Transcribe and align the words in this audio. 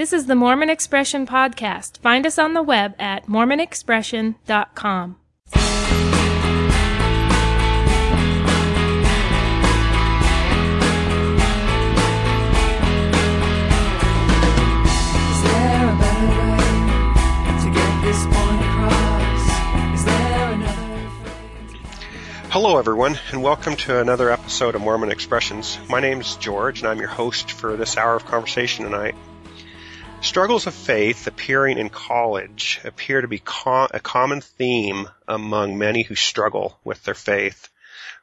This 0.00 0.14
is 0.14 0.24
the 0.24 0.34
Mormon 0.34 0.70
Expression 0.70 1.26
Podcast. 1.26 1.98
Find 1.98 2.24
us 2.24 2.38
on 2.38 2.54
the 2.54 2.62
web 2.62 2.94
at 2.98 3.26
mormonexpression.com. 3.26 5.16
Is 5.52 5.60
there 5.60 5.68
a 15.84 15.92
better 15.98 16.48
way 16.48 17.60
to 17.60 17.68
get 17.70 18.02
this 18.02 18.24
point 18.24 18.62
across? 18.62 19.44
Is 19.92 20.04
there 20.06 20.52
another 20.52 20.94
way? 20.94 21.04
Hello, 22.48 22.78
everyone, 22.78 23.18
and 23.32 23.42
welcome 23.42 23.76
to 23.76 24.00
another 24.00 24.30
episode 24.30 24.74
of 24.74 24.80
Mormon 24.80 25.12
Expressions. 25.12 25.78
My 25.90 26.00
name 26.00 26.22
is 26.22 26.36
George, 26.36 26.80
and 26.80 26.88
I'm 26.88 27.00
your 27.00 27.08
host 27.08 27.50
for 27.50 27.76
this 27.76 27.98
hour 27.98 28.16
of 28.16 28.24
conversation 28.24 28.86
tonight. 28.86 29.14
Struggles 30.22 30.66
of 30.66 30.74
faith 30.74 31.26
appearing 31.26 31.78
in 31.78 31.88
college 31.88 32.80
appear 32.84 33.22
to 33.22 33.28
be 33.28 33.38
co- 33.38 33.88
a 33.90 34.00
common 34.00 34.42
theme 34.42 35.08
among 35.26 35.78
many 35.78 36.02
who 36.02 36.14
struggle 36.14 36.78
with 36.84 37.02
their 37.04 37.14
faith. 37.14 37.68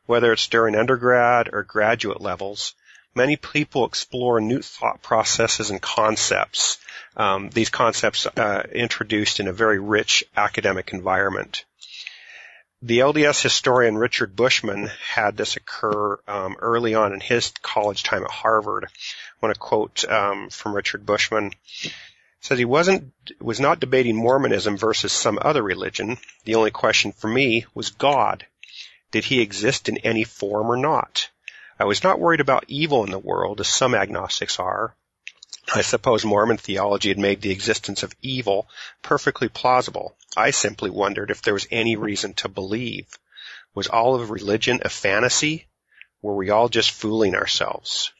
Whether 0.05 0.31
it's 0.31 0.47
during 0.47 0.75
undergrad 0.75 1.49
or 1.51 1.63
graduate 1.63 2.21
levels, 2.21 2.75
many 3.15 3.35
people 3.35 3.85
explore 3.85 4.39
new 4.39 4.61
thought 4.61 5.01
processes 5.01 5.71
and 5.71 5.81
concepts. 5.81 6.77
Um, 7.17 7.49
these 7.49 7.69
concepts 7.69 8.27
uh, 8.27 8.63
introduced 8.71 9.39
in 9.39 9.47
a 9.47 9.53
very 9.53 9.79
rich 9.79 10.23
academic 10.35 10.93
environment. 10.93 11.65
The 12.83 12.99
LDS 12.99 13.41
historian 13.41 13.97
Richard 13.97 14.35
Bushman 14.35 14.91
had 15.09 15.35
this 15.35 15.55
occur 15.55 16.19
um, 16.27 16.57
early 16.59 16.93
on 16.93 17.11
in 17.11 17.19
his 17.19 17.51
college 17.63 18.03
time 18.03 18.23
at 18.23 18.29
Harvard. 18.29 18.87
Want 19.41 19.53
to 19.53 19.59
quote 19.59 20.03
um, 20.05 20.49
from 20.49 20.75
Richard 20.75 21.05
Bushman. 21.05 21.53
Says 22.39 22.57
he 22.57 22.65
wasn't 22.65 23.13
was 23.39 23.59
not 23.59 23.79
debating 23.79 24.15
Mormonism 24.15 24.77
versus 24.77 25.11
some 25.11 25.37
other 25.41 25.61
religion. 25.61 26.17
The 26.45 26.55
only 26.55 26.71
question 26.71 27.11
for 27.11 27.27
me 27.27 27.65
was 27.73 27.89
God. 27.91 28.45
Did 29.11 29.25
he 29.25 29.41
exist 29.41 29.89
in 29.89 29.97
any 29.99 30.23
form 30.23 30.71
or 30.71 30.77
not? 30.77 31.29
I 31.79 31.85
was 31.85 32.03
not 32.03 32.19
worried 32.19 32.39
about 32.39 32.65
evil 32.67 33.03
in 33.03 33.11
the 33.11 33.19
world, 33.19 33.59
as 33.59 33.67
some 33.67 33.93
agnostics 33.93 34.59
are. 34.59 34.95
I 35.73 35.81
suppose 35.81 36.25
Mormon 36.25 36.57
theology 36.57 37.09
had 37.09 37.19
made 37.19 37.41
the 37.41 37.51
existence 37.51 38.01
of 38.01 38.15
evil 38.21 38.69
perfectly 39.01 39.49
plausible. 39.49 40.15
I 40.35 40.51
simply 40.51 40.89
wondered 40.89 41.29
if 41.29 41.41
there 41.41 41.53
was 41.53 41.67
any 41.69 41.95
reason 41.95 42.33
to 42.35 42.47
believe. 42.49 43.07
Was 43.75 43.87
all 43.87 44.15
of 44.15 44.29
religion 44.29 44.81
a 44.83 44.89
fantasy? 44.89 45.67
Were 46.21 46.35
we 46.35 46.49
all 46.49 46.69
just 46.69 46.91
fooling 46.91 47.35
ourselves? 47.35 48.11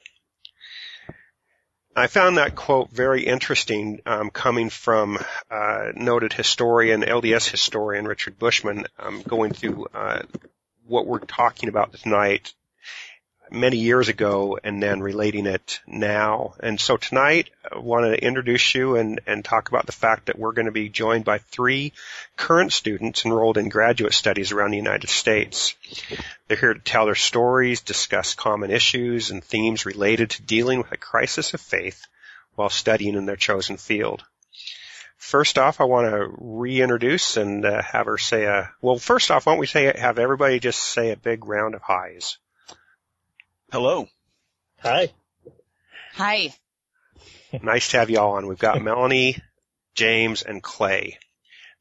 I 1.98 2.06
found 2.06 2.38
that 2.38 2.56
quote 2.56 2.92
very 2.92 3.26
interesting, 3.26 4.02
um, 4.06 4.30
coming 4.30 4.70
from 4.70 5.18
uh, 5.50 5.94
noted 5.96 6.32
historian, 6.32 7.02
LDS 7.02 7.50
historian 7.50 8.08
Richard 8.08 8.38
Bushman, 8.38 8.86
um, 9.00 9.24
going 9.24 9.52
through 9.52 9.88
uh, 9.96 10.22
what 10.86 11.08
we're 11.08 11.18
talking 11.18 11.70
about 11.70 11.94
tonight 11.94 12.54
many 13.52 13.78
years 13.78 14.10
ago 14.10 14.58
and 14.64 14.82
then 14.82 15.00
relating 15.02 15.46
it 15.46 15.80
now. 15.88 16.54
And 16.60 16.80
so 16.80 16.98
tonight 16.98 17.50
I 17.72 17.80
want 17.80 18.06
to 18.06 18.24
introduce 18.24 18.76
you 18.76 18.96
and, 18.96 19.22
and 19.26 19.44
talk 19.44 19.70
about 19.70 19.86
the 19.86 19.92
fact 19.92 20.26
that 20.26 20.38
we're 20.38 20.52
going 20.52 20.66
to 20.66 20.72
be 20.72 20.90
joined 20.90 21.26
by 21.26 21.38
three 21.38 21.94
current 22.36 22.74
students 22.74 23.26
enrolled 23.26 23.58
in 23.58 23.70
graduate 23.70 24.14
studies 24.14 24.52
around 24.52 24.72
the 24.72 24.78
United 24.78 25.10
States. 25.10 25.76
They're 26.48 26.58
here 26.58 26.74
to 26.74 26.80
tell 26.80 27.06
their 27.06 27.16
stories, 27.16 27.82
discuss 27.82 28.36
common 28.36 28.72
issues 28.72 29.32
and 29.32 29.44
themes 29.44 29.86
related 29.86 30.32
to 30.32 30.44
dealing 30.44 30.80
with 30.80 30.92
a 30.92 30.98
crisis 30.98 31.54
of 31.54 31.62
faith 31.62 32.06
while 32.56 32.70
studying 32.70 33.16
in 33.16 33.26
their 33.26 33.36
chosen 33.36 33.78
field. 33.78 34.24
First 35.18 35.58
off, 35.58 35.82
I 35.82 35.86
want 35.86 36.10
to 36.12 36.34
reintroduce 36.38 37.38
and 37.38 37.66
uh, 37.66 37.82
have 37.82 38.06
her 38.06 38.18
say 38.18 38.46
a, 38.46 38.72
well, 38.82 38.98
first 38.98 39.32
off, 39.32 39.46
why 39.46 39.54
don't 39.54 39.60
we 39.60 39.66
say, 39.66 39.92
have 39.98 40.20
everybody 40.20 40.60
just 40.60 40.80
say 40.80 41.12
a 41.12 41.18
big 41.18 41.46
round 41.46 41.76
of 41.76 41.82
highs. 41.82 42.38
Hello. 43.70 44.08
Hi. 44.80 45.10
Hi. 46.14 46.54
Nice 47.62 47.90
to 47.90 47.98
have 47.98 48.10
you 48.10 48.18
all 48.18 48.38
on. 48.38 48.48
We've 48.48 48.58
got 48.58 48.78
Melanny, 48.82 49.42
James, 49.94 50.42
and 50.42 50.64
Clay. 50.64 51.20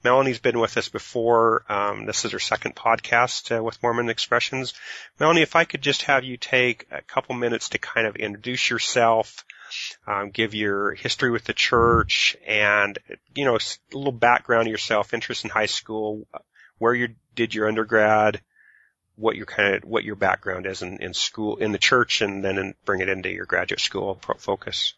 Melanny's 0.04 0.40
been 0.40 0.58
with 0.58 0.76
us 0.76 0.88
before. 0.88 1.64
Um, 1.68 2.04
this 2.04 2.24
is 2.24 2.32
her 2.32 2.40
second 2.40 2.74
podcast 2.74 3.56
uh, 3.56 3.62
with 3.62 3.80
Mormon 3.84 4.08
Expressions. 4.08 4.74
Melanny, 5.20 5.42
if 5.42 5.54
I 5.54 5.62
could 5.62 5.80
just 5.80 6.02
have 6.02 6.24
you 6.24 6.36
take 6.36 6.88
a 6.90 7.02
couple 7.02 7.36
minutes 7.36 7.68
to 7.68 7.78
kind 7.78 8.08
of 8.08 8.16
introduce 8.16 8.68
yourself, 8.68 9.44
um, 10.08 10.30
give 10.30 10.54
your 10.54 10.92
history 10.92 11.30
with 11.30 11.44
the 11.44 11.54
church, 11.54 12.36
and 12.44 12.98
you 13.32 13.44
know 13.44 13.54
a 13.54 13.96
little 13.96 14.10
background 14.10 14.66
of 14.66 14.72
yourself, 14.72 15.14
interest 15.14 15.44
in 15.44 15.50
high 15.50 15.66
school, 15.66 16.26
where 16.78 16.94
you 16.94 17.14
did 17.36 17.54
your 17.54 17.68
undergrad, 17.68 18.40
what 19.16 19.36
your 19.36 19.46
kind 19.46 19.76
of 19.76 19.84
what 19.84 20.04
your 20.04 20.16
background 20.16 20.66
is 20.66 20.82
in, 20.82 20.98
in 20.98 21.14
school 21.14 21.56
in 21.56 21.72
the 21.72 21.78
church, 21.78 22.20
and 22.20 22.44
then 22.44 22.58
in, 22.58 22.74
bring 22.84 23.00
it 23.00 23.08
into 23.08 23.30
your 23.30 23.46
graduate 23.46 23.80
school 23.80 24.20
focus. 24.38 24.94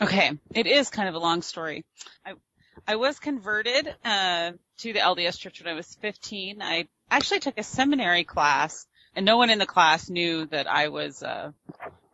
Okay. 0.00 0.38
It 0.52 0.66
is 0.66 0.90
kind 0.90 1.08
of 1.08 1.14
a 1.14 1.18
long 1.18 1.42
story. 1.42 1.84
I, 2.24 2.34
I 2.86 2.96
was 2.96 3.18
converted, 3.18 3.94
uh, 4.04 4.52
to 4.78 4.92
the 4.92 4.98
LDS 4.98 5.38
church 5.38 5.62
when 5.62 5.72
I 5.72 5.76
was 5.76 5.94
15. 6.02 6.60
I 6.60 6.88
actually 7.10 7.40
took 7.40 7.58
a 7.58 7.62
seminary 7.62 8.24
class 8.24 8.86
and 9.14 9.24
no 9.24 9.38
one 9.38 9.48
in 9.48 9.58
the 9.58 9.66
class 9.66 10.10
knew 10.10 10.44
that 10.46 10.66
I 10.66 10.88
was, 10.88 11.22
uh, 11.22 11.52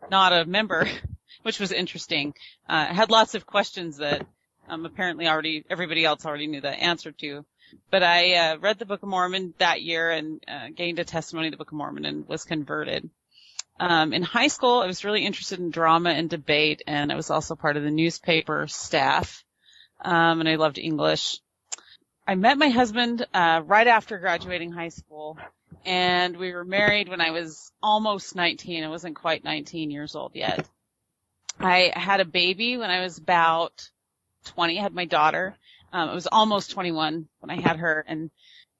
not 0.09 0.31
a 0.31 0.45
member, 0.45 0.87
which 1.41 1.59
was 1.59 1.73
interesting. 1.73 2.33
Uh, 2.69 2.87
I 2.89 2.93
had 2.93 3.11
lots 3.11 3.35
of 3.35 3.45
questions 3.45 3.97
that, 3.97 4.25
um, 4.69 4.85
apparently 4.85 5.27
already, 5.27 5.65
everybody 5.69 6.05
else 6.05 6.25
already 6.25 6.47
knew 6.47 6.61
the 6.61 6.69
answer 6.69 7.11
to. 7.11 7.45
But 7.91 8.03
I, 8.03 8.33
uh, 8.35 8.57
read 8.57 8.79
the 8.79 8.85
Book 8.85 9.03
of 9.03 9.09
Mormon 9.09 9.53
that 9.57 9.81
year 9.81 10.11
and, 10.11 10.43
uh, 10.47 10.69
gained 10.75 10.99
a 10.99 11.05
testimony 11.05 11.47
of 11.47 11.51
the 11.51 11.57
Book 11.57 11.71
of 11.71 11.77
Mormon 11.77 12.05
and 12.05 12.27
was 12.27 12.43
converted. 12.43 13.09
Um, 13.79 14.13
in 14.13 14.21
high 14.23 14.47
school, 14.47 14.81
I 14.81 14.87
was 14.87 15.03
really 15.03 15.25
interested 15.25 15.59
in 15.59 15.71
drama 15.71 16.11
and 16.11 16.29
debate, 16.29 16.83
and 16.85 17.11
I 17.11 17.15
was 17.15 17.31
also 17.31 17.55
part 17.55 17.75
of 17.77 17.83
the 17.83 17.91
newspaper 17.91 18.67
staff. 18.67 19.43
Um, 20.03 20.39
and 20.39 20.49
I 20.49 20.55
loved 20.55 20.77
English. 20.77 21.39
I 22.27 22.35
met 22.35 22.57
my 22.57 22.69
husband 22.69 23.25
uh, 23.33 23.61
right 23.65 23.87
after 23.87 24.17
graduating 24.17 24.71
high 24.71 24.89
school, 24.89 25.37
and 25.85 26.37
we 26.37 26.53
were 26.53 26.63
married 26.63 27.09
when 27.09 27.19
I 27.19 27.31
was 27.31 27.71
almost 27.81 28.35
19. 28.35 28.83
I 28.83 28.89
wasn't 28.89 29.15
quite 29.15 29.43
19 29.43 29.91
years 29.91 30.15
old 30.15 30.35
yet. 30.35 30.67
I 31.59 31.91
had 31.93 32.19
a 32.19 32.25
baby 32.25 32.77
when 32.77 32.89
I 32.89 33.01
was 33.01 33.17
about 33.17 33.89
20. 34.45 34.79
I 34.79 34.81
had 34.81 34.93
my 34.93 35.05
daughter. 35.05 35.57
Um, 35.93 36.09
I 36.09 36.13
was 36.13 36.27
almost 36.27 36.71
21 36.71 37.27
when 37.39 37.49
I 37.51 37.61
had 37.61 37.77
her, 37.77 38.03
and 38.07 38.31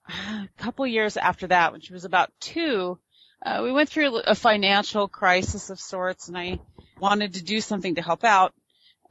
a 0.09 0.49
couple 0.57 0.85
years 0.87 1.15
after 1.15 1.47
that, 1.47 1.71
when 1.71 1.81
she 1.81 1.93
was 1.93 2.05
about 2.05 2.31
two, 2.39 2.97
uh, 3.45 3.61
we 3.63 3.71
went 3.71 3.89
through 3.89 4.17
a 4.17 4.35
financial 4.35 5.07
crisis 5.07 5.69
of 5.69 5.79
sorts 5.79 6.27
and 6.27 6.37
I 6.37 6.59
wanted 6.99 7.35
to 7.35 7.43
do 7.43 7.61
something 7.61 7.95
to 7.95 8.01
help 8.01 8.23
out. 8.23 8.53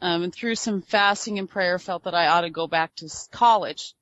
Um, 0.01 0.25
and 0.25 0.35
through 0.35 0.57
some 0.57 0.83
fasting 0.83 1.39
and 1.39 1.49
prayer 1.49 1.79
felt 1.79 2.05
that 2.05 2.15
I 2.15 2.27
ought 2.27 2.41
to 2.41 2.51
go 2.51 2.67
back 2.67 2.95
to 2.97 3.09
college. 3.31 3.95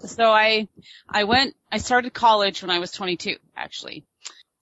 So 0.00 0.24
I, 0.32 0.66
I 1.08 1.24
went, 1.24 1.54
I 1.70 1.78
started 1.78 2.12
college 2.12 2.60
when 2.60 2.70
I 2.70 2.80
was 2.80 2.90
22, 2.90 3.36
actually, 3.56 4.04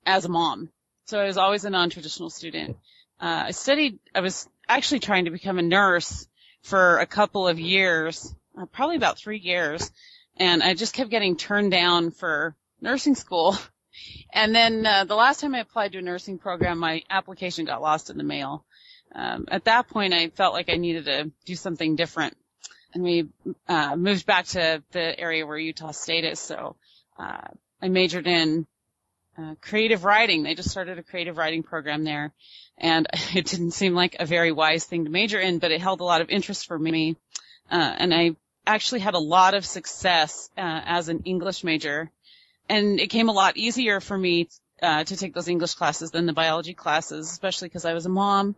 as 0.05 0.27
a 0.27 0.29
mom. 0.29 0.69
So 1.07 1.19
I 1.19 1.25
was 1.25 1.39
always 1.39 1.65
a 1.65 1.71
non-traditional 1.71 2.29
student. 2.29 2.77
Uh, 3.19 3.45
I 3.47 3.51
studied, 3.53 4.01
I 4.15 4.21
was 4.21 4.47
actually 4.69 5.01
trying 5.01 5.25
to 5.25 5.31
become 5.31 5.59
a 5.59 5.63
nurse 5.63 6.27
for 6.63 6.99
a 6.99 7.07
couple 7.07 7.47
of 7.49 7.59
years, 7.59 8.35
uh, 8.61 8.67
probably 8.67 8.97
about 8.97 9.19
three 9.19 9.39
years. 9.39 9.91
And 10.37 10.63
I 10.63 10.75
just 10.75 10.95
kept 10.95 11.11
getting 11.11 11.37
turned 11.37 11.71
down 11.71 12.11
for 12.11 12.57
nursing 12.81 13.15
school. 13.15 13.57
And 14.33 14.55
then 14.55 14.87
uh, 14.87 15.05
the 15.05 15.17
last 15.17 15.41
time 15.41 15.57
I 15.57 15.59
applied 15.59 15.91
to 15.93 15.99
a 15.99 16.03
nursing 16.03 16.39
program, 16.39 16.79
my 16.79 17.03
application 17.11 17.65
got 17.65 17.83
lost 17.83 18.11
in 18.11 18.17
the 18.19 18.23
mail. 18.23 18.65
Um, 19.13 19.47
at 19.49 19.65
that 19.65 19.89
point, 19.89 20.15
I 20.15 20.29
felt 20.29 20.55
like 20.55 20.69
I 20.69 20.77
needed 20.77 21.07
to 21.07 21.33
do 21.45 21.55
something 21.57 21.97
different, 21.97 22.37
and 22.95 23.03
we 23.03 23.29
uh, 23.67 23.97
moved 23.97 24.27
back 24.27 24.47
to 24.49 24.83
the 24.93 25.19
area 25.19 25.47
where 25.47 25.59
Utah 25.59 25.93
State 25.93 26.25
is. 26.25 26.39
So 26.39 26.77
uh, 27.19 27.49
I 27.81 27.89
majored 27.89 28.27
in 28.27 28.67
uh, 29.39 29.55
creative 29.61 30.05
writing. 30.05 30.43
They 30.43 30.55
just 30.55 30.71
started 30.71 30.99
a 30.99 31.03
creative 31.03 31.37
writing 31.37 31.63
program 31.63 32.05
there, 32.05 32.33
and 32.77 33.07
it 33.35 33.47
didn't 33.47 33.73
seem 33.73 33.95
like 33.95 34.17
a 34.19 34.27
very 34.27 34.53
wise 34.53 34.85
thing 34.85 35.05
to 35.05 35.11
major 35.11 35.41
in, 35.41 35.59
but 35.59 35.71
it 35.71 35.81
held 35.81 36.01
a 36.01 36.05
lot 36.05 36.21
of 36.21 36.31
interest 36.31 36.67
for 36.67 36.79
me, 36.79 37.17
uh, 37.71 37.95
and 37.99 38.13
I 38.13 38.37
actually 38.67 39.01
had 39.01 39.15
a 39.15 39.19
lot 39.19 39.55
of 39.55 39.65
success 39.65 40.51
uh, 40.59 40.81
as 40.85 41.09
an 41.09 41.23
English 41.25 41.65
major 41.65 42.11
and 42.69 43.01
it 43.01 43.09
came 43.09 43.29
a 43.29 43.33
lot 43.33 43.57
easier 43.57 44.01
for 44.01 44.17
me 44.17 44.49
uh, 44.83 45.05
to 45.05 45.17
take 45.17 45.35
those 45.35 45.49
English 45.49 45.75
classes 45.75 46.11
than 46.11 46.27
the 46.27 46.33
biology 46.33 46.75
classes, 46.75 47.31
especially 47.31 47.69
because 47.69 47.85
I 47.85 47.95
was 47.95 48.07
a 48.07 48.11
mom. 48.11 48.57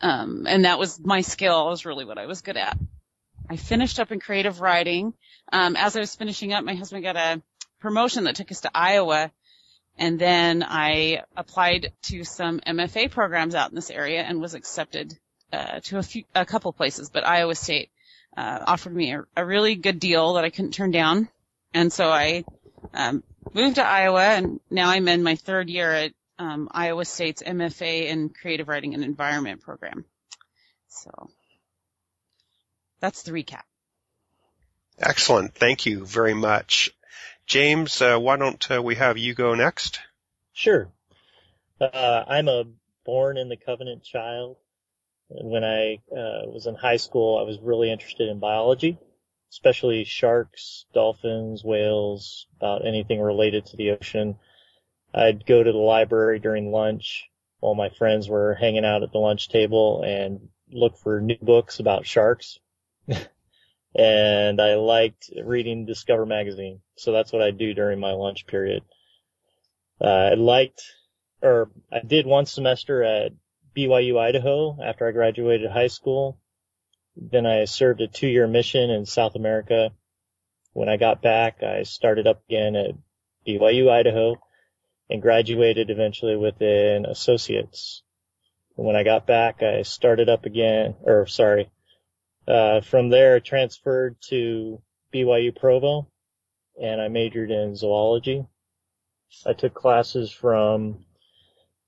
Um, 0.00 0.46
and 0.48 0.64
that 0.64 0.78
was 0.78 0.98
my 1.00 1.20
skill. 1.20 1.64
That 1.64 1.70
was 1.70 1.84
really 1.84 2.04
what 2.04 2.18
I 2.18 2.26
was 2.26 2.42
good 2.42 2.56
at. 2.56 2.76
I 3.48 3.56
finished 3.56 4.00
up 4.00 4.10
in 4.12 4.20
creative 4.20 4.60
writing. 4.60 5.14
Um, 5.52 5.76
as 5.76 5.96
I 5.96 6.00
was 6.00 6.14
finishing 6.14 6.52
up, 6.52 6.64
my 6.64 6.74
husband 6.74 7.02
got 7.02 7.16
a 7.16 7.42
promotion 7.80 8.24
that 8.24 8.36
took 8.36 8.50
us 8.50 8.62
to 8.62 8.70
Iowa. 8.74 9.30
And 9.98 10.18
then 10.18 10.64
I 10.66 11.22
applied 11.36 11.92
to 12.04 12.24
some 12.24 12.60
MFA 12.60 13.10
programs 13.10 13.54
out 13.54 13.70
in 13.70 13.74
this 13.74 13.90
area 13.90 14.22
and 14.22 14.40
was 14.40 14.54
accepted 14.54 15.18
uh, 15.52 15.80
to 15.80 15.98
a 15.98 16.02
few, 16.02 16.24
a 16.34 16.46
couple 16.46 16.72
places, 16.72 17.10
but 17.10 17.26
Iowa 17.26 17.54
State, 17.54 17.90
uh, 18.36 18.60
offered 18.66 18.94
me 18.94 19.12
a, 19.12 19.24
a 19.36 19.44
really 19.44 19.74
good 19.74 20.00
deal 20.00 20.34
that 20.34 20.44
I 20.44 20.50
couldn't 20.50 20.72
turn 20.72 20.90
down. 20.90 21.28
And 21.74 21.92
so 21.92 22.10
I, 22.10 22.44
um, 22.94 23.22
moved 23.52 23.76
to 23.76 23.84
Iowa 23.84 24.22
and 24.22 24.60
now 24.70 24.88
I'm 24.88 25.08
in 25.08 25.22
my 25.22 25.36
third 25.36 25.68
year 25.68 25.90
at, 25.90 26.12
um, 26.38 26.68
Iowa 26.70 27.04
State's 27.04 27.42
MFA 27.42 28.06
in 28.06 28.30
Creative 28.30 28.66
Writing 28.66 28.94
and 28.94 29.04
Environment 29.04 29.60
program. 29.60 30.06
So 30.88 31.10
that's 33.00 33.22
the 33.24 33.32
recap. 33.32 33.62
Excellent. 34.98 35.54
Thank 35.54 35.86
you 35.86 36.04
very 36.04 36.34
much. 36.34 36.90
James, 37.46 38.00
uh, 38.00 38.18
why 38.18 38.36
don't 38.36 38.70
uh, 38.70 38.82
we 38.82 38.94
have 38.94 39.18
you 39.18 39.34
go 39.34 39.54
next? 39.54 40.00
Sure. 40.52 40.88
Uh, 41.80 42.24
I'm 42.26 42.48
a 42.48 42.64
born 43.04 43.36
in 43.36 43.48
the 43.48 43.56
covenant 43.56 44.04
child. 44.04 44.56
When 45.28 45.64
I 45.64 45.94
uh, 46.10 46.46
was 46.46 46.66
in 46.66 46.74
high 46.74 46.98
school, 46.98 47.38
I 47.38 47.42
was 47.42 47.58
really 47.60 47.90
interested 47.90 48.28
in 48.28 48.38
biology, 48.38 48.98
especially 49.50 50.04
sharks, 50.04 50.84
dolphins, 50.92 51.64
whales, 51.64 52.46
about 52.56 52.86
anything 52.86 53.20
related 53.20 53.66
to 53.66 53.76
the 53.76 53.92
ocean. 53.92 54.36
I'd 55.14 55.46
go 55.46 55.62
to 55.62 55.72
the 55.72 55.78
library 55.78 56.38
during 56.38 56.70
lunch 56.70 57.28
while 57.60 57.74
my 57.74 57.90
friends 57.90 58.28
were 58.28 58.54
hanging 58.54 58.84
out 58.84 59.02
at 59.02 59.12
the 59.12 59.18
lunch 59.18 59.48
table 59.48 60.02
and 60.04 60.48
look 60.70 60.96
for 60.98 61.20
new 61.20 61.38
books 61.40 61.80
about 61.80 62.06
sharks. 62.06 62.58
and 63.94 64.60
I 64.60 64.74
liked 64.76 65.30
reading 65.44 65.86
Discover 65.86 66.26
magazine. 66.26 66.80
So 66.96 67.12
that's 67.12 67.32
what 67.32 67.42
I 67.42 67.50
do 67.50 67.74
during 67.74 68.00
my 68.00 68.12
lunch 68.12 68.46
period. 68.46 68.82
Uh, 70.00 70.30
I 70.32 70.34
liked, 70.34 70.82
or 71.42 71.70
I 71.92 72.00
did 72.00 72.26
one 72.26 72.46
semester 72.46 73.02
at 73.02 73.32
BYU, 73.76 74.18
Idaho 74.18 74.78
after 74.82 75.08
I 75.08 75.12
graduated 75.12 75.70
high 75.70 75.88
school. 75.88 76.38
Then 77.16 77.46
I 77.46 77.66
served 77.66 78.00
a 78.00 78.08
two 78.08 78.28
year 78.28 78.46
mission 78.46 78.90
in 78.90 79.06
South 79.06 79.34
America. 79.34 79.90
When 80.72 80.88
I 80.88 80.96
got 80.96 81.22
back, 81.22 81.62
I 81.62 81.82
started 81.82 82.26
up 82.26 82.42
again 82.48 82.76
at 82.76 82.94
BYU, 83.46 83.90
Idaho 83.90 84.36
and 85.12 85.20
graduated 85.20 85.90
eventually 85.90 86.36
with 86.36 86.60
an 86.62 87.04
associate's. 87.04 88.02
When 88.76 88.96
I 88.96 89.02
got 89.02 89.26
back, 89.26 89.62
I 89.62 89.82
started 89.82 90.30
up 90.30 90.46
again, 90.46 90.94
or 91.02 91.26
sorry, 91.26 91.70
uh, 92.46 92.80
from 92.80 93.08
there, 93.08 93.36
I 93.36 93.38
transferred 93.40 94.16
to 94.28 94.80
BYU 95.14 95.54
Provo 95.54 96.08
and 96.80 97.00
I 97.00 97.08
majored 97.08 97.50
in 97.50 97.76
zoology. 97.76 98.44
I 99.46 99.52
took 99.52 99.74
classes 99.74 100.30
from 100.30 101.04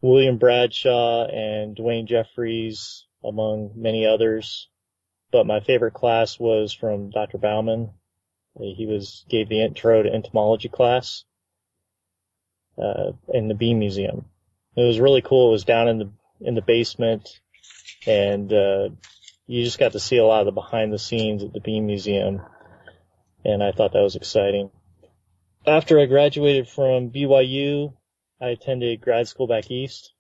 William 0.01 0.39
Bradshaw 0.39 1.27
and 1.27 1.75
Duane 1.75 2.07
Jeffries, 2.07 3.07
among 3.25 3.73
many 3.75 4.07
others. 4.07 4.69
But 5.33 5.47
my 5.47 5.61
favorite 5.61 5.95
class 5.95 6.39
was 6.39 6.73
from 6.73 7.11
Dr. 7.11 7.39
Baumann. 7.39 7.91
He 8.61 8.87
was, 8.87 9.25
gave 9.29 9.49
the 9.49 9.63
intro 9.63 10.03
to 10.03 10.13
entomology 10.13 10.69
class, 10.69 11.25
uh, 12.79 13.13
in 13.33 13.49
the 13.49 13.55
Bean 13.55 13.81
Museum. 13.81 14.27
It 14.77 14.83
was 14.83 15.01
really 15.01 15.23
cool. 15.23 15.49
It 15.49 15.53
was 15.53 15.65
down 15.65 15.89
in 15.89 15.99
the, 15.99 16.11
in 16.41 16.55
the 16.55 16.63
basement 16.63 17.41
and, 18.07 18.53
uh, 18.53 18.91
you 19.47 19.65
just 19.65 19.79
got 19.79 19.93
to 19.93 20.01
see 20.01 20.17
a 20.17 20.25
lot 20.25 20.41
of 20.41 20.47
the 20.47 20.53
behind 20.53 20.93
the 20.93 20.99
scenes 20.99 21.43
at 21.43 21.53
the 21.53 21.61
Bean 21.61 21.87
Museum, 21.87 22.41
and 23.45 23.63
I 23.63 23.73
thought 23.73 23.93
that 23.93 24.03
was 24.03 24.17
exciting. 24.17 24.71
After 25.67 26.01
I 26.01 26.07
graduated 26.07 26.69
from 26.69 27.11
BYU, 27.11 27.95
I 28.41 28.49
attended 28.49 29.01
grad 29.01 29.29
school 29.29 29.47
back 29.47 29.71
east, 29.71 30.13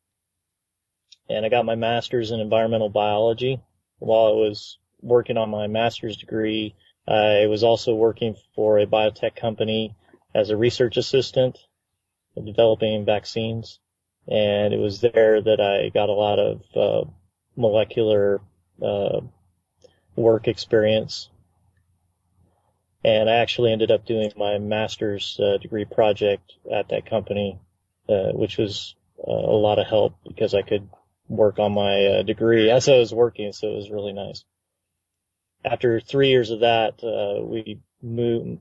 and 1.28 1.44
I 1.44 1.48
got 1.48 1.64
my 1.64 1.74
master's 1.74 2.30
in 2.30 2.40
environmental 2.40 2.90
biology. 2.90 3.60
While 3.98 4.26
I 4.26 4.32
was 4.32 4.78
working 5.00 5.38
on 5.38 5.50
my 5.50 5.66
master's 5.66 6.16
degree, 6.16 6.74
I 7.06 7.46
was 7.46 7.62
also 7.62 7.94
working 7.94 8.36
for 8.54 8.78
a 8.78 8.86
biotech 8.86 9.36
company 9.36 9.94
as 10.34 10.50
a 10.50 10.56
research 10.56 10.96
assistant, 10.96 11.58
developing 12.42 13.04
vaccines. 13.04 13.78
And 14.26 14.72
it 14.72 14.78
was 14.78 15.00
there 15.00 15.40
that 15.40 15.60
I 15.60 15.90
got 15.90 16.08
a 16.08 16.12
lot 16.12 16.38
of 16.38 16.62
uh, 16.74 17.10
molecular 17.56 18.40
uh, 18.82 19.20
work 20.16 20.48
experience. 20.48 21.28
And 23.04 23.28
I 23.28 23.36
actually 23.36 23.72
ended 23.72 23.90
up 23.90 24.06
doing 24.06 24.32
my 24.36 24.58
master's 24.58 25.38
uh, 25.38 25.58
degree 25.58 25.84
project 25.84 26.52
at 26.72 26.88
that 26.88 27.06
company, 27.06 27.58
uh, 28.08 28.32
which 28.32 28.56
was 28.56 28.94
uh, 29.18 29.30
a 29.30 29.58
lot 29.58 29.78
of 29.78 29.86
help 29.86 30.14
because 30.26 30.54
I 30.54 30.62
could 30.62 30.88
work 31.28 31.58
on 31.58 31.72
my 31.72 32.04
uh, 32.06 32.22
degree 32.22 32.70
as 32.70 32.88
I 32.88 32.98
was 32.98 33.12
working, 33.12 33.52
so 33.52 33.68
it 33.68 33.76
was 33.76 33.90
really 33.90 34.12
nice. 34.12 34.44
After 35.64 36.00
three 36.00 36.28
years 36.28 36.50
of 36.50 36.60
that, 36.60 37.02
uh, 37.02 37.42
we 37.42 37.80
moved. 38.02 38.60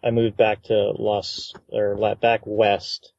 I 0.00 0.10
moved 0.12 0.36
back 0.36 0.64
to 0.64 0.92
Los 0.96 1.52
or 1.68 2.14
back 2.16 2.42
west 2.44 3.12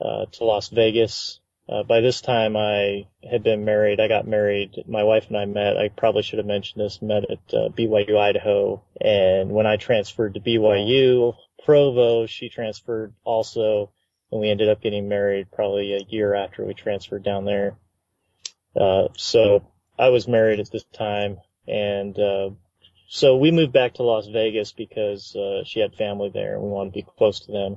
to 0.00 0.44
Las 0.44 0.68
Vegas 0.68 1.41
uh, 1.68 1.82
by 1.84 2.00
this 2.00 2.20
time 2.20 2.56
I 2.56 3.06
had 3.28 3.42
been 3.42 3.64
married. 3.64 4.00
I 4.00 4.08
got 4.08 4.26
married. 4.26 4.84
My 4.86 5.04
wife 5.04 5.26
and 5.28 5.36
I 5.36 5.44
met. 5.44 5.76
I 5.76 5.88
probably 5.88 6.22
should 6.22 6.38
have 6.38 6.46
mentioned 6.46 6.82
this. 6.82 7.00
Met 7.00 7.24
at 7.30 7.54
uh, 7.54 7.68
BYU 7.68 8.18
Idaho, 8.18 8.82
and 9.00 9.50
when 9.50 9.66
I 9.66 9.76
transferred 9.76 10.34
to 10.34 10.40
BYU 10.40 11.34
Provo, 11.64 12.26
she 12.26 12.48
transferred 12.48 13.14
also, 13.24 13.90
and 14.30 14.40
we 14.40 14.50
ended 14.50 14.68
up 14.68 14.82
getting 14.82 15.08
married 15.08 15.52
probably 15.52 15.94
a 15.94 16.04
year 16.08 16.34
after 16.34 16.64
we 16.64 16.74
transferred 16.74 17.22
down 17.22 17.44
there. 17.44 17.76
Uh, 18.74 19.08
so 19.16 19.64
I 19.98 20.08
was 20.08 20.26
married 20.26 20.60
at 20.60 20.70
this 20.70 20.84
time, 20.92 21.38
and 21.68 22.18
uh, 22.18 22.50
so 23.08 23.36
we 23.36 23.50
moved 23.50 23.72
back 23.72 23.94
to 23.94 24.02
Las 24.02 24.26
Vegas 24.26 24.72
because 24.72 25.36
uh, 25.36 25.62
she 25.64 25.80
had 25.80 25.94
family 25.94 26.30
there, 26.32 26.54
and 26.54 26.62
we 26.62 26.70
wanted 26.70 26.90
to 26.90 26.94
be 26.94 27.06
close 27.18 27.40
to 27.40 27.52
them. 27.52 27.76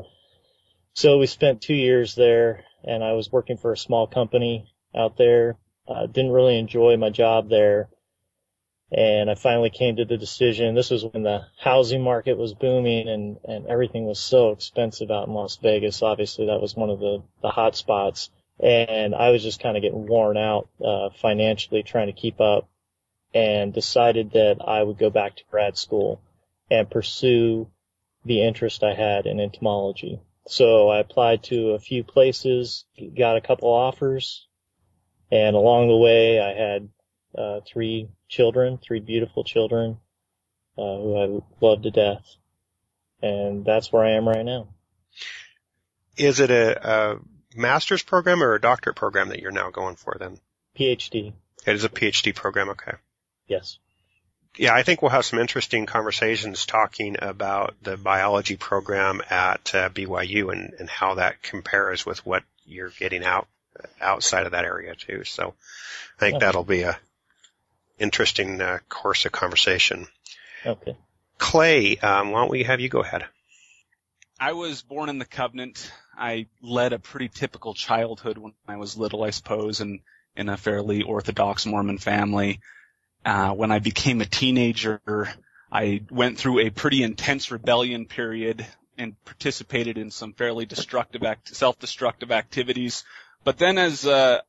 So 0.95 1.17
we 1.17 1.27
spent 1.27 1.61
two 1.61 1.75
years 1.75 2.15
there 2.15 2.63
and 2.85 3.03
I 3.03 3.11
was 3.11 3.29
working 3.29 3.57
for 3.57 3.73
a 3.73 3.77
small 3.77 4.07
company 4.07 4.73
out 4.95 5.17
there. 5.17 5.57
Uh, 5.85 6.05
didn't 6.05 6.31
really 6.31 6.57
enjoy 6.57 6.95
my 6.95 7.09
job 7.09 7.49
there. 7.49 7.89
And 8.93 9.29
I 9.29 9.35
finally 9.35 9.69
came 9.69 9.97
to 9.97 10.05
the 10.05 10.15
decision. 10.15 10.73
This 10.73 10.91
was 10.91 11.03
when 11.03 11.23
the 11.23 11.47
housing 11.59 12.01
market 12.01 12.37
was 12.37 12.53
booming 12.53 13.09
and, 13.09 13.37
and 13.43 13.67
everything 13.67 14.05
was 14.05 14.19
so 14.19 14.51
expensive 14.51 15.11
out 15.11 15.27
in 15.27 15.33
Las 15.33 15.57
Vegas. 15.57 16.01
Obviously 16.01 16.45
that 16.45 16.61
was 16.61 16.77
one 16.77 16.89
of 16.89 16.99
the, 16.99 17.21
the 17.41 17.49
hot 17.49 17.75
spots. 17.75 18.29
And 18.61 19.13
I 19.13 19.31
was 19.31 19.43
just 19.43 19.61
kind 19.61 19.75
of 19.75 19.83
getting 19.83 20.07
worn 20.07 20.37
out, 20.37 20.69
uh, 20.81 21.09
financially 21.21 21.83
trying 21.83 22.07
to 22.07 22.13
keep 22.13 22.39
up 22.39 22.69
and 23.33 23.73
decided 23.73 24.31
that 24.31 24.59
I 24.65 24.81
would 24.81 24.97
go 24.97 25.09
back 25.09 25.35
to 25.35 25.43
grad 25.51 25.77
school 25.77 26.21
and 26.71 26.89
pursue 26.89 27.67
the 28.23 28.43
interest 28.43 28.81
I 28.81 28.93
had 28.93 29.25
in 29.25 29.41
entomology. 29.41 30.21
So 30.47 30.89
I 30.89 30.99
applied 30.99 31.43
to 31.45 31.71
a 31.71 31.79
few 31.79 32.03
places, 32.03 32.85
got 33.17 33.37
a 33.37 33.41
couple 33.41 33.69
offers, 33.69 34.47
and 35.31 35.55
along 35.55 35.87
the 35.87 35.97
way 35.97 36.39
I 36.39 36.53
had 36.53 36.89
uh, 37.35 37.61
three 37.65 38.09
children, 38.29 38.77
three 38.77 38.99
beautiful 38.99 39.43
children, 39.43 39.97
uh, 40.77 40.81
who 40.81 41.17
I 41.17 41.65
loved 41.65 41.83
to 41.83 41.91
death. 41.91 42.23
And 43.21 43.65
that's 43.65 43.91
where 43.91 44.03
I 44.03 44.11
am 44.11 44.27
right 44.27 44.45
now. 44.45 44.67
Is 46.15 46.39
it 46.39 46.51
a, 46.51 46.89
a 46.89 47.19
master's 47.55 48.03
program 48.03 48.43
or 48.43 48.53
a 48.53 48.61
doctorate 48.61 48.95
program 48.95 49.29
that 49.29 49.39
you're 49.39 49.51
now 49.51 49.71
going 49.71 49.95
for 49.95 50.15
then? 50.19 50.39
PhD. 50.77 51.33
It 51.65 51.75
is 51.75 51.83
a 51.83 51.89
PhD 51.89 52.35
program, 52.35 52.69
okay. 52.69 52.93
Yes 53.47 53.79
yeah, 54.57 54.73
I 54.73 54.83
think 54.83 55.01
we'll 55.01 55.11
have 55.11 55.25
some 55.25 55.39
interesting 55.39 55.85
conversations 55.85 56.65
talking 56.65 57.17
about 57.21 57.75
the 57.81 57.97
biology 57.97 58.57
program 58.57 59.21
at 59.29 59.73
uh, 59.75 59.89
BYU 59.89 60.51
and, 60.51 60.73
and 60.79 60.89
how 60.89 61.15
that 61.15 61.41
compares 61.41 62.05
with 62.05 62.25
what 62.25 62.43
you're 62.65 62.89
getting 62.89 63.23
out 63.23 63.47
outside 63.99 64.45
of 64.45 64.53
that 64.53 64.65
area 64.65 64.95
too. 64.95 65.23
So 65.23 65.53
I 66.17 66.19
think 66.19 66.35
okay. 66.35 66.45
that'll 66.45 66.63
be 66.63 66.83
a 66.83 66.97
interesting 67.99 68.61
uh, 68.61 68.79
course 68.89 69.25
of 69.25 69.31
conversation. 69.31 70.07
Okay. 70.65 70.95
Clay, 71.37 71.97
um, 71.97 72.31
why 72.31 72.41
don't 72.41 72.51
we 72.51 72.63
have 72.63 72.79
you 72.79 72.89
go 72.89 73.01
ahead? 73.01 73.25
I 74.39 74.53
was 74.53 74.81
born 74.81 75.09
in 75.09 75.19
the 75.19 75.25
covenant. 75.25 75.91
I 76.17 76.47
led 76.61 76.93
a 76.93 76.99
pretty 76.99 77.29
typical 77.29 77.73
childhood 77.73 78.37
when 78.37 78.53
I 78.67 78.77
was 78.77 78.97
little, 78.97 79.23
I 79.23 79.29
suppose, 79.29 79.81
and 79.81 79.99
in 80.35 80.49
a 80.49 80.57
fairly 80.57 81.03
orthodox 81.03 81.65
Mormon 81.65 81.97
family. 81.97 82.59
Uh, 83.25 83.51
when 83.53 83.71
I 83.71 83.79
became 83.79 84.21
a 84.21 84.25
teenager, 84.25 85.01
I 85.71 86.03
went 86.11 86.37
through 86.37 86.59
a 86.59 86.69
pretty 86.69 87.01
intense 87.01 87.49
rebellion 87.49 88.05
period 88.05 88.65
and 88.99 89.15
participated 89.25 89.97
in 89.97 90.11
some 90.11 90.33
fairly 90.33 90.65
destructive 90.65 91.23
act, 91.23 91.55
self-destructive 91.55 92.31
activities. 92.31 93.03
But 93.43 93.57
then 93.57 93.79
as, 93.79 94.05
uh, 94.05 94.41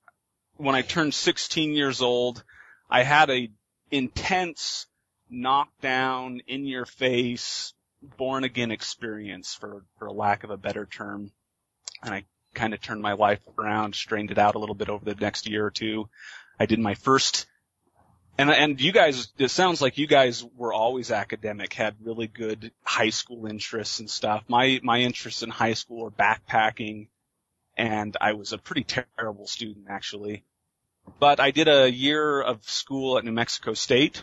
when 0.59 0.75
I 0.75 0.83
turned 0.83 1.14
16 1.14 1.73
years 1.73 2.02
old, 2.02 2.45
I 2.90 3.02
had 3.02 3.30
a 3.30 3.50
intense 3.90 4.87
knockdown 5.30 6.42
in 6.47 6.66
your 6.66 6.85
face 6.85 7.73
born 8.02 8.45
again 8.45 8.71
experience 8.71 9.54
for, 9.54 9.85
for 9.99 10.11
lack 10.11 10.45
of 10.45 10.50
a 10.50 10.56
better 10.56 10.87
term. 10.87 11.33
And 12.02 12.14
I 12.14 12.25
kind 12.54 12.75
of 12.75 12.80
turned 12.80 13.00
my 13.00 13.14
life 13.14 13.40
around, 13.59 13.95
strained 13.95 14.30
it 14.30 14.38
out 14.38 14.54
a 14.54 14.59
little 14.59 14.75
bit 14.75 14.90
over 14.90 15.04
the 15.04 15.14
next 15.14 15.49
year 15.49 15.64
or 15.64 15.71
two. 15.71 16.09
I 16.61 16.66
did 16.66 16.78
my 16.78 16.95
first 16.95 17.47
And 18.38 18.50
and 18.50 18.81
you 18.81 18.93
guys, 18.93 19.28
it 19.38 19.50
sounds 19.50 19.81
like 19.81 19.97
you 19.97 20.07
guys 20.07 20.45
were 20.57 20.73
always 20.73 21.11
academic, 21.11 21.73
had 21.73 21.97
really 22.02 22.26
good 22.26 22.71
high 22.83 23.11
school 23.11 23.47
interests 23.47 23.99
and 24.00 24.11
stuff. 24.11 24.45
My 24.49 24.78
my 24.83 25.00
interests 25.00 25.43
in 25.43 25.49
high 25.49 25.73
school 25.73 26.02
were 26.02 26.11
backpacking, 26.11 27.09
and 27.76 28.16
I 28.21 28.35
was 28.35 28.52
a 28.52 28.59
pretty 28.59 28.85
terrible 28.85 29.47
student 29.47 29.87
actually. 29.88 30.45
But 31.19 31.40
I 31.40 31.50
did 31.50 31.69
a 31.69 31.90
year 31.90 32.43
of 32.43 32.69
school 32.69 33.16
at 33.16 33.25
New 33.25 33.33
Mexico 33.33 33.75
State, 33.75 34.23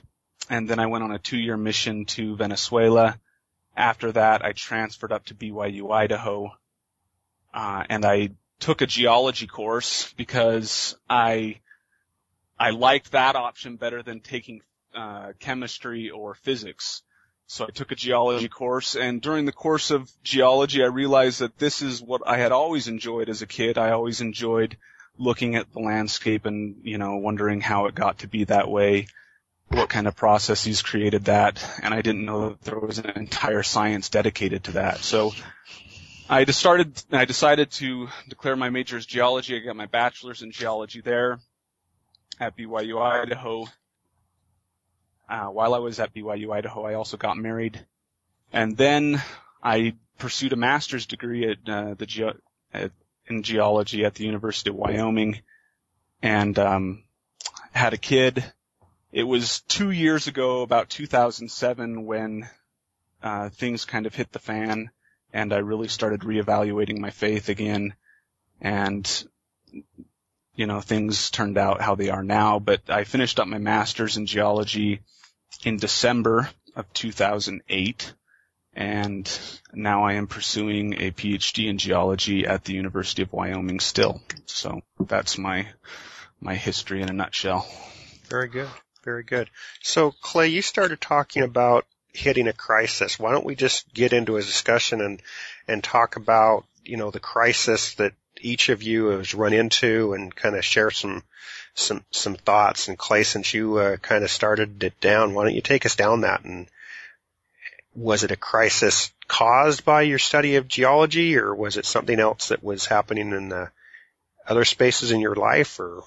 and 0.49 0.69
then 0.69 0.79
I 0.79 0.87
went 0.87 1.03
on 1.03 1.11
a 1.11 1.19
two-year 1.19 1.57
mission 1.57 2.05
to 2.05 2.35
Venezuela. 2.35 3.19
After 3.75 4.11
that, 4.11 4.45
I 4.45 4.51
transferred 4.51 5.11
up 5.11 5.25
to 5.25 5.33
BYU 5.33 5.91
Idaho, 5.91 6.51
uh, 7.53 7.83
and 7.89 8.05
I 8.05 8.31
took 8.59 8.81
a 8.81 8.85
geology 8.85 9.47
course 9.47 10.13
because 10.13 10.95
I 11.09 11.61
I 12.63 12.69
liked 12.69 13.11
that 13.11 13.35
option 13.35 13.75
better 13.75 14.01
than 14.03 14.21
taking 14.21 14.61
uh, 14.95 15.33
chemistry 15.37 16.11
or 16.11 16.33
physics. 16.33 17.01
So 17.45 17.65
I 17.65 17.71
took 17.71 17.91
a 17.91 17.95
geology 17.95 18.47
course, 18.47 18.95
and 18.95 19.21
during 19.21 19.43
the 19.43 19.51
course 19.51 19.91
of 19.91 20.09
geology, 20.23 20.81
I 20.81 20.87
realized 20.87 21.41
that 21.41 21.57
this 21.57 21.81
is 21.81 22.01
what 22.01 22.21
I 22.25 22.37
had 22.37 22.53
always 22.53 22.87
enjoyed 22.87 23.27
as 23.27 23.41
a 23.41 23.47
kid. 23.47 23.77
I 23.77 23.91
always 23.91 24.21
enjoyed 24.21 24.77
looking 25.17 25.57
at 25.57 25.73
the 25.73 25.79
landscape 25.79 26.45
and 26.45 26.77
you 26.83 26.97
know 26.97 27.17
wondering 27.17 27.59
how 27.59 27.87
it 27.87 27.95
got 27.95 28.19
to 28.19 28.27
be 28.27 28.45
that 28.45 28.69
way 28.69 29.07
what 29.67 29.89
kind 29.89 30.07
of 30.07 30.15
processes 30.15 30.81
created 30.81 31.25
that, 31.25 31.61
and 31.83 31.93
I 31.93 32.01
didn't 32.01 32.23
know 32.23 32.49
that 32.49 32.61
there 32.61 32.79
was 32.79 32.97
an 32.97 33.09
entire 33.09 33.63
science 33.63 34.07
dedicated 34.07 34.63
to 34.65 34.71
that. 34.73 34.99
So 34.99 35.33
I 36.29 36.45
started, 36.45 37.03
I 37.11 37.25
decided 37.25 37.71
to 37.71 38.07
declare 38.29 38.55
my 38.55 38.69
major 38.69 38.95
as 38.95 39.05
geology. 39.05 39.57
I 39.57 39.59
got 39.59 39.75
my 39.75 39.87
bachelor's 39.87 40.43
in 40.43 40.51
geology 40.51 41.01
there 41.01 41.39
at 42.39 42.57
BYU 42.57 43.01
Idaho. 43.01 43.67
Uh, 45.29 45.45
while 45.47 45.73
I 45.73 45.79
was 45.79 45.99
at 45.99 46.13
BYU 46.13 46.53
Idaho, 46.53 46.85
I 46.85 46.95
also 46.95 47.17
got 47.17 47.37
married, 47.37 47.85
and 48.51 48.75
then 48.75 49.21
I 49.63 49.95
pursued 50.17 50.53
a 50.53 50.57
master's 50.57 51.05
degree 51.05 51.49
at 51.49 51.57
uh, 51.67 51.93
the 51.95 52.05
ge- 52.05 52.39
at, 52.73 52.91
in 53.27 53.43
geology 53.43 54.05
at 54.05 54.15
the 54.15 54.25
University 54.25 54.69
of 54.69 54.75
Wyoming, 54.75 55.39
and 56.21 56.57
um, 56.59 57.03
had 57.71 57.93
a 57.93 57.97
kid. 57.97 58.43
It 59.11 59.23
was 59.23 59.61
two 59.61 59.91
years 59.91 60.27
ago, 60.27 60.61
about 60.61 60.89
2007, 60.89 62.05
when 62.05 62.49
uh, 63.21 63.49
things 63.49 63.85
kind 63.85 64.05
of 64.05 64.15
hit 64.15 64.31
the 64.31 64.39
fan, 64.39 64.89
and 65.31 65.53
I 65.53 65.57
really 65.57 65.87
started 65.87 66.21
reevaluating 66.21 66.99
my 66.99 67.11
faith 67.11 67.49
again, 67.49 67.93
and 68.59 69.27
you 70.55 70.67
know 70.67 70.81
things 70.81 71.31
turned 71.31 71.57
out 71.57 71.81
how 71.81 71.95
they 71.95 72.09
are 72.09 72.23
now. 72.23 72.59
But 72.59 72.89
I 72.89 73.03
finished 73.03 73.39
up 73.39 73.47
my 73.47 73.57
master's 73.57 74.17
in 74.17 74.25
geology 74.25 75.01
in 75.63 75.77
December 75.77 76.49
of 76.75 76.91
2008, 76.93 78.13
and 78.73 79.39
now 79.73 80.05
I 80.05 80.13
am 80.13 80.27
pursuing 80.27 80.93
a 80.93 81.11
PhD 81.11 81.67
in 81.69 81.77
geology 81.77 82.45
at 82.45 82.63
the 82.63 82.73
University 82.73 83.21
of 83.21 83.33
Wyoming 83.33 83.79
still. 83.79 84.21
So 84.45 84.81
that's 84.99 85.37
my 85.37 85.67
my 86.39 86.55
history 86.55 87.01
in 87.01 87.09
a 87.09 87.13
nutshell. 87.13 87.67
Very 88.29 88.47
good. 88.47 88.69
Very 89.03 89.23
good. 89.23 89.49
So 89.81 90.11
Clay, 90.11 90.47
you 90.47 90.61
started 90.61 91.01
talking 91.01 91.43
about 91.43 91.85
hitting 92.13 92.47
a 92.47 92.53
crisis. 92.53 93.19
Why 93.19 93.31
don't 93.31 93.45
we 93.45 93.55
just 93.55 93.91
get 93.93 94.13
into 94.13 94.37
a 94.37 94.41
discussion 94.41 95.01
and, 95.01 95.21
and 95.67 95.83
talk 95.83 96.15
about, 96.15 96.65
you 96.83 96.97
know, 96.97 97.11
the 97.11 97.19
crisis 97.19 97.95
that 97.95 98.13
each 98.43 98.69
of 98.69 98.83
you 98.83 99.07
has 99.07 99.33
run 99.33 99.53
into 99.53 100.13
and 100.13 100.33
kind 100.35 100.55
of 100.55 100.65
share 100.65 100.91
some, 100.91 101.23
some, 101.73 102.03
some 102.11 102.35
thoughts. 102.35 102.87
And 102.87 102.97
Clay, 102.97 103.23
since 103.23 103.53
you 103.53 103.77
uh, 103.77 103.97
kind 103.97 104.23
of 104.23 104.31
started 104.31 104.83
it 104.83 104.99
down, 104.99 105.33
why 105.33 105.43
don't 105.43 105.55
you 105.55 105.61
take 105.61 105.85
us 105.85 105.95
down 105.95 106.21
that 106.21 106.43
and 106.43 106.67
was 107.95 108.23
it 108.23 108.31
a 108.31 108.35
crisis 108.35 109.11
caused 109.27 109.85
by 109.85 110.01
your 110.01 110.19
study 110.19 110.55
of 110.55 110.67
geology 110.67 111.37
or 111.37 111.53
was 111.53 111.77
it 111.77 111.85
something 111.85 112.19
else 112.19 112.47
that 112.47 112.63
was 112.63 112.85
happening 112.85 113.31
in 113.31 113.49
the 113.49 113.69
other 114.47 114.65
spaces 114.65 115.11
in 115.11 115.19
your 115.19 115.35
life 115.35 115.79
or 115.79 116.03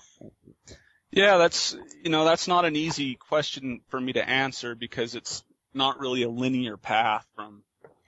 yeah, 1.11 1.39
that's, 1.39 1.75
you 2.03 2.11
know, 2.11 2.25
that's 2.25 2.47
not 2.47 2.65
an 2.65 2.77
easy 2.77 3.15
question 3.15 3.81
for 3.89 3.99
me 3.99 4.13
to 4.15 4.29
answer 4.29 4.75
because 4.75 5.15
it's 5.15 5.43
not 5.73 5.99
really 5.99 6.25
a 6.25 6.29
linear 6.29 6.77
path 6.77 7.27
from, 7.35 7.63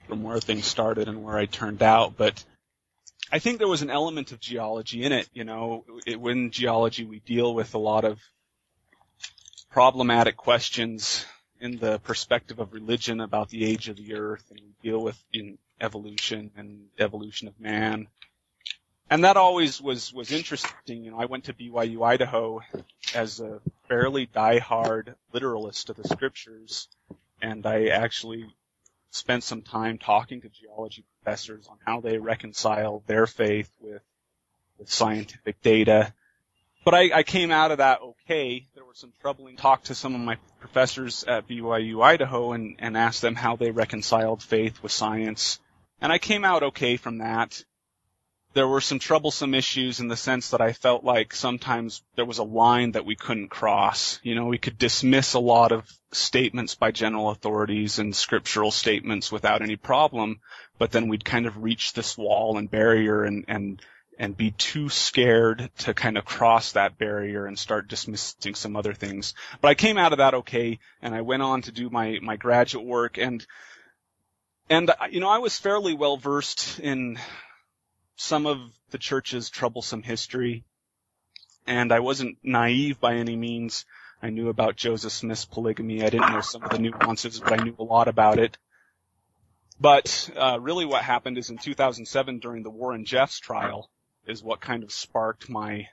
from 0.07 0.21
where 0.21 0.39
things 0.39 0.65
started 0.65 1.07
and 1.07 1.23
where 1.23 1.37
I 1.37 1.45
turned 1.45 1.81
out, 1.81 2.17
but 2.17 2.43
I 3.31 3.39
think 3.39 3.59
there 3.59 3.67
was 3.67 3.81
an 3.81 3.89
element 3.89 4.31
of 4.31 4.39
geology 4.39 5.03
in 5.03 5.11
it, 5.11 5.29
you 5.33 5.43
know, 5.43 5.85
it, 6.05 6.19
when 6.19 6.51
geology 6.51 7.05
we 7.05 7.19
deal 7.19 7.53
with 7.53 7.73
a 7.75 7.79
lot 7.79 8.05
of 8.05 8.19
problematic 9.69 10.35
questions 10.35 11.25
in 11.59 11.77
the 11.77 11.99
perspective 11.99 12.59
of 12.59 12.73
religion 12.73 13.19
about 13.19 13.49
the 13.49 13.65
age 13.65 13.89
of 13.89 13.97
the 13.97 14.15
earth 14.15 14.45
and 14.49 14.59
we 14.61 14.89
deal 14.89 15.01
with 15.01 15.21
in 15.31 15.57
evolution 15.79 16.51
and 16.57 16.87
evolution 16.97 17.47
of 17.47 17.59
man 17.59 18.07
and 19.09 19.23
that 19.23 19.37
always 19.37 19.81
was 19.81 20.13
was 20.13 20.31
interesting. 20.31 21.03
You 21.03 21.11
know, 21.11 21.19
I 21.19 21.25
went 21.25 21.45
to 21.45 21.53
BYU 21.53 22.05
Idaho 22.05 22.61
as 23.15 23.39
a 23.39 23.59
fairly 23.87 24.27
diehard 24.27 25.15
literalist 25.33 25.89
of 25.89 25.95
the 25.95 26.07
scriptures, 26.07 26.87
and 27.41 27.65
I 27.65 27.87
actually 27.87 28.45
spent 29.11 29.43
some 29.43 29.61
time 29.61 29.97
talking 29.97 30.41
to 30.41 30.49
geology 30.49 31.03
professors 31.21 31.67
on 31.67 31.77
how 31.85 32.01
they 32.01 32.17
reconcile 32.17 33.03
their 33.07 33.27
faith 33.27 33.71
with 33.79 34.01
with 34.77 34.89
scientific 34.89 35.61
data. 35.61 36.13
But 36.85 36.93
I, 36.95 37.11
I 37.13 37.23
came 37.23 37.51
out 37.51 37.71
of 37.71 37.79
that 37.79 38.01
okay. 38.01 38.65
There 38.73 38.85
were 38.85 38.93
some 38.93 39.11
troubling 39.21 39.57
talk 39.57 39.83
to 39.85 39.95
some 39.95 40.15
of 40.15 40.21
my 40.21 40.37
professors 40.59 41.23
at 41.25 41.47
BYU 41.47 42.01
Idaho 42.03 42.53
and, 42.53 42.77
and 42.79 42.95
asked 42.95 43.21
them 43.21 43.35
how 43.35 43.57
they 43.57 43.71
reconciled 43.71 44.41
faith 44.41 44.81
with 44.81 44.91
science. 44.91 45.59
And 46.01 46.11
I 46.11 46.17
came 46.17 46.45
out 46.45 46.63
okay 46.63 46.95
from 46.95 47.17
that 47.17 47.63
there 48.53 48.67
were 48.67 48.81
some 48.81 48.99
troublesome 48.99 49.53
issues 49.53 49.99
in 49.99 50.07
the 50.07 50.17
sense 50.17 50.49
that 50.49 50.61
I 50.61 50.73
felt 50.73 51.03
like 51.03 51.35
sometimes 51.35 52.01
there 52.15 52.25
was 52.25 52.39
a 52.39 52.43
line 52.43 52.93
that 52.93 53.05
we 53.05 53.15
couldn't 53.15 53.49
cross. 53.49 54.19
You 54.23 54.33
know, 54.35 54.45
we 54.45 54.57
could 54.57 54.77
dismiss 54.77 55.33
a 55.33 55.39
lot 55.39 55.71
of 55.71 55.89
statements 56.11 56.73
by 56.73 56.91
general 56.91 57.29
authorities 57.29 57.99
and 57.99 58.15
scriptural 58.15 58.71
statements 58.71 59.31
without 59.31 59.61
any 59.61 59.75
problem, 59.75 60.39
but 60.79 60.91
then 60.91 61.07
we'd 61.07 61.25
kind 61.25 61.45
of 61.45 61.61
reach 61.61 61.93
this 61.93 62.17
wall 62.17 62.57
and 62.57 62.71
barrier 62.71 63.23
and, 63.23 63.45
and, 63.47 63.81
and 64.17 64.35
be 64.35 64.49
too 64.49 64.89
scared 64.89 65.69
to 65.79 65.93
kind 65.93 66.17
of 66.17 66.25
cross 66.25 66.71
that 66.71 66.97
barrier 66.97 67.45
and 67.45 67.57
start 67.57 67.87
dismissing 67.87 68.55
some 68.55 68.75
other 68.75 68.95
things. 68.95 69.35
But 69.61 69.69
I 69.69 69.75
came 69.75 69.99
out 69.99 70.11
of 70.11 70.17
that 70.17 70.33
okay, 70.33 70.79
and 71.03 71.13
I 71.13 71.21
went 71.21 71.43
on 71.43 71.61
to 71.63 71.71
do 71.71 71.91
my, 71.91 72.17
my 72.21 72.35
graduate 72.35 72.85
work 72.85 73.19
and, 73.19 73.45
and, 74.71 74.91
you 75.11 75.19
know, 75.19 75.29
I 75.29 75.39
was 75.39 75.57
fairly 75.57 75.93
well 75.93 76.17
versed 76.17 76.79
in 76.79 77.17
some 78.19 78.45
of 78.45 78.59
the 78.91 78.97
church's 78.97 79.49
troublesome 79.49 80.03
history, 80.03 80.65
and 81.65 81.93
I 81.93 82.01
wasn't 82.01 82.37
naive 82.43 82.99
by 82.99 83.15
any 83.15 83.37
means. 83.37 83.85
I 84.21 84.29
knew 84.29 84.49
about 84.49 84.75
Joseph 84.75 85.13
Smith's 85.13 85.45
polygamy. 85.45 86.03
I 86.03 86.09
didn't 86.09 86.33
know 86.33 86.41
some 86.41 86.61
of 86.63 86.69
the 86.69 86.79
nuances, 86.79 87.39
but 87.39 87.57
I 87.57 87.63
knew 87.63 87.75
a 87.79 87.83
lot 87.83 88.09
about 88.09 88.37
it. 88.37 88.57
But 89.79 90.29
uh, 90.35 90.59
really, 90.59 90.85
what 90.85 91.01
happened 91.01 91.37
is 91.37 91.49
in 91.49 91.59
2007, 91.59 92.39
during 92.39 92.61
the 92.61 92.69
Warren 92.69 93.05
Jeffs 93.05 93.39
trial, 93.39 93.89
is 94.27 94.43
what 94.43 94.59
kind 94.59 94.83
of 94.83 94.91
sparked 94.91 95.49
my 95.49 95.87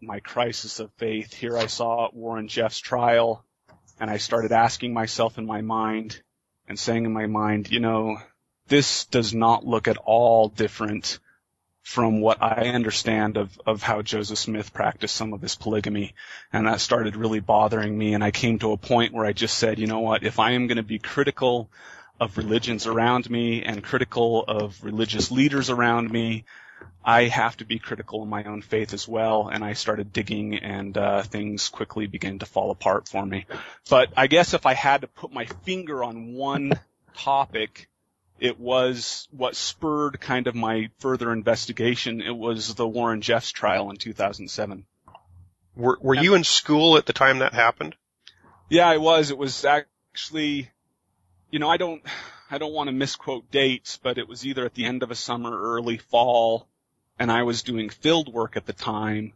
my 0.00 0.20
crisis 0.20 0.80
of 0.80 0.90
faith. 0.94 1.34
Here, 1.34 1.58
I 1.58 1.66
saw 1.66 2.08
Warren 2.10 2.48
Jeffs' 2.48 2.78
trial, 2.78 3.44
and 4.00 4.08
I 4.10 4.16
started 4.16 4.52
asking 4.52 4.94
myself 4.94 5.36
in 5.36 5.44
my 5.44 5.60
mind 5.60 6.22
and 6.66 6.78
saying 6.78 7.04
in 7.04 7.12
my 7.12 7.26
mind, 7.26 7.70
you 7.70 7.80
know, 7.80 8.16
this 8.66 9.04
does 9.04 9.34
not 9.34 9.66
look 9.66 9.88
at 9.88 9.98
all 9.98 10.48
different 10.48 11.18
from 11.90 12.20
what 12.20 12.40
I 12.40 12.68
understand 12.68 13.36
of, 13.36 13.60
of 13.66 13.82
how 13.82 14.00
Joseph 14.00 14.38
Smith 14.38 14.72
practiced 14.72 15.16
some 15.16 15.32
of 15.32 15.42
his 15.42 15.56
polygamy. 15.56 16.14
And 16.52 16.68
that 16.68 16.80
started 16.80 17.16
really 17.16 17.40
bothering 17.40 17.98
me. 17.98 18.14
And 18.14 18.22
I 18.22 18.30
came 18.30 18.60
to 18.60 18.70
a 18.70 18.76
point 18.76 19.12
where 19.12 19.26
I 19.26 19.32
just 19.32 19.58
said, 19.58 19.80
you 19.80 19.88
know 19.88 19.98
what, 19.98 20.22
if 20.22 20.38
I 20.38 20.52
am 20.52 20.68
going 20.68 20.76
to 20.76 20.84
be 20.84 21.00
critical 21.00 21.68
of 22.20 22.38
religions 22.38 22.86
around 22.86 23.28
me 23.28 23.64
and 23.64 23.82
critical 23.82 24.44
of 24.46 24.78
religious 24.84 25.32
leaders 25.32 25.68
around 25.68 26.12
me, 26.12 26.44
I 27.04 27.24
have 27.24 27.56
to 27.56 27.64
be 27.64 27.80
critical 27.80 28.22
in 28.22 28.28
my 28.28 28.44
own 28.44 28.62
faith 28.62 28.94
as 28.94 29.08
well. 29.08 29.48
And 29.48 29.64
I 29.64 29.72
started 29.72 30.12
digging 30.12 30.58
and, 30.58 30.96
uh, 30.96 31.24
things 31.24 31.70
quickly 31.70 32.06
began 32.06 32.38
to 32.38 32.46
fall 32.46 32.70
apart 32.70 33.08
for 33.08 33.26
me. 33.26 33.46
But 33.88 34.12
I 34.16 34.28
guess 34.28 34.54
if 34.54 34.64
I 34.64 34.74
had 34.74 35.00
to 35.00 35.08
put 35.08 35.32
my 35.32 35.46
finger 35.64 36.04
on 36.04 36.34
one 36.34 36.70
topic, 37.16 37.89
it 38.40 38.58
was 38.58 39.28
what 39.30 39.54
spurred 39.54 40.20
kind 40.20 40.46
of 40.46 40.54
my 40.54 40.90
further 40.98 41.32
investigation. 41.32 42.22
It 42.22 42.36
was 42.36 42.74
the 42.74 42.88
Warren 42.88 43.20
Jeffs 43.20 43.52
trial 43.52 43.90
in 43.90 43.96
2007. 43.96 44.86
Were, 45.76 45.98
were 46.00 46.14
you 46.14 46.34
in 46.34 46.44
school 46.44 46.96
at 46.96 47.06
the 47.06 47.12
time 47.12 47.38
that 47.38 47.52
happened? 47.52 47.94
Yeah, 48.68 48.88
I 48.88 48.96
was. 48.96 49.30
It 49.30 49.38
was 49.38 49.64
actually, 49.64 50.70
you 51.50 51.58
know, 51.58 51.68
I 51.68 51.76
don't, 51.76 52.02
I 52.50 52.58
don't 52.58 52.72
want 52.72 52.88
to 52.88 52.92
misquote 52.92 53.50
dates, 53.50 53.98
but 54.02 54.18
it 54.18 54.26
was 54.26 54.46
either 54.46 54.64
at 54.64 54.74
the 54.74 54.86
end 54.86 55.02
of 55.02 55.10
a 55.10 55.14
summer, 55.14 55.56
early 55.56 55.98
fall, 55.98 56.66
and 57.18 57.30
I 57.30 57.42
was 57.42 57.62
doing 57.62 57.90
field 57.90 58.32
work 58.32 58.56
at 58.56 58.66
the 58.66 58.72
time. 58.72 59.34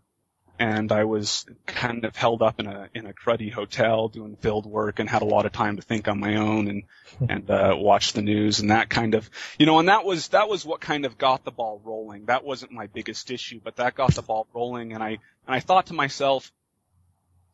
And 0.59 0.93
I 0.93 1.05
was 1.05 1.47
kind 1.67 2.05
of 2.05 2.15
held 2.15 2.43
up 2.43 2.61
in 2.61 2.67
a 2.67 2.89
in 2.95 3.07
a 3.07 3.13
cruddy 3.13 3.53
hotel 3.53 4.09
doing 4.09 4.37
field 4.37 4.67
work 4.67 4.99
and 4.99 5.09
had 5.09 5.23
a 5.23 5.27
lot 5.27 5.47
of 5.47 5.53
time 5.53 5.77
to 5.77 5.83
think 5.83 6.07
on 6.07 6.21
my 6.21 6.37
own 6.37 6.69
and 6.69 6.83
and 7.29 7.51
uh 7.51 7.75
watch 7.77 8.13
the 8.13 8.23
news 8.23 8.61
and 8.61 8.71
that 8.71 8.89
kind 8.89 9.15
of 9.15 9.29
you 9.59 9.67
know 9.67 9.79
and 9.79 9.89
that 9.89 10.05
was 10.05 10.29
that 10.29 10.49
was 10.49 10.65
what 10.65 10.81
kind 10.81 11.05
of 11.05 11.19
got 11.19 11.45
the 11.45 11.51
ball 11.51 11.81
rolling. 11.85 12.27
That 12.27 12.45
wasn't 12.45 12.73
my 12.73 12.87
biggest 12.87 13.31
issue, 13.31 13.61
but 13.63 13.77
that 13.77 13.95
got 13.95 14.15
the 14.15 14.23
ball 14.23 14.47
rolling 14.55 14.93
and 14.93 15.03
I 15.03 15.09
and 15.09 15.19
I 15.49 15.61
thought 15.61 15.87
to 15.87 15.95
myself 15.95 16.53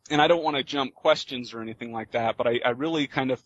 and 0.09 0.21
I 0.21 0.27
don't 0.27 0.43
want 0.43 0.57
to 0.57 0.63
jump 0.63 0.93
questions 0.93 1.53
or 1.53 1.61
anything 1.61 1.91
like 1.91 2.11
that, 2.11 2.37
but 2.37 2.47
I, 2.47 2.59
I 2.63 2.69
really 2.71 3.07
kind 3.07 3.31
of 3.31 3.41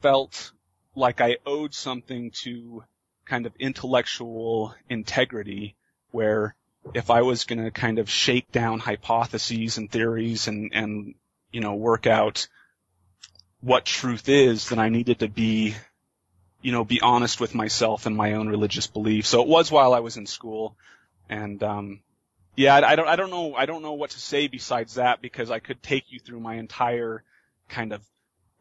felt 0.00 0.52
like 0.94 1.20
I 1.20 1.38
owed 1.44 1.74
something 1.74 2.30
to 2.42 2.84
kind 3.26 3.44
of 3.44 3.52
intellectual 3.58 4.74
integrity 4.88 5.76
where 6.12 6.54
if 6.94 7.10
I 7.10 7.22
was 7.22 7.44
going 7.44 7.62
to 7.62 7.70
kind 7.70 7.98
of 7.98 8.10
shake 8.10 8.52
down 8.52 8.78
hypotheses 8.78 9.78
and 9.78 9.90
theories 9.90 10.48
and, 10.48 10.70
and, 10.74 11.14
you 11.52 11.60
know, 11.60 11.74
work 11.74 12.06
out 12.06 12.48
what 13.60 13.84
truth 13.84 14.28
is, 14.28 14.68
then 14.68 14.78
I 14.78 14.88
needed 14.88 15.20
to 15.20 15.28
be, 15.28 15.74
you 16.62 16.72
know, 16.72 16.84
be 16.84 17.00
honest 17.00 17.40
with 17.40 17.54
myself 17.54 18.06
and 18.06 18.16
my 18.16 18.34
own 18.34 18.48
religious 18.48 18.86
beliefs. 18.86 19.28
So 19.28 19.42
it 19.42 19.48
was 19.48 19.70
while 19.70 19.94
I 19.94 20.00
was 20.00 20.16
in 20.16 20.26
school 20.26 20.76
and, 21.28 21.62
um, 21.62 22.00
yeah, 22.54 22.74
I, 22.76 22.92
I 22.92 22.96
don't, 22.96 23.08
I 23.08 23.16
don't 23.16 23.30
know, 23.30 23.54
I 23.54 23.66
don't 23.66 23.82
know 23.82 23.92
what 23.92 24.10
to 24.10 24.20
say 24.20 24.46
besides 24.46 24.94
that 24.94 25.20
because 25.20 25.50
I 25.50 25.58
could 25.58 25.82
take 25.82 26.10
you 26.12 26.18
through 26.18 26.40
my 26.40 26.54
entire 26.54 27.22
kind 27.68 27.92
of 27.92 28.02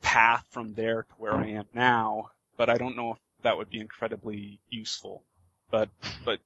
path 0.02 0.46
from 0.52 0.74
there 0.74 1.04
to 1.04 1.14
where 1.18 1.34
I 1.34 1.48
am 1.52 1.66
now, 1.74 2.32
but 2.58 2.70
I 2.70 2.78
don't 2.78 2.98
know 2.98 3.12
if 3.12 3.18
that 3.44 3.58
would 3.58 3.70
be 3.70 3.80
incredibly 3.80 4.60
useful. 4.70 5.24
But, 5.72 5.90
but 6.24 6.40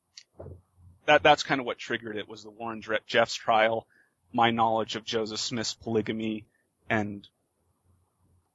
that, 1.09 1.23
that's 1.23 1.43
kind 1.43 1.59
of 1.59 1.65
what 1.65 1.79
triggered 1.79 2.17
it 2.17 2.29
was 2.29 2.43
the 2.43 2.51
Warren 2.51 2.83
Jeffs 3.07 3.33
trial, 3.33 3.87
my 4.31 4.51
knowledge 4.51 4.95
of 4.95 5.03
Joseph 5.03 5.39
Smith's 5.39 5.73
polygamy, 5.73 6.45
and, 6.87 7.27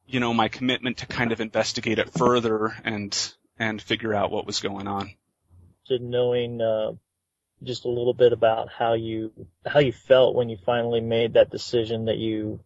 you 0.07 0.21
know, 0.21 0.33
my 0.33 0.47
commitment 0.47 0.99
to 0.99 1.07
kind 1.07 1.33
of 1.33 1.41
investigate 1.41 1.99
it 1.99 2.13
further 2.13 2.73
and, 2.85 3.35
and 3.59 3.83
figure 3.83 4.15
out 4.15 4.31
what 4.31 4.47
was 4.47 4.61
going 4.61 4.87
on. 4.87 5.11
To 5.89 5.99
knowing, 5.99 6.61
uh, 6.61 6.93
just 7.65 7.87
a 7.87 7.89
little 7.89 8.15
bit 8.15 8.33
about 8.33 8.69
how 8.71 8.95
you, 8.95 9.33
how 9.67 9.81
you 9.81 9.93
felt 9.93 10.37
when 10.37 10.49
you 10.49 10.57
finally 10.65 11.01
made 11.01 11.35
that 11.35 11.51
decision 11.51 12.05
that 12.05 12.19
you 12.19 12.61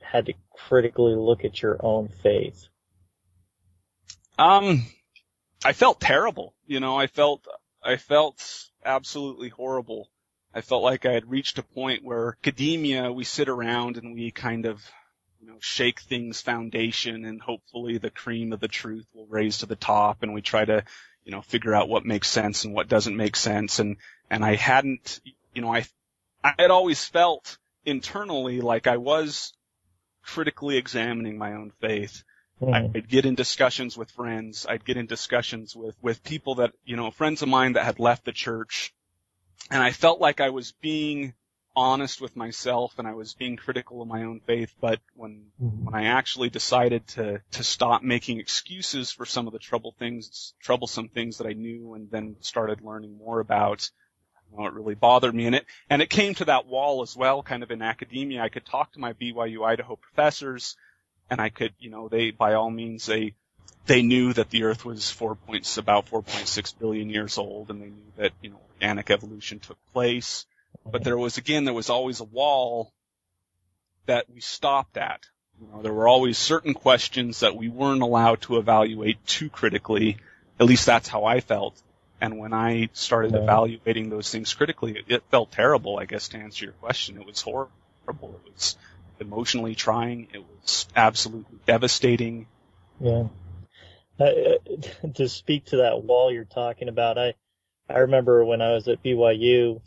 had 0.00 0.26
to 0.26 0.34
critically 0.68 1.16
look 1.16 1.44
at 1.44 1.60
your 1.60 1.84
own 1.84 2.10
faith. 2.22 2.68
Um, 4.38 4.86
I 5.64 5.72
felt 5.72 6.00
terrible. 6.00 6.54
You 6.64 6.78
know, 6.78 6.96
I 6.96 7.08
felt, 7.08 7.44
I 7.82 7.96
felt 7.96 8.65
absolutely 8.86 9.48
horrible. 9.48 10.08
I 10.54 10.62
felt 10.62 10.82
like 10.82 11.04
I 11.04 11.12
had 11.12 11.30
reached 11.30 11.58
a 11.58 11.62
point 11.62 12.04
where 12.04 12.38
academia, 12.40 13.12
we 13.12 13.24
sit 13.24 13.48
around 13.48 13.98
and 13.98 14.14
we 14.14 14.30
kind 14.30 14.64
of, 14.64 14.82
you 15.40 15.46
know, 15.46 15.58
shake 15.60 16.00
things 16.00 16.40
foundation 16.40 17.24
and 17.24 17.40
hopefully 17.40 17.98
the 17.98 18.10
cream 18.10 18.52
of 18.52 18.60
the 18.60 18.68
truth 18.68 19.06
will 19.12 19.26
raise 19.26 19.58
to 19.58 19.66
the 19.66 19.76
top 19.76 20.22
and 20.22 20.32
we 20.32 20.40
try 20.40 20.64
to, 20.64 20.84
you 21.24 21.32
know, 21.32 21.42
figure 21.42 21.74
out 21.74 21.88
what 21.88 22.06
makes 22.06 22.28
sense 22.28 22.64
and 22.64 22.72
what 22.72 22.88
doesn't 22.88 23.16
make 23.16 23.36
sense. 23.36 23.80
And, 23.80 23.96
and 24.30 24.44
I 24.44 24.54
hadn't, 24.54 25.20
you 25.52 25.60
know, 25.60 25.74
I, 25.74 25.84
I 26.42 26.54
had 26.58 26.70
always 26.70 27.04
felt 27.04 27.58
internally 27.84 28.60
like 28.60 28.86
I 28.86 28.96
was 28.96 29.52
critically 30.22 30.76
examining 30.76 31.38
my 31.38 31.52
own 31.52 31.72
faith. 31.80 32.24
Hmm. 32.58 32.72
I'd 32.72 33.08
get 33.08 33.26
in 33.26 33.34
discussions 33.34 33.96
with 33.96 34.10
friends. 34.10 34.66
I'd 34.68 34.84
get 34.84 34.96
in 34.96 35.06
discussions 35.06 35.76
with, 35.76 35.94
with 36.00 36.24
people 36.24 36.56
that, 36.56 36.72
you 36.84 36.96
know, 36.96 37.10
friends 37.10 37.42
of 37.42 37.48
mine 37.48 37.74
that 37.74 37.84
had 37.84 37.98
left 37.98 38.24
the 38.24 38.32
church. 38.32 38.94
And 39.70 39.82
I 39.82 39.92
felt 39.92 40.20
like 40.20 40.40
I 40.40 40.50
was 40.50 40.72
being 40.72 41.34
honest 41.74 42.22
with 42.22 42.34
myself 42.34 42.94
and 42.98 43.06
I 43.06 43.12
was 43.12 43.34
being 43.34 43.56
critical 43.56 44.00
of 44.00 44.08
my 44.08 44.22
own 44.22 44.40
faith. 44.40 44.74
But 44.80 45.00
when, 45.14 45.48
hmm. 45.60 45.84
when 45.84 45.94
I 45.94 46.06
actually 46.06 46.48
decided 46.48 47.06
to, 47.08 47.42
to 47.52 47.64
stop 47.64 48.02
making 48.02 48.40
excuses 48.40 49.12
for 49.12 49.26
some 49.26 49.46
of 49.46 49.52
the 49.52 49.58
trouble 49.58 49.94
things, 49.98 50.54
troublesome 50.62 51.08
things 51.08 51.38
that 51.38 51.46
I 51.46 51.52
knew 51.52 51.92
and 51.92 52.10
then 52.10 52.36
started 52.40 52.80
learning 52.80 53.18
more 53.18 53.40
about, 53.40 53.90
you 54.50 54.58
know, 54.58 54.66
it 54.66 54.72
really 54.72 54.94
bothered 54.94 55.34
me. 55.34 55.44
And 55.44 55.56
it, 55.56 55.66
and 55.90 56.00
it 56.00 56.08
came 56.08 56.34
to 56.36 56.46
that 56.46 56.66
wall 56.66 57.02
as 57.02 57.14
well, 57.14 57.42
kind 57.42 57.62
of 57.62 57.70
in 57.70 57.82
academia. 57.82 58.40
I 58.40 58.48
could 58.48 58.64
talk 58.64 58.92
to 58.92 59.00
my 59.00 59.12
BYU 59.12 59.66
Idaho 59.66 59.96
professors 59.96 60.76
and 61.30 61.40
I 61.40 61.48
could, 61.48 61.72
you 61.78 61.90
know, 61.90 62.08
they, 62.08 62.30
by 62.30 62.54
all 62.54 62.70
means, 62.70 63.06
they, 63.06 63.34
they 63.86 64.02
knew 64.02 64.32
that 64.32 64.50
the 64.50 64.64
earth 64.64 64.84
was 64.84 65.10
four 65.10 65.34
points, 65.34 65.78
about 65.78 66.06
4.6 66.06 66.78
billion 66.78 67.10
years 67.10 67.38
old 67.38 67.70
and 67.70 67.80
they 67.80 67.86
knew 67.86 68.12
that, 68.16 68.32
you 68.42 68.50
know, 68.50 68.60
organic 68.74 69.10
evolution 69.10 69.58
took 69.58 69.78
place. 69.92 70.46
But 70.84 71.04
there 71.04 71.16
was, 71.16 71.38
again, 71.38 71.64
there 71.64 71.74
was 71.74 71.90
always 71.90 72.20
a 72.20 72.24
wall 72.24 72.92
that 74.06 74.26
we 74.32 74.40
stopped 74.40 74.96
at. 74.96 75.26
You 75.60 75.68
know, 75.72 75.82
there 75.82 75.92
were 75.92 76.08
always 76.08 76.38
certain 76.38 76.74
questions 76.74 77.40
that 77.40 77.56
we 77.56 77.68
weren't 77.68 78.02
allowed 78.02 78.42
to 78.42 78.58
evaluate 78.58 79.24
too 79.26 79.48
critically. 79.48 80.18
At 80.60 80.66
least 80.66 80.86
that's 80.86 81.08
how 81.08 81.24
I 81.24 81.40
felt. 81.40 81.80
And 82.20 82.38
when 82.38 82.52
I 82.52 82.88
started 82.92 83.34
evaluating 83.34 84.08
those 84.08 84.30
things 84.30 84.52
critically, 84.54 84.98
it, 84.98 85.04
it 85.08 85.22
felt 85.30 85.52
terrible, 85.52 85.98
I 85.98 86.06
guess, 86.06 86.28
to 86.28 86.38
answer 86.38 86.64
your 86.64 86.74
question. 86.74 87.18
It 87.18 87.26
was 87.26 87.42
horrible. 87.42 87.70
It 88.08 88.52
was 88.52 88.76
emotionally 89.20 89.74
trying. 89.74 90.28
It 90.32 90.44
was 90.62 90.86
absolutely 90.94 91.58
devastating. 91.66 92.46
Yeah. 93.00 93.28
Uh, 94.18 94.32
to 95.14 95.28
speak 95.28 95.66
to 95.66 95.78
that 95.78 96.02
wall 96.02 96.32
you're 96.32 96.44
talking 96.44 96.88
about, 96.88 97.18
I 97.18 97.34
I 97.88 97.98
remember 97.98 98.44
when 98.44 98.62
I 98.62 98.72
was 98.72 98.88
at 98.88 99.02
BYU, 99.02 99.80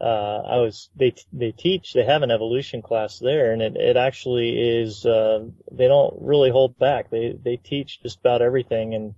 uh, 0.00 0.42
I 0.46 0.56
was 0.56 0.88
they 0.96 1.14
they 1.32 1.52
teach 1.52 1.92
they 1.92 2.04
have 2.04 2.22
an 2.22 2.30
evolution 2.30 2.82
class 2.82 3.18
there, 3.18 3.52
and 3.52 3.62
it 3.62 3.76
it 3.76 3.96
actually 3.96 4.80
is 4.80 5.04
uh, 5.06 5.44
they 5.70 5.88
don't 5.88 6.16
really 6.20 6.50
hold 6.50 6.78
back. 6.78 7.10
They 7.10 7.32
they 7.32 7.56
teach 7.56 8.02
just 8.02 8.20
about 8.20 8.42
everything 8.42 8.94
and 8.94 9.14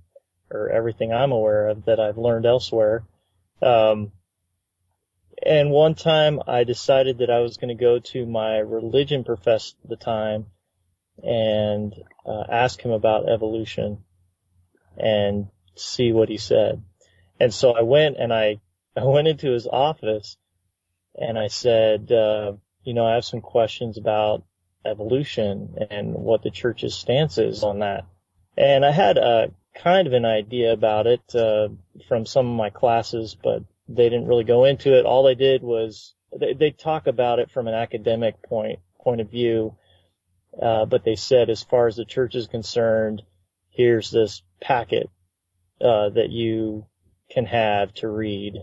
or 0.51 0.69
everything 0.71 1.13
I'm 1.13 1.33
aware 1.33 1.69
of 1.69 1.87
that 1.87 2.01
I've 2.01 2.19
learned 2.19 2.47
elsewhere. 2.47 3.05
Um, 3.63 4.13
and 5.45 5.71
one 5.71 5.95
time 5.95 6.41
I 6.47 6.65
decided 6.65 7.19
that 7.19 7.31
I 7.31 7.41
was 7.41 7.57
going 7.57 7.77
to 7.77 7.83
go 7.83 7.99
to 7.99 8.27
my 8.27 8.59
religion 8.59 9.25
professor 9.25 9.75
at 9.85 9.91
the 9.91 9.97
time 9.97 10.47
and 11.23 11.95
uh, 12.25 12.45
ask 12.49 12.81
him 12.81 12.91
about 12.91 13.29
evolution 13.29 13.99
and 14.97 15.49
see 15.75 16.13
what 16.13 16.29
he 16.29 16.39
said. 16.39 16.83
And 17.39 17.53
so 17.53 17.73
I 17.73 17.83
went 17.83 18.17
and 18.19 18.33
I, 18.33 18.61
I 18.97 19.05
went 19.05 19.29
into 19.29 19.51
his 19.51 19.67
office 19.67 20.37
and 21.15 21.39
I 21.39 21.49
said, 21.49 22.11
uh, 22.11 22.53
you 22.83 22.95
know, 22.95 23.07
I 23.07 23.15
have 23.15 23.25
some 23.25 23.41
questions 23.41 23.99
about 23.99 24.45
evolution 24.85 25.75
and 25.91 26.15
what 26.15 26.43
the 26.43 26.51
church's 26.51 26.95
stance 26.95 27.39
is 27.39 27.63
on 27.63 27.81
that. 27.81 28.07
And 28.57 28.85
I 28.85 28.93
had 28.93 29.19
a 29.19 29.51
kind 29.75 30.07
of 30.07 30.15
an 30.15 30.25
idea 30.25 30.73
about 30.73 31.07
it, 31.07 31.35
uh, 31.35 31.69
from 32.09 32.25
some 32.25 32.49
of 32.49 32.57
my 32.57 32.71
classes, 32.71 33.37
but 33.43 33.63
they 33.89 34.09
didn't 34.09 34.27
really 34.27 34.45
go 34.45 34.65
into 34.65 34.99
it. 34.99 35.07
All 35.07 35.23
they 35.23 35.35
did 35.35 35.63
was 35.63 36.15
they, 36.39 36.55
they 36.55 36.71
talk 36.71 37.07
about 37.07 37.39
it 37.39 37.51
from 37.51 37.69
an 37.69 37.75
academic 37.75 38.43
point, 38.43 38.81
point 39.01 39.21
of 39.21 39.31
view. 39.31 39.77
Uh, 40.61 40.87
but 40.87 41.05
they 41.05 41.17
said 41.17 41.51
as 41.51 41.63
far 41.63 41.87
as 41.87 41.97
the 41.97 42.05
church 42.05 42.35
is 42.35 42.47
concerned, 42.47 43.23
here's 43.71 44.11
this 44.11 44.43
packet, 44.61 45.11
uh, 45.81 46.09
that 46.11 46.31
you 46.31 46.87
can 47.31 47.45
have 47.45 47.93
to 47.95 48.09
read. 48.09 48.55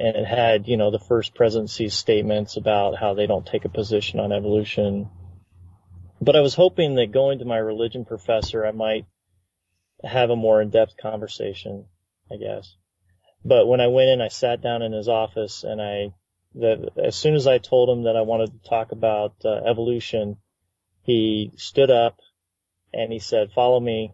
And 0.00 0.16
it 0.16 0.26
had, 0.26 0.66
you 0.66 0.76
know, 0.76 0.90
the 0.90 0.98
first 0.98 1.34
presidency 1.34 1.88
statements 1.88 2.56
about 2.56 2.98
how 2.98 3.14
they 3.14 3.26
don't 3.26 3.46
take 3.46 3.64
a 3.64 3.68
position 3.68 4.18
on 4.18 4.32
evolution. 4.32 5.08
But 6.20 6.34
I 6.34 6.40
was 6.40 6.54
hoping 6.54 6.96
that 6.96 7.12
going 7.12 7.38
to 7.38 7.44
my 7.44 7.58
religion 7.58 8.04
professor, 8.04 8.66
I 8.66 8.72
might 8.72 9.06
have 10.02 10.30
a 10.30 10.36
more 10.36 10.60
in-depth 10.60 10.96
conversation, 11.00 11.86
I 12.30 12.36
guess. 12.36 12.74
But 13.44 13.66
when 13.66 13.80
I 13.80 13.88
went 13.88 14.10
in, 14.10 14.20
I 14.20 14.28
sat 14.28 14.60
down 14.60 14.82
in 14.82 14.92
his 14.92 15.08
office 15.08 15.64
and 15.64 15.80
I, 15.80 16.14
as 17.02 17.16
soon 17.16 17.34
as 17.34 17.46
I 17.46 17.58
told 17.58 17.88
him 17.88 18.04
that 18.04 18.16
I 18.16 18.22
wanted 18.22 18.52
to 18.52 18.68
talk 18.68 18.92
about 18.92 19.34
uh, 19.44 19.48
evolution, 19.68 20.36
he 21.02 21.52
stood 21.56 21.90
up 21.90 22.20
and 22.92 23.12
he 23.12 23.18
said, 23.18 23.52
follow 23.52 23.80
me 23.80 24.12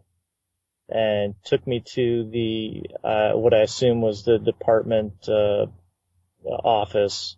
and 0.88 1.34
took 1.44 1.66
me 1.66 1.80
to 1.94 2.28
the, 2.30 2.82
uh, 3.04 3.32
what 3.32 3.52
I 3.52 3.60
assume 3.60 4.00
was 4.00 4.24
the 4.24 4.38
department, 4.38 5.28
uh, 5.28 5.66
office 6.44 7.36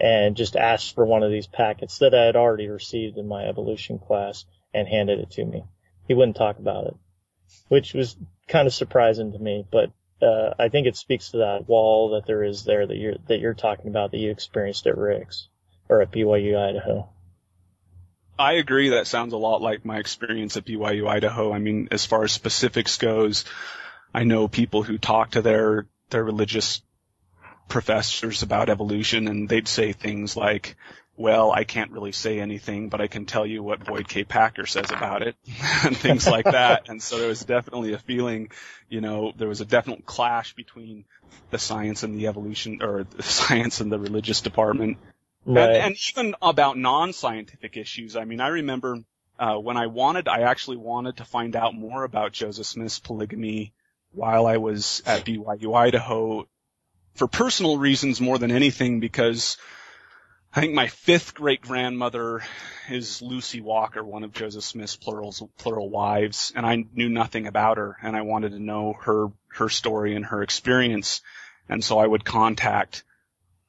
and 0.00 0.36
just 0.36 0.56
asked 0.56 0.94
for 0.94 1.04
one 1.04 1.22
of 1.22 1.30
these 1.30 1.46
packets 1.46 1.98
that 1.98 2.14
I 2.14 2.24
had 2.24 2.36
already 2.36 2.68
received 2.68 3.18
in 3.18 3.28
my 3.28 3.44
evolution 3.44 3.98
class 3.98 4.44
and 4.74 4.88
handed 4.88 5.20
it 5.20 5.30
to 5.32 5.44
me. 5.44 5.64
He 6.08 6.14
wouldn't 6.14 6.36
talk 6.36 6.58
about 6.58 6.88
it, 6.88 6.94
which 7.68 7.94
was 7.94 8.16
kind 8.48 8.66
of 8.66 8.74
surprising 8.74 9.32
to 9.32 9.38
me, 9.38 9.64
but 9.70 9.90
uh, 10.22 10.54
I 10.58 10.68
think 10.68 10.86
it 10.86 10.96
speaks 10.96 11.30
to 11.30 11.38
that 11.38 11.68
wall 11.68 12.10
that 12.10 12.26
there 12.26 12.44
is 12.44 12.64
there 12.64 12.86
that 12.86 12.96
you're 12.96 13.16
that 13.28 13.40
you're 13.40 13.54
talking 13.54 13.88
about 13.88 14.12
that 14.12 14.18
you 14.18 14.30
experienced 14.30 14.86
at 14.86 14.96
Ricks 14.96 15.48
or 15.88 16.00
at 16.02 16.12
BYU 16.12 16.56
Idaho. 16.56 17.08
I 18.38 18.54
agree. 18.54 18.90
That 18.90 19.06
sounds 19.06 19.34
a 19.34 19.38
lot 19.38 19.60
like 19.60 19.84
my 19.84 19.98
experience 19.98 20.56
at 20.56 20.64
BYU 20.64 21.08
Idaho. 21.08 21.52
I 21.52 21.58
mean, 21.58 21.88
as 21.90 22.06
far 22.06 22.24
as 22.24 22.32
specifics 22.32 22.96
goes, 22.98 23.44
I 24.14 24.24
know 24.24 24.48
people 24.48 24.82
who 24.82 24.98
talk 24.98 25.32
to 25.32 25.42
their 25.42 25.86
their 26.10 26.24
religious 26.24 26.82
professors 27.68 28.42
about 28.42 28.68
evolution 28.68 29.28
and 29.28 29.48
they'd 29.48 29.68
say 29.68 29.92
things 29.92 30.36
like, 30.36 30.76
well, 31.16 31.52
I 31.52 31.64
can't 31.64 31.90
really 31.90 32.12
say 32.12 32.40
anything, 32.40 32.88
but 32.88 33.00
I 33.00 33.06
can 33.06 33.26
tell 33.26 33.46
you 33.46 33.62
what 33.62 33.84
Boyd 33.84 34.08
K. 34.08 34.24
Packer 34.24 34.66
says 34.66 34.90
about 34.90 35.22
it 35.22 35.36
and 35.84 35.96
things 35.96 36.26
like 36.26 36.46
that. 36.46 36.88
And 36.88 37.02
so 37.02 37.18
there 37.18 37.28
was 37.28 37.44
definitely 37.44 37.92
a 37.92 37.98
feeling, 37.98 38.50
you 38.88 39.00
know, 39.00 39.32
there 39.36 39.48
was 39.48 39.60
a 39.60 39.66
definite 39.66 40.06
clash 40.06 40.54
between 40.54 41.04
the 41.50 41.58
science 41.58 42.02
and 42.02 42.14
the 42.14 42.28
evolution 42.28 42.82
or 42.82 43.04
the 43.16 43.22
science 43.22 43.80
and 43.80 43.92
the 43.92 43.98
religious 43.98 44.40
department. 44.40 44.96
Right. 45.44 45.70
And, 45.70 45.76
and 45.76 45.96
even 46.10 46.34
about 46.40 46.78
non-scientific 46.78 47.76
issues. 47.76 48.16
I 48.16 48.24
mean, 48.24 48.40
I 48.40 48.48
remember, 48.48 48.98
uh, 49.38 49.56
when 49.56 49.76
I 49.76 49.88
wanted, 49.88 50.28
I 50.28 50.42
actually 50.42 50.78
wanted 50.78 51.18
to 51.18 51.24
find 51.24 51.56
out 51.56 51.74
more 51.74 52.04
about 52.04 52.32
Joseph 52.32 52.66
Smith's 52.66 53.00
polygamy 53.00 53.74
while 54.12 54.46
I 54.46 54.58
was 54.58 55.02
at 55.04 55.24
BYU 55.24 55.76
Idaho 55.76 56.46
for 57.14 57.26
personal 57.26 57.76
reasons 57.76 58.20
more 58.20 58.38
than 58.38 58.50
anything 58.50 59.00
because 59.00 59.58
I 60.54 60.60
think 60.60 60.74
my 60.74 60.88
fifth 60.88 61.32
great 61.32 61.62
grandmother 61.62 62.42
is 62.90 63.22
Lucy 63.22 63.62
Walker, 63.62 64.04
one 64.04 64.22
of 64.22 64.34
Joseph 64.34 64.64
Smith's 64.64 64.96
plural, 64.96 65.34
plural 65.56 65.88
wives, 65.88 66.52
and 66.54 66.66
I 66.66 66.84
knew 66.92 67.08
nothing 67.08 67.46
about 67.46 67.78
her 67.78 67.96
and 68.02 68.14
I 68.14 68.20
wanted 68.20 68.50
to 68.50 68.58
know 68.58 68.92
her, 69.00 69.28
her 69.54 69.70
story 69.70 70.14
and 70.14 70.26
her 70.26 70.42
experience. 70.42 71.22
And 71.70 71.82
so 71.82 71.98
I 71.98 72.06
would 72.06 72.26
contact 72.26 73.02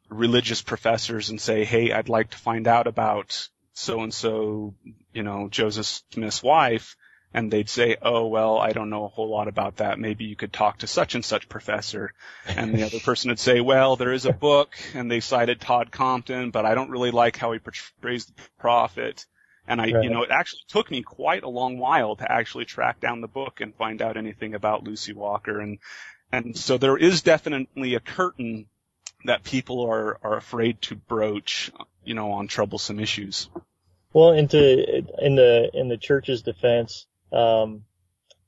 religious 0.10 0.62
professors 0.62 1.30
and 1.30 1.39
say, 1.39 1.63
Hey, 1.63 1.93
I'd 1.93 2.10
like 2.10 2.32
to 2.32 2.38
find 2.38 2.67
out 2.67 2.86
about 2.86 3.48
so 3.72 4.02
and 4.02 4.13
so, 4.13 4.76
you 5.13 5.24
know, 5.24 5.48
Joseph 5.48 6.04
Smith's 6.12 6.43
wife 6.43 6.98
and 7.34 7.52
they'd 7.52 7.69
say, 7.69 7.98
"Oh, 8.02 8.28
well, 8.28 8.58
I 8.60 8.72
don't 8.74 8.89
know 8.89 9.06
a 9.06 9.10
whole 9.10 9.30
lot 9.30 9.48
about 9.48 9.78
that. 9.78 10.00
Maybe 10.00 10.26
you 10.26 10.36
could 10.36 10.54
talk 10.54 10.80
to 10.80 10.88
such 10.88 11.15
and 11.15 11.26
such 11.26 11.50
professor." 11.50 12.13
And 12.56 12.76
the 12.76 12.84
other 12.84 13.00
person 13.06 13.30
would 13.30 13.39
say, 13.39 13.62
"Well, 13.62 13.96
there 13.96 14.13
is 14.13 14.26
a 14.26 14.34
book, 14.34 14.76
and 14.93 15.10
they 15.10 15.19
cited 15.19 15.60
Todd 15.62 15.91
Compton, 15.91 16.52
but 16.52 16.65
I 16.65 16.76
don't 16.76 16.91
really 16.91 17.12
like 17.12 17.38
how 17.38 17.52
he 17.52 17.60
portrays 17.60 18.26
the 18.26 18.34
prophet." 18.60 19.26
And 19.67 19.82
I, 19.82 19.86
Right. 19.86 20.04
you 20.04 20.10
know, 20.10 20.24
it 20.24 20.30
actually 20.32 20.63
took 20.67 20.91
me 20.91 21.02
quite 21.04 21.43
a 21.43 21.50
long 21.50 21.78
while 21.80 22.15
to 22.17 22.32
actually 22.32 22.65
track 22.65 23.00
down 23.00 23.22
the 23.22 23.28
book 23.28 23.62
and 23.62 23.74
find 23.76 24.02
out 24.02 24.17
anything 24.17 24.56
about 24.56 24.84
Lucy 24.84 25.13
Walker. 25.13 25.60
And 25.60 25.80
and 26.32 26.58
so 26.58 26.78
there 26.78 26.98
is 26.98 27.22
definitely 27.22 27.96
a 27.96 28.00
curtain 28.00 28.67
that 29.26 29.43
people 29.43 29.82
are 29.86 30.17
are 30.24 30.38
afraid 30.38 30.82
to 30.84 30.96
broach, 30.96 31.72
you 32.04 32.13
know, 32.13 32.34
on 32.34 32.48
troublesome 32.48 33.00
issues. 33.00 33.50
Well, 34.12 34.34
into 34.34 34.58
in 35.19 35.36
the 35.36 35.69
in 35.74 35.88
the 35.88 35.98
church's 35.98 36.41
defense, 36.41 37.08
um, 37.34 37.84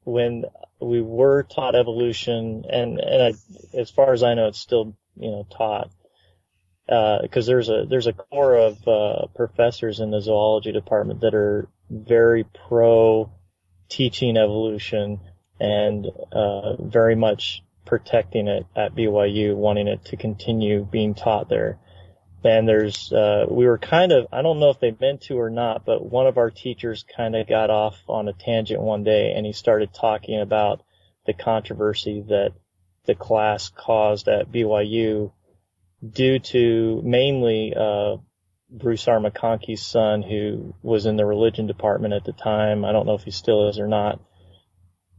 when 0.03 0.45
we 0.79 1.01
were 1.01 1.43
taught 1.43 1.75
evolution, 1.75 2.65
and 2.69 2.99
and 2.99 3.23
I, 3.23 3.77
as 3.77 3.89
far 3.89 4.13
as 4.13 4.23
I 4.23 4.33
know, 4.33 4.47
it's 4.47 4.59
still 4.59 4.95
you 5.17 5.31
know 5.31 5.47
taught 5.49 5.89
because 6.87 7.45
there's 7.45 7.69
a 7.69 7.85
there's 7.89 8.07
a 8.07 8.13
core 8.13 8.57
of 8.57 8.87
uh, 8.87 9.25
professors 9.35 9.99
in 9.99 10.11
the 10.11 10.21
zoology 10.21 10.71
department 10.71 11.21
that 11.21 11.33
are 11.33 11.67
very 11.89 12.45
pro 12.67 13.31
teaching 13.89 14.37
evolution 14.37 15.19
and 15.59 16.07
uh, 16.31 16.75
very 16.81 17.15
much 17.15 17.63
protecting 17.85 18.47
it 18.47 18.65
at 18.75 18.95
BYU, 18.95 19.55
wanting 19.55 19.87
it 19.87 20.05
to 20.05 20.17
continue 20.17 20.83
being 20.83 21.13
taught 21.13 21.49
there. 21.49 21.79
And 22.45 22.67
there's, 22.67 23.11
uh, 23.11 23.47
we 23.49 23.65
were 23.65 23.79
kind 23.79 24.11
of, 24.11 24.27
I 24.31 24.43
don't 24.43 24.59
know 24.59 24.69
if 24.69 24.79
they 24.79 24.95
meant 24.99 25.21
to 25.23 25.39
or 25.39 25.49
not, 25.49 25.83
but 25.83 26.05
one 26.05 26.27
of 26.27 26.37
our 26.37 26.51
teachers 26.51 27.03
kind 27.17 27.35
of 27.35 27.47
got 27.47 27.71
off 27.71 27.99
on 28.07 28.27
a 28.27 28.33
tangent 28.33 28.79
one 28.79 29.03
day 29.03 29.33
and 29.35 29.47
he 29.47 29.51
started 29.51 29.95
talking 29.95 30.39
about 30.39 30.83
the 31.25 31.33
controversy 31.33 32.23
that 32.27 32.51
the 33.05 33.15
class 33.15 33.71
caused 33.75 34.27
at 34.27 34.51
BYU 34.51 35.31
due 36.07 36.37
to 36.37 37.01
mainly, 37.03 37.73
uh, 37.75 38.17
Bruce 38.69 39.07
R. 39.07 39.19
Son 39.75 40.21
who 40.21 40.75
was 40.83 41.07
in 41.07 41.15
the 41.15 41.25
religion 41.25 41.65
department 41.65 42.13
at 42.13 42.25
the 42.25 42.33
time. 42.33 42.85
I 42.85 42.91
don't 42.91 43.07
know 43.07 43.15
if 43.15 43.23
he 43.23 43.31
still 43.31 43.69
is 43.69 43.79
or 43.79 43.87
not, 43.87 44.19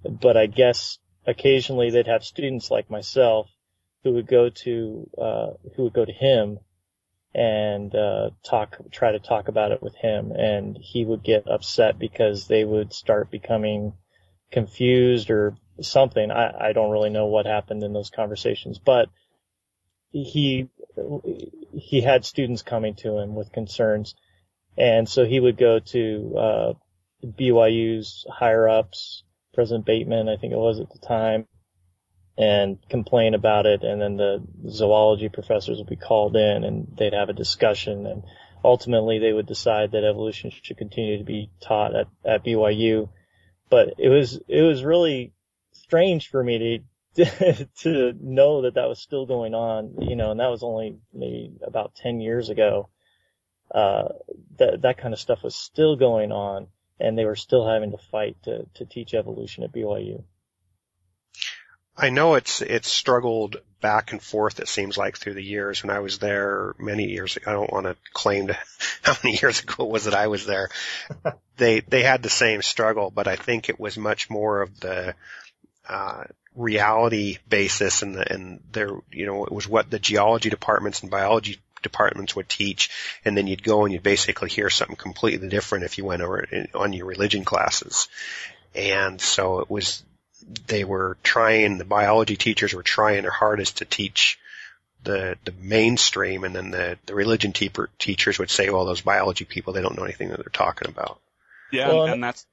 but 0.05 0.37
I 0.37 0.47
guess 0.47 0.99
occasionally 1.27 1.91
they'd 1.91 2.07
have 2.07 2.23
students 2.23 2.71
like 2.71 2.89
myself 2.89 3.51
who 4.05 4.13
would 4.13 4.29
go 4.29 4.49
to, 4.49 5.11
uh, 5.21 5.47
who 5.75 5.85
would 5.85 5.93
go 5.93 6.05
to 6.05 6.13
him 6.13 6.61
and 7.37 7.95
uh, 7.95 8.31
talk, 8.43 8.79
try 8.91 9.13
to 9.13 9.19
talk 9.19 9.49
about 9.49 9.71
it 9.71 9.83
with 9.83 9.95
him, 9.95 10.33
and 10.33 10.79
he 10.81 11.05
would 11.05 11.23
get 11.23 11.47
upset 11.47 11.99
because 11.99 12.47
they 12.47 12.65
would 12.65 12.95
start 12.95 13.31
becoming 13.31 13.93
confused 14.51 15.31
or 15.31 15.55
something. 15.83 16.31
I, 16.31 16.69
I 16.69 16.73
don't 16.73 16.91
really 16.91 17.11
know 17.11 17.27
what 17.27 17.45
happened 17.45 17.83
in 17.83 17.93
those 17.93 18.09
conversations, 18.09 18.79
but 18.79 19.11
he 20.13 20.71
he 21.75 22.01
had 22.01 22.25
students 22.25 22.63
coming 22.63 22.95
to 22.95 23.19
him 23.19 23.35
with 23.35 23.53
concerns, 23.53 24.15
and 24.79 25.07
so 25.07 25.27
he 25.27 25.39
would 25.39 25.59
go 25.59 25.79
to 25.79 26.35
uh, 26.39 26.73
BYU's 27.23 28.25
higher 28.31 28.67
ups, 28.67 29.25
President 29.53 29.85
Bateman, 29.85 30.31
I 30.31 30.39
think 30.39 30.55
it 30.55 30.59
was 30.59 30.81
at 30.81 30.89
the 30.89 31.07
time, 31.07 31.47
and 32.39 32.79
complain 32.91 33.35
about 33.35 33.65
it 33.67 33.83
and 33.83 34.01
then 34.01 34.17
the 34.17 34.43
zoology 34.69 35.29
professors 35.29 35.79
would 35.79 35.89
be 35.89 35.97
called 35.97 36.37
in 36.37 36.65
and 36.65 36.87
they'd 36.99 37.15
have 37.15 37.31
a 37.31 37.35
discussion 37.35 38.07
and 38.07 38.23
ultimately 38.67 39.19
they 39.19 39.33
would 39.33 39.47
decide 39.47 39.93
that 39.93 40.05
evolution 40.05 40.51
should 40.51 40.77
continue 40.77 41.19
to 41.19 41.25
be 41.25 41.51
taught 41.61 41.95
at, 41.95 42.09
at 42.25 42.45
BYU. 42.45 43.09
But 43.71 43.95
it 43.99 44.09
was, 44.09 44.39
it 44.49 44.63
was 44.63 44.85
really 44.85 45.33
strange 45.73 46.29
for 46.29 46.43
me 46.43 46.83
to, 47.17 47.67
to 47.83 48.13
know 48.21 48.63
that 48.63 48.75
that 48.75 48.89
was 48.89 49.01
still 49.01 49.25
going 49.25 49.55
on, 49.55 49.97
you 50.01 50.17
know, 50.17 50.31
and 50.31 50.41
that 50.41 50.51
was 50.51 50.63
only 50.63 50.99
maybe 51.15 51.53
about 51.67 51.95
10 51.95 52.21
years 52.21 52.51
ago. 52.51 52.89
Uh, 53.75 54.09
that, 54.59 54.83
that 54.83 54.99
kind 54.99 55.15
of 55.15 55.21
stuff 55.21 55.43
was 55.43 55.57
still 55.57 55.97
going 55.97 56.33
on 56.33 56.69
and 57.01 57.17
they 57.17 57.25
were 57.25 57.37
still 57.37 57.69
having 57.69 57.91
to 57.91 57.99
fight 58.11 58.37
to, 58.45 58.67
to 58.75 58.85
teach 58.85 59.15
evolution 59.15 59.65
at 59.65 59.73
BYU. 59.73 60.23
I 61.97 62.11
know 62.11 62.35
it's 62.35 62.61
it's 62.61 62.89
struggled 62.89 63.57
back 63.81 64.13
and 64.13 64.23
forth. 64.23 64.61
It 64.61 64.69
seems 64.69 64.99
like 64.99 65.17
through 65.17 65.35
the 65.35 65.43
years. 65.43 65.83
When 65.83 65.95
I 65.95 66.01
was 66.01 66.19
there 66.19 66.75
many 66.79 67.05
years 67.05 67.37
ago, 67.37 67.51
I 67.51 67.55
don't 67.55 67.73
want 67.73 67.87
to 67.87 67.97
claim 68.13 68.49
to 68.49 68.59
how 69.03 69.15
many 69.23 69.39
years 69.41 69.63
ago 69.63 69.85
it 69.85 69.91
was 69.91 70.05
that 70.05 70.15
I 70.15 70.27
was 70.27 70.45
there. 70.47 70.69
they 71.57 71.81
they 71.81 72.03
had 72.03 72.23
the 72.23 72.31
same 72.31 72.63
struggle, 72.63 73.11
but 73.11 73.29
I 73.29 73.37
think 73.37 73.69
it 73.69 73.81
was 73.81 73.97
much 73.97 74.29
more 74.29 74.63
of 74.63 74.79
the 74.81 75.15
uh, 75.89 76.25
reality 76.55 77.39
basis 77.49 78.03
and 78.03 78.15
the 78.15 78.33
and 78.33 78.61
there 78.73 78.91
you 79.11 79.27
know 79.27 79.45
it 79.45 79.53
was 79.53 79.69
what 79.69 79.91
the 79.91 79.99
geology 79.99 80.51
departments 80.51 81.03
and 81.03 81.11
biology 81.11 81.59
departments 81.83 82.35
would 82.35 82.49
teach, 82.49 82.91
and 83.25 83.37
then 83.37 83.47
you'd 83.47 83.63
go 83.63 83.85
and 83.85 83.93
you'd 83.93 84.03
basically 84.03 84.51
hear 84.51 84.69
something 84.69 84.97
completely 84.97 85.49
different 85.49 85.85
if 85.85 85.97
you 85.97 86.05
went 86.05 86.23
over 86.23 86.47
on 86.75 86.93
your 86.93 87.07
religion 87.07 87.45
classes. 87.45 88.09
And 88.75 89.21
so 89.21 89.61
it 89.61 89.71
was 89.71 90.03
they 90.67 90.85
were 90.85 91.17
trying, 91.23 91.79
the 91.79 91.85
biology 91.85 92.37
teachers 92.37 92.75
were 92.75 92.83
trying 92.83 93.23
their 93.23 93.31
hardest 93.31 93.79
to 93.79 93.85
teach 93.85 94.39
the, 95.03 95.37
the 95.45 95.53
mainstream 95.61 96.45
and 96.45 96.55
then 96.55 96.71
the, 96.71 96.99
the 97.07 97.15
religion 97.15 97.53
teacher, 97.53 97.89
teachers 97.99 98.39
would 98.39 98.51
say, 98.51 98.71
well, 98.71 98.85
those 98.85 99.01
biology 99.01 99.45
people, 99.45 99.73
they 99.73 99.83
don't 99.83 99.97
know 99.97 100.05
anything 100.05 100.29
that 100.29 100.39
they're 100.39 100.47
talking 100.53 100.89
about. 100.89 101.21
Yeah, 101.73 101.89
Well, 101.89 102.05
and, 102.05 102.15
and 102.15 102.25
that's 102.25 102.47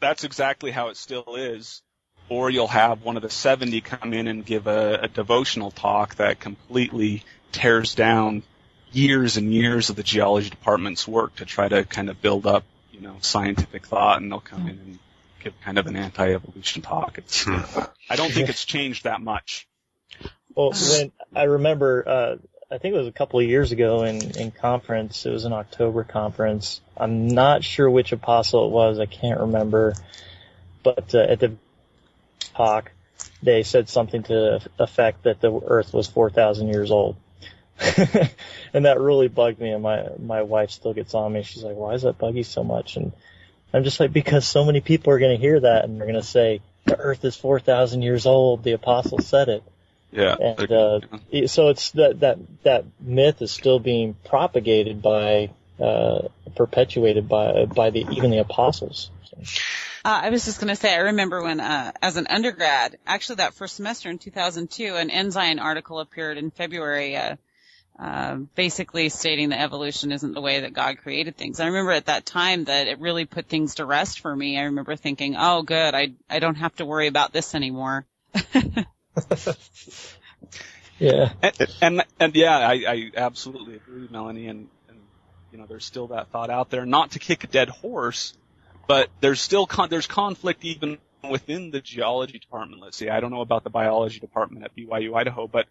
that's 0.00 0.24
exactly 0.24 0.70
how 0.70 0.88
it 0.88 0.96
still 0.96 1.36
is. 1.36 1.82
Or 2.28 2.50
you'll 2.50 2.66
have 2.68 3.02
one 3.02 3.16
of 3.16 3.22
the 3.22 3.30
70 3.30 3.80
come 3.82 4.12
in 4.12 4.28
and 4.28 4.44
give 4.44 4.66
a, 4.66 5.00
a 5.02 5.08
devotional 5.08 5.70
talk 5.70 6.16
that 6.16 6.40
completely 6.40 7.22
tears 7.52 7.94
down 7.94 8.42
years 8.92 9.36
and 9.36 9.52
years 9.52 9.90
of 9.90 9.96
the 9.96 10.02
geology 10.02 10.48
department's 10.48 11.06
work 11.06 11.36
to 11.36 11.44
try 11.44 11.68
to 11.68 11.84
kind 11.84 12.08
of 12.08 12.22
build 12.22 12.46
up, 12.46 12.64
you 12.92 13.00
know, 13.00 13.16
scientific 13.20 13.86
thought, 13.86 14.22
and 14.22 14.32
they'll 14.32 14.40
come 14.40 14.68
in 14.68 14.78
and 14.78 14.98
give 15.44 15.60
kind 15.60 15.78
of 15.78 15.86
an 15.86 15.96
anti-evolution 15.96 16.82
talk. 16.82 17.18
It's, 17.18 17.46
I 17.46 18.16
don't 18.16 18.32
think 18.32 18.48
it's 18.48 18.64
changed 18.64 19.04
that 19.04 19.20
much. 19.20 19.68
Well, 20.54 20.72
when 20.72 21.12
I 21.34 21.44
remember, 21.44 22.04
uh, 22.06 22.36
I 22.70 22.78
think 22.78 22.94
it 22.94 22.98
was 22.98 23.08
a 23.08 23.12
couple 23.12 23.40
of 23.40 23.46
years 23.46 23.72
ago 23.72 24.04
in, 24.04 24.38
in 24.38 24.50
conference, 24.50 25.26
it 25.26 25.30
was 25.30 25.44
an 25.44 25.52
October 25.52 26.02
conference. 26.04 26.80
I'm 26.96 27.28
not 27.28 27.62
sure 27.62 27.90
which 27.90 28.12
apostle 28.12 28.66
it 28.66 28.70
was. 28.70 28.98
I 28.98 29.06
can't 29.06 29.40
remember. 29.40 29.94
But 30.82 31.14
uh, 31.14 31.18
at 31.18 31.40
the 31.40 31.56
talk, 32.54 32.92
they 33.42 33.62
said 33.62 33.88
something 33.88 34.22
to 34.22 34.32
the 34.32 34.68
effect 34.78 35.24
that 35.24 35.40
the 35.40 35.60
earth 35.66 35.92
was 35.92 36.06
4,000 36.08 36.68
years 36.68 36.90
old. 36.90 37.16
and 38.72 38.84
that 38.84 39.00
really 39.00 39.28
bugged 39.28 39.60
me 39.60 39.70
and 39.70 39.82
my, 39.82 40.06
my 40.18 40.42
wife 40.42 40.70
still 40.70 40.94
gets 40.94 41.12
on 41.14 41.32
me. 41.32 41.42
She's 41.42 41.64
like, 41.64 41.76
why 41.76 41.92
does 41.92 42.02
that 42.02 42.18
bug 42.18 42.36
you 42.36 42.44
so 42.44 42.62
much? 42.62 42.96
And 42.96 43.12
I'm 43.74 43.82
just 43.82 43.98
like, 43.98 44.12
because 44.12 44.46
so 44.46 44.64
many 44.64 44.80
people 44.80 45.12
are 45.12 45.18
going 45.18 45.36
to 45.36 45.40
hear 45.40 45.58
that 45.58 45.84
and 45.84 45.98
they're 45.98 46.06
going 46.06 46.20
to 46.20 46.26
say, 46.26 46.60
the 46.84 46.96
earth 46.98 47.24
is 47.24 47.34
4,000 47.36 48.02
years 48.02 48.24
old. 48.24 48.62
The 48.62 48.72
apostle 48.72 49.18
said 49.18 49.48
it. 49.48 49.64
Yeah. 50.12 50.36
And, 50.40 50.70
uh, 50.72 51.00
it- 51.32 51.50
so 51.50 51.68
it's 51.70 51.90
that, 51.92 52.20
that, 52.20 52.38
that 52.62 52.84
myth 53.00 53.42
is 53.42 53.50
still 53.50 53.80
being 53.80 54.14
propagated 54.24 55.02
by, 55.02 55.50
uh, 55.80 56.28
perpetuated 56.54 57.28
by, 57.28 57.64
by 57.64 57.90
the, 57.90 58.06
even 58.12 58.30
the 58.30 58.38
apostles. 58.38 59.10
Uh, 60.04 60.20
I 60.22 60.30
was 60.30 60.44
just 60.44 60.60
going 60.60 60.68
to 60.68 60.76
say, 60.76 60.94
I 60.94 60.98
remember 60.98 61.42
when, 61.42 61.58
uh, 61.58 61.90
as 62.00 62.16
an 62.16 62.28
undergrad, 62.28 62.98
actually 63.06 63.36
that 63.36 63.54
first 63.54 63.74
semester 63.74 64.08
in 64.08 64.18
2002, 64.18 64.94
an 64.94 65.10
Ensign 65.10 65.58
article 65.58 65.98
appeared 65.98 66.38
in 66.38 66.52
February, 66.52 67.16
uh, 67.16 67.34
uh, 67.98 68.36
basically 68.54 69.08
stating 69.08 69.50
that 69.50 69.60
evolution 69.60 70.12
isn't 70.12 70.34
the 70.34 70.40
way 70.40 70.60
that 70.60 70.72
God 70.72 70.98
created 70.98 71.36
things. 71.36 71.60
I 71.60 71.66
remember 71.66 71.92
at 71.92 72.06
that 72.06 72.26
time 72.26 72.64
that 72.64 72.88
it 72.88 72.98
really 72.98 73.24
put 73.24 73.46
things 73.46 73.76
to 73.76 73.84
rest 73.84 74.20
for 74.20 74.34
me. 74.34 74.58
I 74.58 74.64
remember 74.64 74.96
thinking, 74.96 75.36
oh 75.38 75.62
good, 75.62 75.94
I, 75.94 76.12
I 76.28 76.40
don't 76.40 76.56
have 76.56 76.74
to 76.76 76.84
worry 76.84 77.06
about 77.06 77.32
this 77.32 77.54
anymore. 77.54 78.06
Yeah. 80.98 81.32
And, 81.42 81.54
and, 81.80 82.04
and 82.20 82.34
yeah, 82.34 82.56
I, 82.56 82.72
I 82.86 83.10
absolutely 83.16 83.76
agree, 83.76 84.06
Melanny. 84.08 84.48
And, 84.48 84.68
and, 84.88 84.98
you 85.52 85.58
know, 85.58 85.66
there's 85.66 85.84
still 85.84 86.08
that 86.08 86.30
thought 86.30 86.50
out 86.50 86.70
there, 86.70 86.86
not 86.86 87.12
to 87.12 87.18
kick 87.18 87.44
a 87.44 87.46
dead 87.46 87.68
horse, 87.68 88.34
but 88.86 89.10
there's 89.20 89.40
still 89.40 89.66
con- 89.66 89.90
there's 89.90 90.06
conflict 90.06 90.64
even 90.64 90.98
within 91.28 91.70
the 91.70 91.80
geology 91.80 92.38
department. 92.38 92.82
Let's 92.82 92.96
see, 92.96 93.08
I 93.08 93.20
don't 93.20 93.30
know 93.30 93.40
about 93.40 93.64
the 93.64 93.70
biology 93.70 94.20
department 94.20 94.64
at 94.64 94.76
BYU 94.76 95.14
Idaho, 95.14 95.48
but 95.48 95.66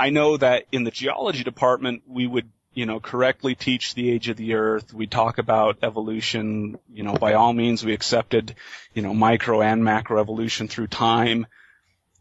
I 0.00 0.08
know 0.08 0.38
that 0.38 0.64
in 0.72 0.84
the 0.84 0.90
geology 0.90 1.44
department 1.44 2.04
we 2.06 2.26
would 2.26 2.50
you 2.72 2.86
know 2.86 3.00
correctly 3.00 3.54
teach 3.54 3.94
the 3.94 4.10
age 4.10 4.30
of 4.30 4.38
the 4.38 4.54
earth. 4.54 4.94
We 4.94 5.06
talk 5.06 5.36
about 5.36 5.80
evolution. 5.82 6.78
You 6.90 7.02
know, 7.02 7.12
by 7.12 7.34
all 7.34 7.52
means 7.52 7.84
we 7.84 7.92
accepted 7.92 8.56
you 8.94 9.02
know 9.02 9.12
micro 9.12 9.60
and 9.60 9.84
macro 9.84 10.18
evolution 10.18 10.68
through 10.68 10.86
time, 10.86 11.46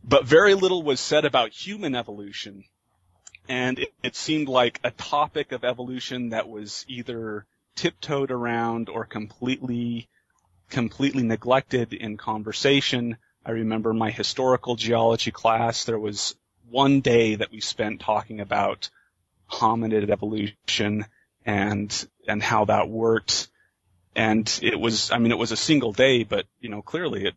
but 0.04 0.26
very 0.26 0.56
little 0.56 0.84
was 0.84 1.00
said 1.00 1.24
about 1.24 1.52
human 1.52 1.96
evolution. 1.96 2.66
And 3.48 3.80
it, 3.80 3.94
it 4.04 4.16
seemed 4.18 4.50
like 4.50 4.82
a 4.84 4.92
topic 4.92 5.54
of 5.54 5.64
evolution 5.64 6.30
that 6.32 6.50
was 6.50 6.86
either 6.90 7.46
tiptoed 7.78 8.30
around 8.30 8.90
or 8.90 9.06
completely 9.06 10.10
completely 10.70 11.24
neglected 11.24 11.94
in 11.94 12.18
conversation. 12.18 13.16
I 13.46 13.52
remember 13.52 13.94
my 13.94 14.12
historical 14.12 14.76
geology 14.76 15.32
class, 15.32 15.86
there 15.86 15.98
was 15.98 16.36
one 16.70 17.02
day 17.02 17.36
that 17.36 17.52
we 17.52 17.62
spent 17.62 18.02
talking 18.02 18.40
about 18.40 18.90
hominid 19.52 20.10
evolution 20.10 21.06
and, 21.46 22.08
and 22.28 22.42
how 22.42 22.66
that 22.66 22.90
worked. 22.90 23.48
And 24.16 24.60
it 24.62 24.80
was, 24.80 25.12
I 25.12 25.18
mean, 25.18 25.32
it 25.32 25.38
was 25.38 25.52
a 25.52 25.58
single 25.58 25.94
day, 25.94 26.24
but, 26.24 26.46
you 26.60 26.70
know, 26.70 26.82
clearly 26.82 27.26
it, 27.26 27.36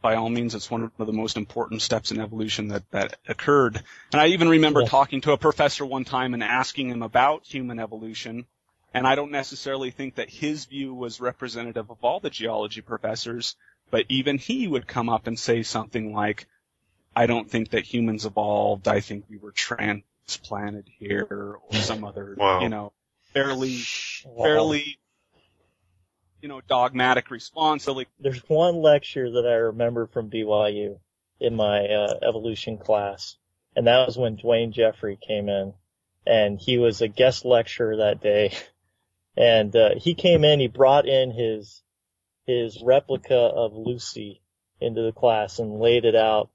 by 0.00 0.16
all 0.16 0.28
means, 0.28 0.54
it's 0.54 0.70
one 0.70 0.90
of 0.98 1.06
the 1.06 1.12
most 1.12 1.36
important 1.36 1.80
steps 1.80 2.10
in 2.10 2.20
evolution 2.20 2.68
that, 2.68 2.90
that 2.90 3.18
occurred. 3.28 3.82
And 4.12 4.20
I 4.20 4.28
even 4.28 4.48
remember 4.48 4.80
Yeah. 4.80 4.88
talking 4.88 5.20
to 5.22 5.32
a 5.32 5.38
professor 5.38 5.86
one 5.86 6.04
time 6.04 6.34
and 6.34 6.42
asking 6.42 6.90
him 6.90 7.02
about 7.02 7.44
human 7.44 7.78
evolution. 7.78 8.46
And 8.94 9.06
I 9.06 9.14
don't 9.14 9.30
necessarily 9.30 9.90
think 9.90 10.16
that 10.16 10.28
his 10.28 10.66
view 10.66 10.92
was 10.92 11.20
representative 11.20 11.90
of 11.90 11.98
all 12.02 12.20
the 12.20 12.30
geology 12.30 12.80
professors, 12.80 13.56
but 13.90 14.04
even 14.08 14.38
he 14.38 14.66
would 14.66 14.86
come 14.86 15.08
up 15.08 15.26
and 15.26 15.38
say 15.38 15.62
something 15.62 16.12
like, 16.12 16.46
I 17.14 17.26
don't 17.26 17.50
think 17.50 17.70
that 17.70 17.84
humans 17.84 18.24
evolved. 18.24 18.88
I 18.88 19.00
think 19.00 19.24
we 19.28 19.36
were 19.38 19.52
transplanted 19.52 20.88
here 20.98 21.26
or 21.30 21.60
some 21.74 22.04
other, 22.04 22.34
Wow. 22.38 22.60
you 22.62 22.68
know, 22.68 22.92
fairly, 23.32 23.78
Wow. 24.24 24.44
fairly, 24.44 24.98
you 26.40 26.48
know, 26.48 26.60
dogmatic 26.66 27.30
response. 27.30 27.84
So 27.84 27.92
like, 27.92 28.08
There's 28.18 28.42
one 28.48 28.76
lecture 28.76 29.30
that 29.32 29.46
I 29.46 29.54
remember 29.54 30.06
from 30.06 30.30
BYU 30.30 30.98
in 31.40 31.54
my 31.56 31.86
uh, 31.86 32.14
evolution 32.26 32.78
class, 32.78 33.36
and 33.76 33.86
that 33.86 34.06
was 34.06 34.16
when 34.16 34.36
Duane 34.36 34.72
Jeffery 34.72 35.18
came 35.20 35.48
in, 35.48 35.74
and 36.26 36.58
he 36.60 36.78
was 36.78 37.00
a 37.02 37.08
guest 37.08 37.44
lecturer 37.44 37.96
that 37.98 38.20
day. 38.20 38.52
And 39.34 39.74
uh, 39.74 39.94
he 39.96 40.14
came 40.14 40.44
in, 40.44 40.60
he 40.60 40.68
brought 40.68 41.08
in 41.08 41.30
his 41.30 41.82
his 42.46 42.82
replica 42.84 43.34
of 43.34 43.72
Lucy 43.72 44.42
into 44.78 45.00
the 45.00 45.12
class 45.12 45.58
and 45.58 45.80
laid 45.80 46.04
it 46.04 46.14
out. 46.14 46.50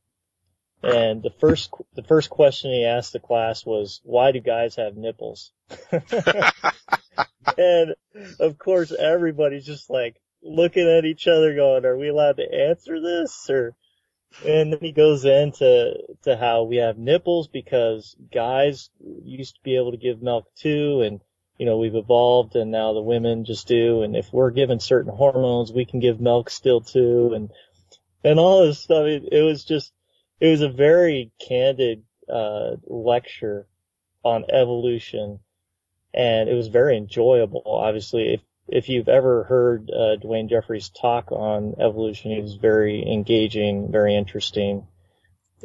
And 0.83 1.23
the 1.23 1.31
first 1.39 1.71
the 1.95 2.03
first 2.03 2.29
question 2.29 2.71
he 2.71 2.85
asked 2.85 3.13
the 3.13 3.19
class 3.19 3.65
was, 3.65 3.99
"Why 4.03 4.31
do 4.31 4.39
guys 4.39 4.75
have 4.75 4.95
nipples?" 4.95 5.51
and 7.57 7.95
of 8.39 8.57
course, 8.59 8.91
everybody's 8.91 9.65
just 9.65 9.89
like 9.89 10.21
looking 10.43 10.87
at 10.87 11.05
each 11.05 11.27
other, 11.27 11.55
going, 11.55 11.85
"Are 11.85 11.97
we 11.97 12.09
allowed 12.09 12.37
to 12.37 12.53
answer 12.53 13.01
this?" 13.01 13.49
Or 13.49 13.75
and 14.45 14.71
then 14.71 14.79
he 14.81 14.91
goes 14.91 15.25
into 15.25 15.95
to 16.23 16.37
how 16.37 16.63
we 16.63 16.77
have 16.77 16.97
nipples 16.97 17.47
because 17.47 18.15
guys 18.31 18.89
used 19.23 19.55
to 19.55 19.61
be 19.63 19.77
able 19.77 19.91
to 19.91 19.97
give 19.97 20.21
milk 20.21 20.45
too, 20.55 21.01
and 21.01 21.21
you 21.57 21.65
know 21.65 21.79
we've 21.79 21.95
evolved, 21.95 22.55
and 22.55 22.69
now 22.69 22.93
the 22.93 23.01
women 23.01 23.45
just 23.45 23.67
do. 23.67 24.03
And 24.03 24.15
if 24.15 24.31
we're 24.31 24.51
given 24.51 24.79
certain 24.79 25.11
hormones, 25.11 25.71
we 25.71 25.85
can 25.85 25.99
give 25.99 26.21
milk 26.21 26.51
still 26.51 26.81
too, 26.81 27.33
and 27.33 27.49
and 28.23 28.39
all 28.39 28.63
this 28.63 28.79
stuff. 28.79 29.05
It, 29.05 29.23
it 29.31 29.41
was 29.41 29.63
just 29.63 29.91
it 30.39 30.47
was 30.47 30.61
a 30.61 30.69
very 30.69 31.31
candid 31.47 32.03
uh, 32.31 32.75
lecture 32.85 33.67
on 34.23 34.45
evolution, 34.51 35.39
and 36.13 36.49
it 36.49 36.53
was 36.53 36.67
very 36.67 36.97
enjoyable. 36.97 37.63
Obviously, 37.65 38.33
if 38.33 38.41
if 38.67 38.89
you've 38.89 39.07
ever 39.07 39.43
heard 39.45 39.89
uh, 39.89 40.17
Duane 40.17 40.49
Jeffries 40.49 40.89
talk 40.89 41.31
on 41.31 41.75
evolution, 41.79 42.31
he 42.31 42.41
was 42.41 42.55
very 42.55 43.01
engaging, 43.01 43.91
very 43.91 44.15
interesting, 44.15 44.87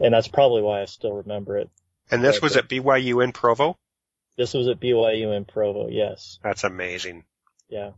and 0.00 0.14
that's 0.14 0.28
probably 0.28 0.62
why 0.62 0.82
I 0.82 0.84
still 0.84 1.14
remember 1.14 1.58
it. 1.58 1.70
And 2.10 2.22
this 2.22 2.40
was 2.40 2.56
at 2.56 2.68
BYU 2.68 3.24
in 3.24 3.32
Provo? 3.32 3.78
This 4.36 4.54
was 4.54 4.68
at 4.68 4.80
BYU 4.80 5.36
in 5.36 5.44
Provo. 5.44 5.88
Yes, 5.88 6.38
That's 6.42 6.64
amazing. 6.64 7.24
Yeah, 7.72 7.92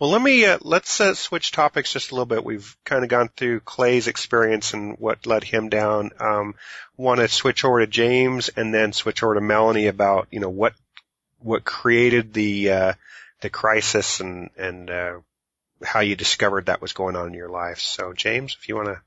Well, 0.00 0.10
let 0.10 0.20
me, 0.20 0.44
uh, 0.44 0.58
let's 0.60 1.00
uh, 1.00 1.14
switch 1.14 1.52
topics 1.52 1.92
just 1.92 2.10
a 2.10 2.14
little 2.14 2.26
bit. 2.26 2.44
We've 2.44 2.76
kind 2.84 3.04
of 3.04 3.08
gone 3.08 3.28
through 3.28 3.60
Clay's 3.60 4.08
experience 4.08 4.74
and 4.74 4.98
what 4.98 5.24
led 5.24 5.44
him 5.44 5.68
down. 5.68 6.10
Um, 6.18 6.56
want 6.96 7.20
to 7.20 7.28
switch 7.28 7.64
over 7.64 7.78
to 7.78 7.86
James 7.86 8.48
and 8.48 8.74
then 8.74 8.92
switch 8.92 9.22
over 9.22 9.34
to 9.34 9.40
Melanny 9.40 9.88
about, 9.88 10.26
you 10.32 10.40
know, 10.40 10.48
what, 10.48 10.74
what 11.38 11.64
created 11.64 12.32
the, 12.32 12.70
uh, 12.72 12.92
the 13.40 13.50
crisis 13.50 14.18
and, 14.18 14.50
and, 14.56 14.90
uh, 14.90 15.18
how 15.84 16.00
you 16.00 16.16
discovered 16.16 16.66
that 16.66 16.82
was 16.82 16.92
going 16.92 17.14
on 17.14 17.28
in 17.28 17.34
your 17.34 17.50
life. 17.50 17.78
So 17.78 18.12
James, 18.12 18.56
if 18.60 18.68
you 18.68 18.74
want 18.74 18.88
to, 18.88 19.00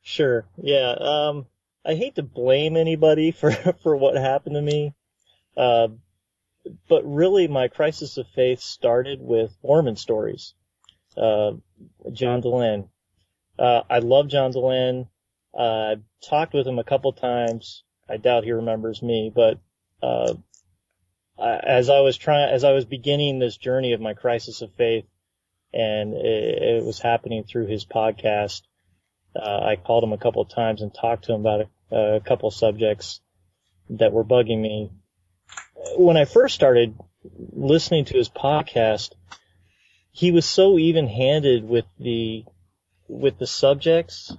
sure, 0.00 0.46
yeah. 0.56 0.94
Um, 0.98 1.44
I 1.84 1.94
hate 1.94 2.14
to 2.14 2.22
blame 2.22 2.74
anybody 2.74 3.30
for 3.38 3.50
for 3.82 3.94
what 3.94 4.16
happened 4.16 4.54
to 4.54 4.62
me, 4.62 4.94
uh, 5.58 5.88
but 6.88 7.02
really 7.04 7.48
my 7.48 7.68
crisis 7.68 8.16
of 8.16 8.26
faith 8.34 8.60
started 8.60 9.20
with 9.20 9.56
Mormon 9.62 9.96
stories. 9.96 10.54
Uh, 11.16 11.52
John 12.12 12.42
Dehlin. 12.42 12.88
Uh, 13.58 13.82
I 13.88 14.00
love 14.00 14.28
John 14.28 14.52
Dehlin. 14.52 15.08
Uh, 15.56 15.92
I've 15.92 16.02
talked 16.28 16.52
with 16.52 16.66
him 16.66 16.78
a 16.78 16.84
couple 16.84 17.12
times. 17.12 17.84
I 18.08 18.18
doubt 18.18 18.44
he 18.44 18.52
remembers 18.52 19.02
me, 19.02 19.32
but, 19.34 19.58
uh, 20.02 20.34
as 21.38 21.90
I 21.90 22.00
was 22.00 22.16
trying, 22.16 22.50
as 22.50 22.64
I 22.64 22.72
was 22.72 22.84
beginning 22.84 23.38
this 23.38 23.56
journey 23.56 23.92
of 23.92 24.00
my 24.00 24.14
crisis 24.14 24.62
of 24.62 24.72
faith 24.74 25.04
and 25.72 26.14
it, 26.14 26.62
it 26.62 26.84
was 26.84 26.98
happening 26.98 27.44
through 27.44 27.66
his 27.66 27.84
podcast, 27.84 28.62
uh, 29.34 29.60
I 29.62 29.76
called 29.76 30.04
him 30.04 30.12
a 30.12 30.18
couple 30.18 30.44
times 30.44 30.82
and 30.82 30.94
talked 30.94 31.24
to 31.24 31.34
him 31.34 31.40
about 31.40 31.68
a, 31.90 32.16
a 32.16 32.20
couple 32.20 32.50
subjects 32.50 33.20
that 33.90 34.12
were 34.12 34.24
bugging 34.24 34.60
me. 34.60 34.90
When 35.96 36.16
I 36.16 36.24
first 36.24 36.54
started 36.54 36.94
listening 37.52 38.04
to 38.06 38.18
his 38.18 38.28
podcast, 38.28 39.12
he 40.12 40.30
was 40.30 40.46
so 40.46 40.78
even-handed 40.78 41.68
with 41.68 41.86
the 41.98 42.44
with 43.08 43.38
the 43.38 43.46
subjects 43.46 44.32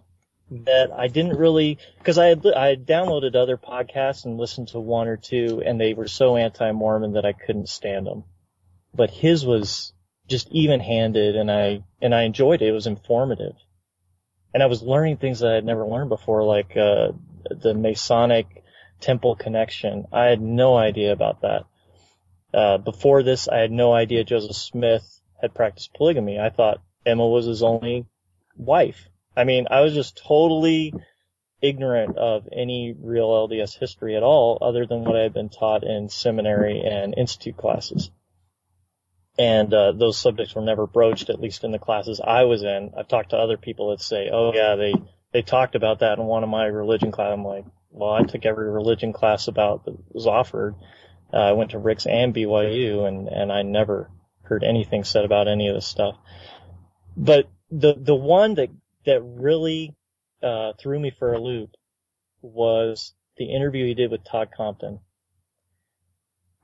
that 0.50 0.92
I 0.92 1.08
didn't 1.08 1.38
really 1.38 1.78
because 1.98 2.18
I 2.18 2.28
had 2.28 2.46
I 2.46 2.68
had 2.68 2.86
downloaded 2.86 3.36
other 3.36 3.58
podcasts 3.58 4.26
and 4.26 4.38
listened 4.38 4.70
to 4.70 4.80
one 4.80 5.08
or 5.08 5.18
two, 5.18 5.62
and 5.66 5.80
they 5.80 5.94
were 5.94 6.08
so 6.08 6.38
anti-Mormon 6.38 7.14
that 7.14 7.26
I 7.26 7.34
couldn't 7.34 7.70
stand 7.70 8.08
them. 8.08 8.24
But 8.94 9.10
his 9.10 9.46
was 9.46 9.94
just 10.28 10.48
even-handed, 10.52 11.36
and 11.36 11.52
I 11.52 11.84
and 12.02 12.14
I 12.14 12.24
enjoyed 12.24 12.62
it. 12.62 12.70
It 12.70 12.72
was 12.72 12.88
informative, 12.88 13.56
and 14.54 14.64
I 14.64 14.68
was 14.68 14.82
learning 14.82 15.18
things 15.18 15.40
that 15.40 15.52
I 15.52 15.56
had 15.56 15.66
never 15.66 15.86
learned 15.86 16.10
before, 16.10 16.44
like 16.44 16.78
uh, 16.78 17.12
the 17.50 17.74
Masonic 17.74 18.64
temple 19.00 19.36
connection. 19.36 20.06
I 20.12 20.26
had 20.26 20.42
no 20.42 20.78
idea 20.78 21.12
about 21.12 21.42
that. 21.42 21.66
Uh, 22.54 22.78
before 22.78 23.24
this, 23.24 23.48
I 23.48 23.58
had 23.58 23.72
no 23.72 23.94
idea 23.94 24.24
Joseph 24.24 24.56
Smith 24.56 25.22
had 25.42 25.54
practiced 25.54 25.94
polygamy. 25.94 26.40
I 26.40 26.50
thought 26.50 26.82
Emma 27.06 27.28
was 27.28 27.46
his 27.46 27.64
only 27.64 28.06
wife. 28.56 29.10
I 29.36 29.44
mean, 29.44 29.68
I 29.70 29.82
was 29.82 29.94
just 29.94 30.22
totally 30.26 30.94
ignorant 31.62 32.18
of 32.18 32.48
any 32.52 32.96
real 33.00 33.30
LDS 33.30 33.78
history 33.78 34.16
at 34.16 34.24
all 34.24 34.58
other 34.62 34.86
than 34.86 35.04
what 35.04 35.16
I 35.16 35.22
had 35.22 35.34
been 35.34 35.50
taught 35.50 35.84
in 35.84 36.10
seminary 36.10 36.82
and 36.82 37.14
institute 37.18 37.58
classes. 37.58 38.12
And, 39.40 39.72
uh, 39.72 39.92
those 39.92 40.18
subjects 40.18 40.56
were 40.56 40.64
never 40.64 40.88
broached, 40.88 41.30
at 41.30 41.40
least 41.40 41.64
in 41.64 41.72
the 41.72 41.80
classes 41.80 42.20
I 42.24 42.44
was 42.44 42.64
in. 42.64 42.92
I've 42.98 43.08
talked 43.08 43.32
to 43.32 43.38
other 43.38 43.58
people 43.58 43.92
that 43.92 44.02
say, 44.02 44.30
oh 44.32 44.52
yeah, 44.54 44.76
they, 44.76 44.94
they 45.32 45.44
talked 45.44 45.76
about 45.76 46.00
that 46.00 46.18
in 46.18 46.26
one 46.26 46.44
of 46.44 46.50
my 46.50 46.66
religion 46.66 47.12
class. 47.12 47.34
I'm 47.34 47.46
like, 47.46 47.66
well, 47.98 48.14
I 48.14 48.24
took 48.24 48.46
every 48.46 48.70
religion 48.70 49.14
class 49.14 49.48
about 49.48 49.86
that 49.86 49.96
was 50.10 50.28
offered. 50.28 50.76
Uh, 51.34 51.38
I 51.38 51.52
went 51.54 51.72
to 51.72 51.80
Ricks 51.80 52.06
and 52.06 52.34
BYU 52.34 53.08
and, 53.08 53.28
and 53.28 53.52
I 53.52 53.64
never 53.64 54.10
heard 54.44 54.64
anything 54.64 55.04
said 55.04 55.26
about 55.26 55.48
any 55.48 55.68
of 55.68 55.76
this 55.76 55.88
stuff. 55.88 56.16
But 57.16 57.50
the 57.70 57.96
the 57.98 58.16
one 58.16 58.56
that 58.56 58.70
that 59.06 59.22
really 59.22 59.96
uh, 60.42 60.74
threw 60.80 61.00
me 61.00 61.12
for 61.12 61.34
a 61.34 61.40
loop 61.40 61.72
was 62.42 63.14
the 63.38 63.54
interview 63.54 63.86
he 63.86 63.94
did 63.94 64.12
with 64.12 64.24
Todd 64.24 64.50
Compton. 64.56 65.00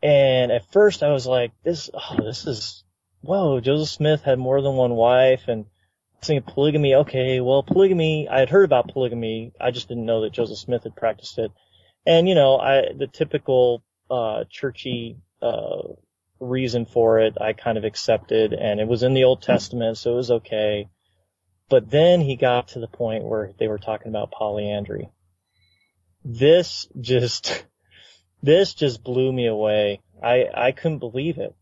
And 0.02 0.52
at 0.52 0.72
first 0.72 1.04
I 1.04 1.12
was 1.12 1.26
like, 1.26 1.52
this, 1.64 1.90
oh, 1.94 2.18
this 2.24 2.46
is, 2.46 2.84
whoa, 3.22 3.62
Joseph 3.62 3.90
Smith 3.90 4.24
had 4.24 4.38
more 4.38 4.62
than 4.62 4.76
one 4.76 4.94
wife 4.96 5.48
and 5.48 5.66
saying 6.24 6.44
polygamy. 6.44 6.96
Okay, 6.96 7.40
well, 7.40 7.64
polygamy, 7.64 8.28
I 8.30 8.40
had 8.40 8.50
heard 8.50 8.66
about 8.66 8.90
polygamy. 8.90 9.54
I 9.60 9.72
just 9.72 9.88
didn't 9.88 10.06
know 10.06 10.22
that 10.22 10.34
Joseph 10.34 10.58
Smith 10.58 10.84
had 10.84 10.96
practiced 10.96 11.38
it. 11.38 11.52
And, 12.06 12.28
you 12.28 12.36
know, 12.36 12.58
I, 12.58 12.94
the 12.98 13.08
typical, 13.08 13.84
uh, 14.10 14.44
churchy, 14.50 15.18
uh, 15.42 15.94
reason 16.40 16.86
for 16.86 17.20
it, 17.20 17.38
I 17.40 17.54
kind 17.54 17.78
of 17.78 17.84
accepted 17.84 18.54
and 18.54 18.80
it 18.80 18.88
was 18.88 19.04
in 19.04 19.14
the 19.14 19.24
Old 19.24 19.42
Testament, 19.42 19.98
so 19.98 20.14
it 20.14 20.16
was 20.16 20.32
okay. 20.32 20.90
But 21.70 21.90
then 21.90 22.22
he 22.22 22.36
got 22.36 22.70
to 22.70 22.80
the 22.80 22.88
point 22.88 23.24
where 23.24 23.52
they 23.58 23.68
were 23.68 23.78
talking 23.78 24.10
about 24.10 24.32
polyandry. 24.32 25.10
This 26.24 26.88
just, 27.00 27.66
this 28.44 28.74
just 28.74 29.04
blew 29.04 29.32
me 29.32 29.48
away. 29.48 30.02
I, 30.22 30.46
I 30.54 30.72
couldn't 30.72 31.00
believe 31.00 31.38
it. 31.38 31.56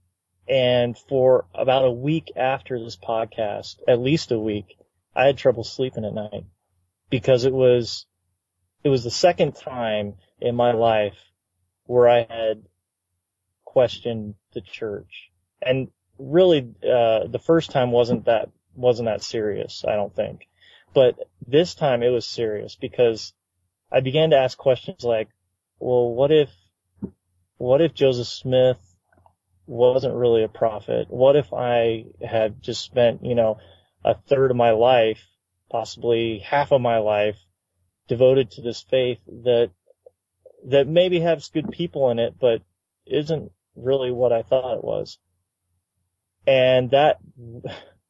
And 0.48 0.98
for 0.98 1.46
about 1.54 1.86
a 1.86 1.92
week 1.92 2.32
after 2.36 2.80
this 2.80 2.98
podcast, 2.98 3.78
at 3.88 4.00
least 4.00 4.32
a 4.32 4.40
week, 4.40 4.78
I 5.16 5.26
had 5.26 5.38
trouble 5.38 5.64
sleeping 5.64 6.06
at 6.06 6.14
night 6.14 6.46
because 7.10 7.46
it 7.46 7.54
was, 7.54 8.06
it 8.84 8.90
was 8.90 9.04
the 9.04 9.12
second 9.12 9.56
time 9.56 10.16
in 10.40 10.56
my 10.56 10.72
life 10.72 11.18
where 11.86 12.10
I 12.10 12.26
had 12.30 12.64
questioned 13.66 14.36
the 14.54 14.62
church. 14.62 15.32
And 15.62 15.90
really, 16.18 16.74
uh, 16.84 17.28
the 17.28 17.42
first 17.44 17.72
time 17.72 17.92
wasn't 17.92 18.26
that, 18.26 18.50
wasn't 18.76 19.08
that 19.08 19.22
serious, 19.22 19.86
I 19.88 19.96
don't 19.96 20.16
think. 20.16 20.48
But 20.94 21.18
this 21.48 21.76
time 21.76 22.04
it 22.04 22.10
was 22.10 22.26
serious 22.26 22.76
because 22.76 23.34
I 23.92 24.02
began 24.02 24.32
to 24.32 24.38
ask 24.38 24.58
questions 24.58 25.04
like, 25.04 25.30
well, 25.80 26.14
what 26.14 26.32
if, 26.32 26.50
what 27.58 27.82
if 27.82 27.94
Joseph 27.94 28.28
Smith 28.28 28.80
wasn't 29.72 30.14
really 30.14 30.44
a 30.44 30.50
prophet? 30.50 31.08
What 31.10 31.38
if 31.38 31.54
I 31.54 32.04
had 32.22 32.62
just 32.62 32.84
spent, 32.84 33.24
you 33.24 33.36
know, 33.36 33.58
a 34.04 34.16
third 34.16 34.52
of 34.52 34.58
my 34.58 34.72
life, 34.72 35.26
possibly 35.72 36.40
half 36.40 36.74
of 36.74 36.82
my 36.82 36.98
life 36.98 37.38
devoted 38.10 38.52
to 38.52 38.62
this 38.62 38.82
faith 38.82 39.20
that, 39.28 39.72
that 40.68 40.88
maybe 40.88 41.22
has 41.22 41.48
good 41.48 41.72
people 41.72 42.12
in 42.12 42.20
it, 42.20 42.36
but 42.38 42.62
isn't 43.08 43.52
really 43.78 44.12
what 44.12 44.34
I 44.34 44.42
thought 44.44 44.78
it 44.78 44.84
was. 44.84 45.18
And 46.46 46.92
that, 46.92 47.20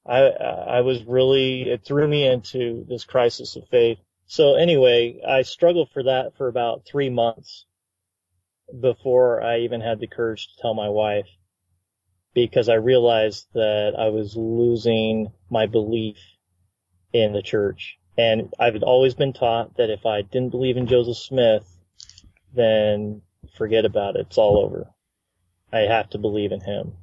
I, 0.04 0.20
I 0.20 0.82
was 0.82 1.04
really, 1.04 1.70
it 1.70 1.86
threw 1.86 2.08
me 2.08 2.26
into 2.26 2.86
this 2.90 3.04
crisis 3.04 3.56
of 3.56 3.68
faith. 3.70 4.00
So 4.26 4.56
anyway, 4.56 5.22
I 5.28 5.44
struggled 5.44 5.90
for 5.94 6.04
that 6.04 6.38
for 6.38 6.48
about 6.48 6.88
three 6.88 7.12
months 7.12 7.66
before 8.80 9.44
I 9.44 9.60
even 9.60 9.82
had 9.82 10.00
the 10.00 10.08
courage 10.08 10.48
to 10.48 10.62
tell 10.62 10.74
my 10.74 10.90
wife 10.90 11.28
because 12.34 12.70
I 12.70 12.76
realized 12.76 13.48
that 13.54 13.94
I 13.98 14.10
was 14.10 14.36
losing 14.36 15.32
my 15.50 15.66
belief 15.66 16.18
in 17.14 17.34
the 17.34 17.42
church. 17.42 17.98
And 18.18 18.54
I've 18.60 18.82
always 18.84 19.16
been 19.16 19.34
taught 19.34 19.78
that 19.78 19.90
if 19.90 20.06
I 20.06 20.22
didn't 20.22 20.52
believe 20.52 20.78
in 20.78 20.88
Joseph 20.88 21.18
Smith, 21.18 21.66
then 22.54 23.22
forget 23.58 23.86
about 23.86 24.16
it. 24.16 24.28
It's 24.28 24.38
all 24.38 24.58
over. 24.58 24.90
I 25.72 25.80
have 25.80 26.10
to 26.12 26.18
believe 26.18 26.52
in 26.52 26.62
him. 26.62 26.94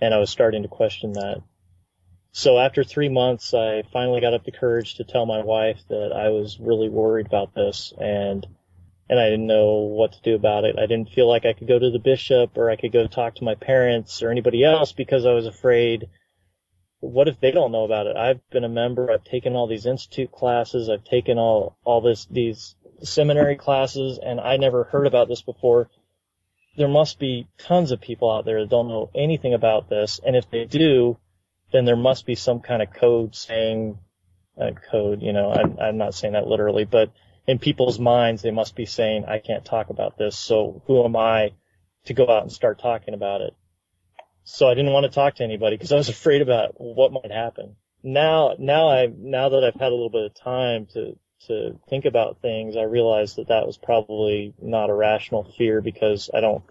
And 0.00 0.14
I 0.14 0.18
was 0.18 0.30
starting 0.30 0.62
to 0.62 0.68
question 0.68 1.12
that. 1.12 1.42
So 2.32 2.58
after 2.58 2.84
three 2.84 3.08
months, 3.08 3.54
I 3.54 3.82
finally 3.92 4.20
got 4.20 4.34
up 4.34 4.44
the 4.44 4.52
courage 4.52 4.96
to 4.96 5.04
tell 5.04 5.26
my 5.26 5.42
wife 5.42 5.80
that 5.88 6.12
I 6.12 6.28
was 6.28 6.60
really 6.60 6.88
worried 6.88 7.26
about 7.26 7.54
this 7.54 7.92
and, 7.98 8.46
and 9.08 9.18
I 9.18 9.30
didn't 9.30 9.46
know 9.46 9.78
what 9.78 10.12
to 10.12 10.22
do 10.22 10.34
about 10.34 10.64
it. 10.64 10.78
I 10.78 10.86
didn't 10.86 11.10
feel 11.10 11.28
like 11.28 11.46
I 11.46 11.54
could 11.54 11.68
go 11.68 11.78
to 11.78 11.90
the 11.90 11.98
bishop 11.98 12.56
or 12.56 12.70
I 12.70 12.76
could 12.76 12.92
go 12.92 13.06
talk 13.06 13.36
to 13.36 13.44
my 13.44 13.54
parents 13.54 14.22
or 14.22 14.30
anybody 14.30 14.64
else 14.64 14.92
because 14.92 15.24
I 15.24 15.32
was 15.32 15.46
afraid, 15.46 16.08
what 17.00 17.28
if 17.28 17.40
they 17.40 17.50
don't 17.50 17.72
know 17.72 17.84
about 17.84 18.06
it? 18.06 18.16
I've 18.16 18.40
been 18.50 18.64
a 18.64 18.68
member, 18.68 19.10
I've 19.10 19.24
taken 19.24 19.54
all 19.54 19.66
these 19.66 19.86
institute 19.86 20.30
classes, 20.30 20.90
I've 20.90 21.04
taken 21.04 21.38
all, 21.38 21.78
all 21.84 22.02
this, 22.02 22.26
these 22.30 22.74
seminary 23.02 23.56
classes 23.56 24.18
and 24.22 24.40
I 24.40 24.56
never 24.56 24.84
heard 24.84 25.06
about 25.06 25.28
this 25.28 25.42
before. 25.42 25.88
There 26.76 26.88
must 26.88 27.18
be 27.18 27.48
tons 27.58 27.92
of 27.92 28.00
people 28.00 28.30
out 28.30 28.44
there 28.44 28.60
that 28.60 28.70
don't 28.70 28.88
know 28.88 29.10
anything 29.14 29.54
about 29.54 29.88
this 29.88 30.20
and 30.24 30.36
if 30.36 30.50
they 30.50 30.66
do, 30.66 31.18
then 31.72 31.86
there 31.86 31.96
must 31.96 32.26
be 32.26 32.34
some 32.34 32.60
kind 32.60 32.82
of 32.82 32.92
code 32.92 33.34
saying, 33.34 33.98
uh, 34.60 34.72
code, 34.90 35.22
you 35.22 35.32
know, 35.32 35.50
I'm, 35.50 35.78
I'm 35.80 35.96
not 35.96 36.14
saying 36.14 36.34
that 36.34 36.46
literally, 36.46 36.84
but 36.84 37.10
in 37.48 37.58
people's 37.58 37.98
minds, 37.98 38.42
they 38.42 38.50
must 38.50 38.76
be 38.76 38.84
saying, 38.84 39.24
I 39.24 39.38
can't 39.38 39.64
talk 39.64 39.88
about 39.88 40.18
this, 40.18 40.36
so 40.36 40.82
who 40.86 41.02
am 41.02 41.16
I 41.16 41.54
to 42.04 42.12
go 42.12 42.28
out 42.28 42.42
and 42.42 42.52
start 42.52 42.78
talking 42.78 43.14
about 43.14 43.40
it? 43.40 43.54
So 44.44 44.68
I 44.68 44.74
didn't 44.74 44.92
want 44.92 45.04
to 45.04 45.10
talk 45.10 45.36
to 45.36 45.44
anybody 45.44 45.76
because 45.76 45.90
I 45.90 45.96
was 45.96 46.08
afraid 46.10 46.42
about 46.42 46.74
what 46.76 47.10
might 47.10 47.32
happen. 47.32 47.76
Now, 48.02 48.54
now 48.58 48.90
I, 48.90 49.06
now 49.16 49.48
that 49.48 49.64
I've 49.64 49.80
had 49.80 49.90
a 49.90 49.94
little 49.94 50.10
bit 50.10 50.26
of 50.26 50.34
time 50.34 50.88
to, 50.92 51.18
to 51.46 51.80
think 51.88 52.04
about 52.04 52.42
things, 52.42 52.76
I 52.76 52.82
realize 52.82 53.36
that 53.36 53.48
that 53.48 53.66
was 53.66 53.78
probably 53.78 54.52
not 54.60 54.90
a 54.90 54.94
rational 54.94 55.50
fear 55.56 55.80
because 55.80 56.28
I 56.32 56.40
don't, 56.40 56.62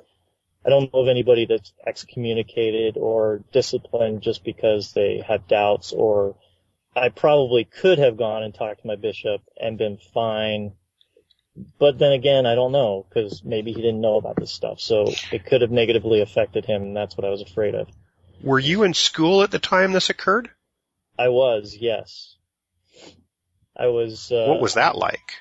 I 0.64 0.70
don't 0.70 0.94
know 0.94 1.02
of 1.02 1.08
anybody 1.08 1.48
that's 1.48 1.74
excommunicated 1.88 2.98
or 2.98 3.42
disciplined 3.52 4.22
just 4.22 4.44
because 4.44 4.94
they 4.94 5.24
have 5.28 5.48
doubts 5.48 5.92
or 5.92 6.36
I 6.98 7.10
probably 7.10 7.64
could 7.64 8.00
have 8.00 8.18
gone 8.18 8.44
and 8.44 8.54
talked 8.54 8.82
to 8.82 8.88
my 8.88 8.96
bishop 8.96 9.42
and 9.60 9.78
been 9.78 9.98
fine. 10.14 10.74
But 11.80 12.00
then 12.00 12.12
again, 12.12 12.46
I 12.46 12.56
don't 12.56 12.72
know 12.72 13.06
because 13.08 13.44
maybe 13.44 13.72
he 13.72 13.82
didn't 13.82 14.02
know 14.02 14.18
about 14.18 14.36
this 14.36 14.52
stuff. 14.52 14.80
So 14.80 15.12
it 15.32 15.46
could 15.46 15.62
have 15.62 15.72
negatively 15.72 16.22
affected 16.22 16.66
him 16.66 16.82
and 16.82 16.98
that's 16.98 17.16
what 17.18 17.26
I 17.26 17.30
was 17.30 17.42
afraid 17.42 17.76
of. 17.76 17.88
Were 18.42 18.60
you 18.60 18.84
in 18.84 18.94
school 18.94 19.44
at 19.44 19.52
the 19.52 19.60
time 19.60 19.92
this 19.92 20.10
occurred? 20.10 20.50
I 21.18 21.30
was, 21.30 21.76
yes. 21.80 22.36
I 23.76 23.88
was, 23.88 24.32
uh, 24.32 24.46
What 24.48 24.62
was 24.62 24.76
that 24.76 24.96
like? 24.96 25.34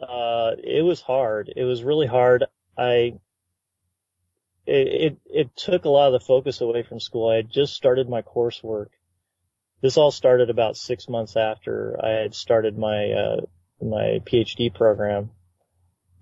Uh, 0.00 0.52
it 0.62 0.84
was 0.84 1.00
hard. 1.00 1.52
It 1.54 1.64
was 1.64 1.82
really 1.82 2.06
hard. 2.06 2.44
I, 2.76 3.14
it, 4.66 4.88
it, 4.88 5.16
it 5.26 5.56
took 5.56 5.84
a 5.84 5.88
lot 5.88 6.12
of 6.12 6.20
the 6.20 6.26
focus 6.26 6.60
away 6.60 6.82
from 6.82 7.00
school. 7.00 7.28
I 7.28 7.36
had 7.36 7.50
just 7.50 7.74
started 7.74 8.08
my 8.08 8.22
coursework. 8.22 8.88
This 9.84 9.98
all 9.98 10.10
started 10.10 10.48
about 10.48 10.78
six 10.78 11.10
months 11.10 11.36
after 11.36 12.02
I 12.02 12.12
had 12.22 12.34
started 12.34 12.78
my, 12.78 13.10
uh, 13.10 13.40
my 13.82 14.22
PhD 14.24 14.72
program. 14.72 15.28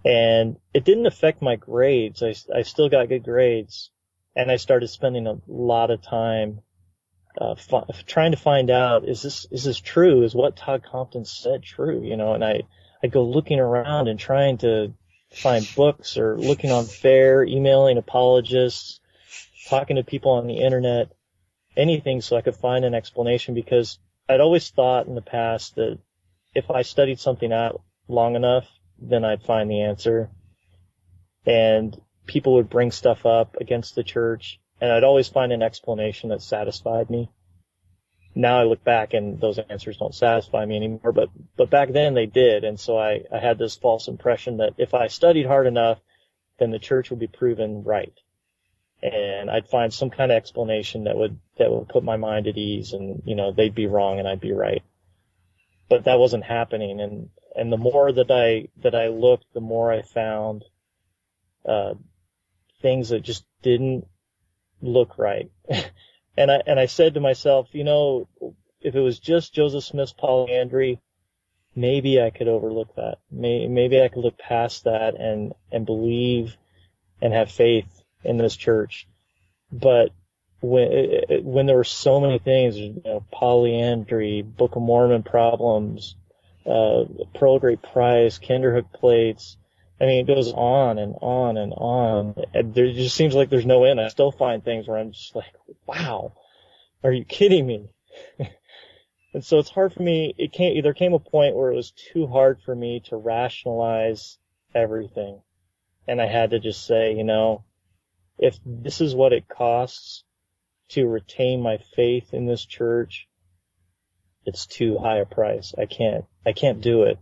And 0.05 0.57
it 0.75 0.85
didn't 0.85 1.07
affect 1.07 1.41
my 1.41 1.55
grades. 1.55 2.25
I, 2.25 2.35
I 2.53 2.63
still 2.63 2.89
got 2.89 3.09
good 3.09 3.23
grades. 3.23 3.93
And 4.35 4.51
I 4.51 4.57
started 4.57 4.89
spending 4.89 5.29
a 5.29 5.39
lot 5.47 5.93
of 5.93 6.03
time, 6.03 6.63
uh, 7.41 7.55
trying 8.05 8.33
to 8.33 8.37
find 8.37 8.69
out, 8.69 9.09
is 9.09 9.23
this, 9.23 9.47
is 9.53 9.63
this 9.63 9.79
true? 9.79 10.25
Is 10.25 10.35
what 10.35 10.57
Todd 10.57 10.83
Compton 10.83 11.25
said 11.25 11.63
true? 11.63 12.03
You 12.03 12.17
know, 12.17 12.35
and 12.35 12.45
I, 12.45 12.63
I 13.01 13.07
go 13.07 13.23
looking 13.23 13.61
around 13.61 14.09
and 14.09 14.19
trying 14.19 14.59
to 14.59 14.93
find 15.33 15.71
books 15.77 16.17
or 16.17 16.37
looking 16.37 16.73
on 16.73 16.87
FAIR, 16.87 17.45
emailing 17.45 17.97
apologists, 17.97 18.99
talking 19.69 19.95
to 19.95 20.03
people 20.03 20.33
on 20.33 20.49
the 20.49 20.59
internet, 20.59 21.13
anything 21.77 22.21
so 22.21 22.37
I 22.37 22.43
could 22.43 22.57
find 22.57 22.85
an 22.85 22.95
explanation 22.95 23.55
because 23.55 23.99
I'd 24.29 24.41
always 24.41 24.71
thought 24.71 25.07
in 25.07 25.15
the 25.15 25.23
past 25.23 25.77
that 25.77 25.99
if 26.55 26.71
I 26.71 26.83
studied 26.83 27.19
something 27.19 27.53
out 27.53 27.83
long 28.09 28.37
enough, 28.37 28.69
then 28.99 29.25
I'd 29.25 29.43
find 29.43 29.71
the 29.71 29.83
answer. 29.83 30.31
And 31.47 31.99
people 32.27 32.55
would 32.55 32.71
bring 32.71 32.91
stuff 32.91 33.27
up 33.27 33.57
against 33.61 33.95
the 33.95 34.05
church 34.05 34.61
and 34.81 34.93
I'd 34.93 35.05
always 35.05 35.29
find 35.29 35.53
an 35.53 35.63
explanation 35.63 36.31
that 36.31 36.43
satisfied 36.43 37.11
me. 37.11 37.31
Now 38.35 38.59
I 38.59 38.65
look 38.65 38.83
back 38.83 39.15
and 39.15 39.41
those 39.41 39.59
answers 39.59 39.99
don't 39.99 40.15
satisfy 40.15 40.65
me 40.65 40.77
anymore, 40.77 41.13
but, 41.13 41.29
but 41.57 41.71
back 41.71 41.93
then 41.93 42.15
they 42.15 42.27
did. 42.27 42.65
And 42.65 42.81
so 42.81 42.99
I, 42.99 43.23
I 43.33 43.39
had 43.39 43.59
this 43.59 43.77
false 43.77 44.09
impression 44.09 44.59
that 44.59 44.75
if 44.79 44.95
I 44.95 45.09
studied 45.09 45.47
hard 45.47 45.67
enough, 45.67 46.01
then 46.59 46.71
the 46.71 46.79
church 46.79 47.11
would 47.11 47.19
be 47.19 47.27
proven 47.27 47.83
right. 47.83 48.13
And 49.03 49.51
I'd 49.51 49.69
find 49.69 49.93
some 49.93 50.11
kind 50.11 50.31
of 50.31 50.37
explanation 50.37 51.05
that 51.05 51.17
would, 51.17 51.39
that 51.59 51.71
would 51.71 51.89
put 51.89 52.05
my 52.05 52.17
mind 52.17 52.47
at 52.47 52.57
ease 52.57 52.93
and, 52.93 53.23
you 53.25 53.35
know, 53.35 53.51
they'd 53.51 53.75
be 53.75 53.87
wrong 53.87 54.19
and 54.19 54.29
I'd 54.29 54.41
be 54.41 54.53
right. 54.53 54.83
But 55.89 56.05
that 56.05 56.21
wasn't 56.21 56.45
happening. 56.45 57.01
And, 57.01 57.31
and 57.57 57.73
the 57.73 57.77
more 57.77 58.13
that 58.13 58.31
I, 58.31 58.69
that 58.83 58.95
I 58.95 59.09
looked, 59.09 59.53
the 59.55 59.61
more 59.61 59.93
I 59.93 60.03
found, 60.03 60.65
uh, 61.69 61.95
things 62.81 63.09
that 63.09 63.23
just 63.23 63.45
didn't 63.63 64.07
look 64.81 65.19
right. 65.19 65.51
and 66.37 66.51
I, 66.51 66.63
and 66.67 66.79
I 66.79 66.87
said 66.87 67.15
to 67.15 67.21
myself, 67.21 67.69
you 67.73 67.85
know, 67.85 68.29
if 68.81 68.95
it 68.95 69.01
was 69.01 69.19
just 69.19 69.55
Joseph 69.55 69.85
Smith's 69.85 70.13
polyandry, 70.13 71.01
maybe 71.75 72.21
I 72.21 72.31
could 72.31 72.49
overlook 72.49 72.95
that. 72.97 73.19
May, 73.31 73.67
maybe 73.67 74.01
I 74.01 74.09
could 74.09 74.23
look 74.23 74.39
past 74.39 74.85
that 74.85 75.19
and, 75.19 75.55
and 75.71 75.87
believe 75.87 76.57
and 77.21 77.33
have 77.33 77.51
faith 77.51 78.02
in 78.25 78.37
this 78.37 78.57
church. 78.57 79.07
But 79.71 80.11
when 80.61 81.23
when 81.43 81.67
there 81.67 81.77
were 81.77 81.85
so 81.85 82.21
many 82.21 82.39
things, 82.39 82.77
you 82.77 83.03
know, 83.05 83.25
polyandry, 83.33 84.43
Book 84.43 84.77
of 84.77 84.83
Mormon 84.83 85.23
problems, 85.23 86.17
uh, 86.67 87.05
Pearl 87.35 87.59
Great 87.59 87.83
Price, 87.83 88.39
Kinderhook 88.39 88.93
plates. 88.93 89.57
I 90.01 90.07
mean, 90.07 90.21
it 90.21 90.35
goes 90.35 90.53
on 90.53 90.99
and 90.99 91.15
on 91.21 91.57
and 91.57 91.73
on. 91.73 92.35
And 92.55 92.75
there 92.75 92.93
just 92.93 93.15
seems 93.15 93.35
like 93.35 93.51
there's 93.51 93.67
no 93.67 93.85
end. 93.85 94.01
I 94.01 94.09
still 94.09 94.33
find 94.33 94.65
things 94.65 94.89
where 94.89 94.99
I'm 94.99 95.13
just 95.13 95.35
like, 95.35 95.53
wow, 95.87 96.33
are 97.05 97.13
you 97.13 97.25
kidding 97.25 97.67
me? 97.67 97.89
and 99.35 99.45
so 99.45 99.59
it's 99.59 99.71
hard 99.71 99.93
for 99.93 100.03
me. 100.03 100.35
It 100.39 100.53
came, 100.53 100.83
there 100.83 100.95
came 100.95 101.15
a 101.15 101.21
point 101.21 101.55
where 101.55 101.71
it 101.71 101.77
was 101.77 101.93
too 101.93 102.27
hard 102.27 102.61
for 102.65 102.75
me 102.75 103.01
to 103.07 103.17
rationalize 103.17 104.39
everything. 104.75 105.41
And 106.09 106.21
I 106.21 106.27
had 106.27 106.51
to 106.51 106.59
just 106.59 106.85
say, 106.85 107.15
you 107.15 107.23
know, 107.23 107.65
if 108.39 108.59
this 108.65 109.01
is 109.01 109.15
what 109.15 109.33
it 109.33 109.49
costs 109.49 110.25
to 110.91 111.07
retain 111.07 111.63
my 111.63 111.79
faith 111.95 112.35
in 112.35 112.47
this 112.47 112.65
church, 112.65 113.29
it's 114.45 114.67
too 114.67 114.99
high 114.99 115.19
a 115.19 115.25
price. 115.25 115.75
I 115.79 115.87
can't, 115.87 116.25
I 116.45 116.53
can't 116.53 116.81
do 116.81 117.05
it. 117.05 117.19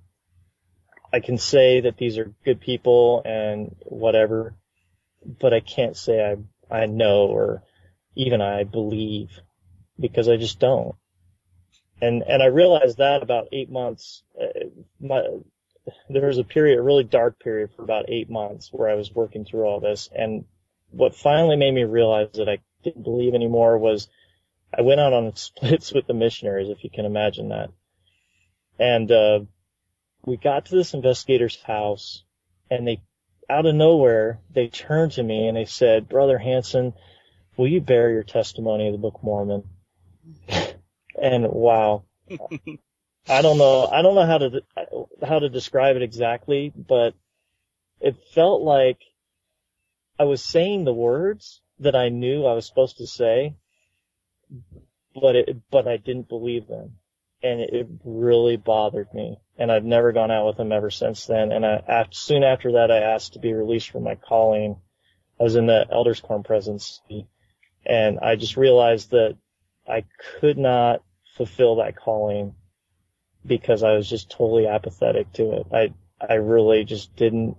I 1.12 1.20
can 1.20 1.38
say 1.38 1.80
that 1.80 1.96
these 1.96 2.18
are 2.18 2.32
good 2.44 2.60
people 2.60 3.22
and 3.24 3.76
whatever, 3.84 4.54
but 5.24 5.52
I 5.52 5.60
can't 5.60 5.96
say 5.96 6.24
I, 6.70 6.82
I 6.82 6.86
know 6.86 7.26
or 7.26 7.62
even 8.14 8.40
I 8.40 8.64
believe 8.64 9.40
because 9.98 10.28
I 10.28 10.36
just 10.36 10.58
don't. 10.58 10.94
And, 12.00 12.22
and 12.22 12.42
I 12.42 12.46
realized 12.46 12.98
that 12.98 13.22
about 13.22 13.48
eight 13.52 13.70
months, 13.70 14.22
uh, 14.40 14.68
my, 15.00 15.22
there 16.08 16.26
was 16.26 16.38
a 16.38 16.44
period, 16.44 16.78
a 16.78 16.82
really 16.82 17.04
dark 17.04 17.38
period 17.38 17.70
for 17.76 17.82
about 17.82 18.08
eight 18.08 18.30
months 18.30 18.70
where 18.72 18.88
I 18.88 18.94
was 18.94 19.12
working 19.12 19.44
through 19.44 19.64
all 19.64 19.80
this. 19.80 20.08
And 20.14 20.44
what 20.90 21.14
finally 21.14 21.56
made 21.56 21.74
me 21.74 21.84
realize 21.84 22.28
that 22.34 22.48
I 22.48 22.58
didn't 22.82 23.02
believe 23.02 23.34
anymore 23.34 23.78
was 23.78 24.08
I 24.76 24.82
went 24.82 25.00
out 25.00 25.12
on 25.12 25.34
splits 25.36 25.92
with 25.92 26.06
the 26.06 26.14
missionaries, 26.14 26.68
if 26.70 26.84
you 26.84 26.90
can 26.90 27.04
imagine 27.04 27.48
that. 27.50 27.70
And, 28.78 29.10
uh, 29.10 29.40
we 30.24 30.36
got 30.36 30.66
to 30.66 30.74
this 30.74 30.94
investigator's 30.94 31.60
house 31.62 32.24
and 32.70 32.86
they, 32.86 33.02
out 33.48 33.66
of 33.66 33.74
nowhere, 33.74 34.40
they 34.52 34.68
turned 34.68 35.12
to 35.12 35.22
me 35.22 35.48
and 35.48 35.56
they 35.56 35.64
said, 35.64 36.08
Brother 36.08 36.38
Hanson, 36.38 36.92
will 37.56 37.68
you 37.68 37.80
bear 37.80 38.10
your 38.10 38.22
testimony 38.22 38.86
of 38.86 38.92
the 38.92 38.98
Book 38.98 39.16
of 39.16 39.22
Mormon? 39.22 39.64
and 41.20 41.48
wow. 41.48 42.04
I 43.28 43.42
don't 43.42 43.58
know, 43.58 43.86
I 43.86 44.02
don't 44.02 44.14
know 44.14 44.26
how 44.26 44.38
to, 44.38 44.62
how 45.26 45.38
to 45.40 45.48
describe 45.48 45.96
it 45.96 46.02
exactly, 46.02 46.72
but 46.74 47.14
it 48.00 48.16
felt 48.34 48.62
like 48.62 48.98
I 50.20 50.24
was 50.24 50.44
saying 50.44 50.84
the 50.84 50.92
words 50.92 51.62
that 51.78 51.96
I 51.96 52.10
knew 52.10 52.44
I 52.44 52.52
was 52.52 52.66
supposed 52.66 52.98
to 52.98 53.06
say, 53.06 53.56
but 55.14 55.34
it, 55.34 55.56
but 55.70 55.88
I 55.88 55.96
didn't 55.96 56.28
believe 56.28 56.66
them. 56.66 56.96
And 57.42 57.60
it 57.62 57.88
really 58.04 58.58
bothered 58.58 59.14
me. 59.14 59.38
And 59.56 59.72
I've 59.72 59.84
never 59.84 60.12
gone 60.12 60.30
out 60.30 60.46
with 60.46 60.60
him 60.60 60.72
ever 60.72 60.90
since 60.90 61.24
then. 61.24 61.52
And 61.52 61.64
I, 61.64 61.82
after, 61.88 62.12
soon 62.12 62.44
after 62.44 62.72
that, 62.72 62.90
I 62.90 62.98
asked 62.98 63.32
to 63.32 63.38
be 63.38 63.54
released 63.54 63.88
from 63.88 64.04
my 64.04 64.14
calling. 64.14 64.76
I 65.40 65.42
was 65.42 65.56
in 65.56 65.64
the 65.64 65.86
elders 65.90 66.20
quorum 66.20 66.42
presidency 66.42 67.26
and 67.86 68.18
I 68.20 68.36
just 68.36 68.58
realized 68.58 69.12
that 69.12 69.38
I 69.88 70.04
could 70.38 70.58
not 70.58 71.02
fulfill 71.34 71.76
that 71.76 71.96
calling 71.96 72.54
because 73.46 73.82
I 73.82 73.92
was 73.92 74.06
just 74.06 74.30
totally 74.30 74.66
apathetic 74.66 75.32
to 75.34 75.52
it. 75.52 75.66
I, 75.72 75.94
I 76.20 76.34
really 76.34 76.84
just 76.84 77.16
didn't, 77.16 77.56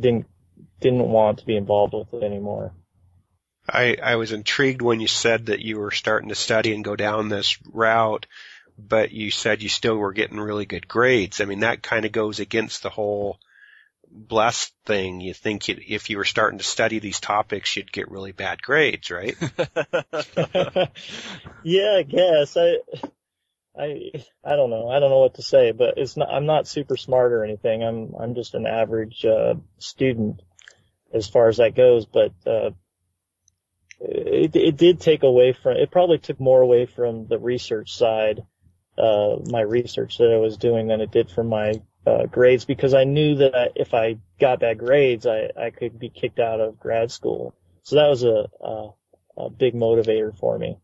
didn't, 0.00 0.26
didn't 0.80 1.08
want 1.08 1.38
to 1.38 1.46
be 1.46 1.56
involved 1.56 1.94
with 1.94 2.12
it 2.14 2.24
anymore. 2.24 2.72
I, 3.68 3.96
I 4.02 4.16
was 4.16 4.32
intrigued 4.32 4.82
when 4.82 5.00
you 5.00 5.06
said 5.06 5.46
that 5.46 5.60
you 5.60 5.78
were 5.78 5.90
starting 5.90 6.30
to 6.30 6.34
study 6.34 6.74
and 6.74 6.84
go 6.84 6.96
down 6.96 7.28
this 7.28 7.58
route, 7.66 8.26
but 8.78 9.12
you 9.12 9.30
said 9.30 9.62
you 9.62 9.68
still 9.68 9.96
were 9.96 10.12
getting 10.12 10.40
really 10.40 10.66
good 10.66 10.88
grades. 10.88 11.40
I 11.40 11.44
mean, 11.44 11.60
that 11.60 11.82
kind 11.82 12.04
of 12.04 12.12
goes 12.12 12.40
against 12.40 12.82
the 12.82 12.90
whole 12.90 13.38
blessed 14.10 14.72
thing. 14.86 15.20
You 15.20 15.34
think 15.34 15.68
you, 15.68 15.78
if 15.86 16.10
you 16.10 16.16
were 16.16 16.24
starting 16.24 16.58
to 16.58 16.64
study 16.64 16.98
these 16.98 17.20
topics, 17.20 17.76
you'd 17.76 17.92
get 17.92 18.10
really 18.10 18.32
bad 18.32 18.62
grades, 18.62 19.10
right? 19.10 19.36
yeah, 21.62 21.96
I 21.98 22.02
guess. 22.02 22.56
I, 22.56 22.78
I, 23.78 24.10
I 24.44 24.56
don't 24.56 24.70
know. 24.70 24.88
I 24.88 24.98
don't 24.98 25.10
know 25.10 25.20
what 25.20 25.34
to 25.34 25.42
say, 25.42 25.72
but 25.72 25.94
it's 25.96 26.16
not, 26.16 26.30
I'm 26.30 26.46
not 26.46 26.66
super 26.66 26.96
smart 26.96 27.32
or 27.32 27.44
anything. 27.44 27.84
I'm, 27.84 28.14
I'm 28.18 28.34
just 28.34 28.54
an 28.54 28.66
average, 28.66 29.24
uh, 29.24 29.54
student 29.78 30.42
as 31.12 31.28
far 31.28 31.48
as 31.48 31.56
that 31.58 31.74
goes, 31.74 32.06
but, 32.06 32.32
uh, 32.46 32.70
it, 34.00 34.56
it 34.56 34.76
did 34.76 35.00
take 35.00 35.22
away 35.22 35.52
from, 35.52 35.76
it 35.76 35.90
probably 35.90 36.18
took 36.18 36.40
more 36.40 36.60
away 36.60 36.86
from 36.86 37.26
the 37.26 37.38
research 37.38 37.94
side, 37.94 38.42
uh, 38.96 39.36
my 39.46 39.60
research 39.60 40.18
that 40.18 40.32
I 40.32 40.38
was 40.38 40.56
doing 40.56 40.88
than 40.88 41.00
it 41.00 41.10
did 41.10 41.30
from 41.30 41.48
my, 41.48 41.80
uh, 42.06 42.26
grades 42.26 42.64
because 42.64 42.94
I 42.94 43.04
knew 43.04 43.36
that 43.36 43.72
if 43.76 43.92
I 43.92 44.16
got 44.40 44.60
bad 44.60 44.78
grades, 44.78 45.26
I, 45.26 45.50
I 45.58 45.70
could 45.70 45.98
be 45.98 46.08
kicked 46.08 46.38
out 46.38 46.60
of 46.60 46.78
grad 46.78 47.10
school. 47.10 47.54
So 47.82 47.96
that 47.96 48.08
was 48.08 48.22
a, 48.22 48.48
a, 48.60 48.88
a 49.36 49.50
big 49.50 49.74
motivator 49.74 50.34
for 50.36 50.58
me. 50.58 50.78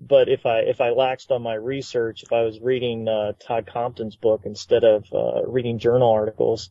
But 0.00 0.28
if 0.28 0.46
I, 0.46 0.60
if 0.60 0.80
I 0.80 0.90
laxed 0.90 1.30
on 1.30 1.42
my 1.42 1.54
research, 1.54 2.22
if 2.22 2.32
I 2.32 2.42
was 2.42 2.60
reading, 2.60 3.08
uh, 3.08 3.32
Todd 3.38 3.66
Compton's 3.66 4.16
book 4.16 4.42
instead 4.44 4.84
of, 4.84 5.04
uh, 5.12 5.46
reading 5.46 5.78
journal 5.78 6.10
articles, 6.10 6.70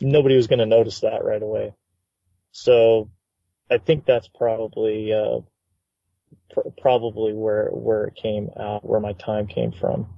nobody 0.00 0.36
was 0.36 0.46
going 0.46 0.58
to 0.58 0.66
notice 0.66 1.00
that 1.00 1.24
right 1.24 1.42
away. 1.42 1.74
So 2.56 3.10
I 3.70 3.76
think 3.76 4.06
that's 4.06 4.28
probably 4.28 5.12
uh, 5.12 5.40
pr- 6.50 6.70
probably 6.80 7.34
where 7.34 7.68
where 7.68 8.04
it 8.04 8.14
came 8.14 8.48
out, 8.58 8.82
where 8.82 8.98
my 8.98 9.12
time 9.12 9.46
came 9.46 9.72
from. 9.72 10.08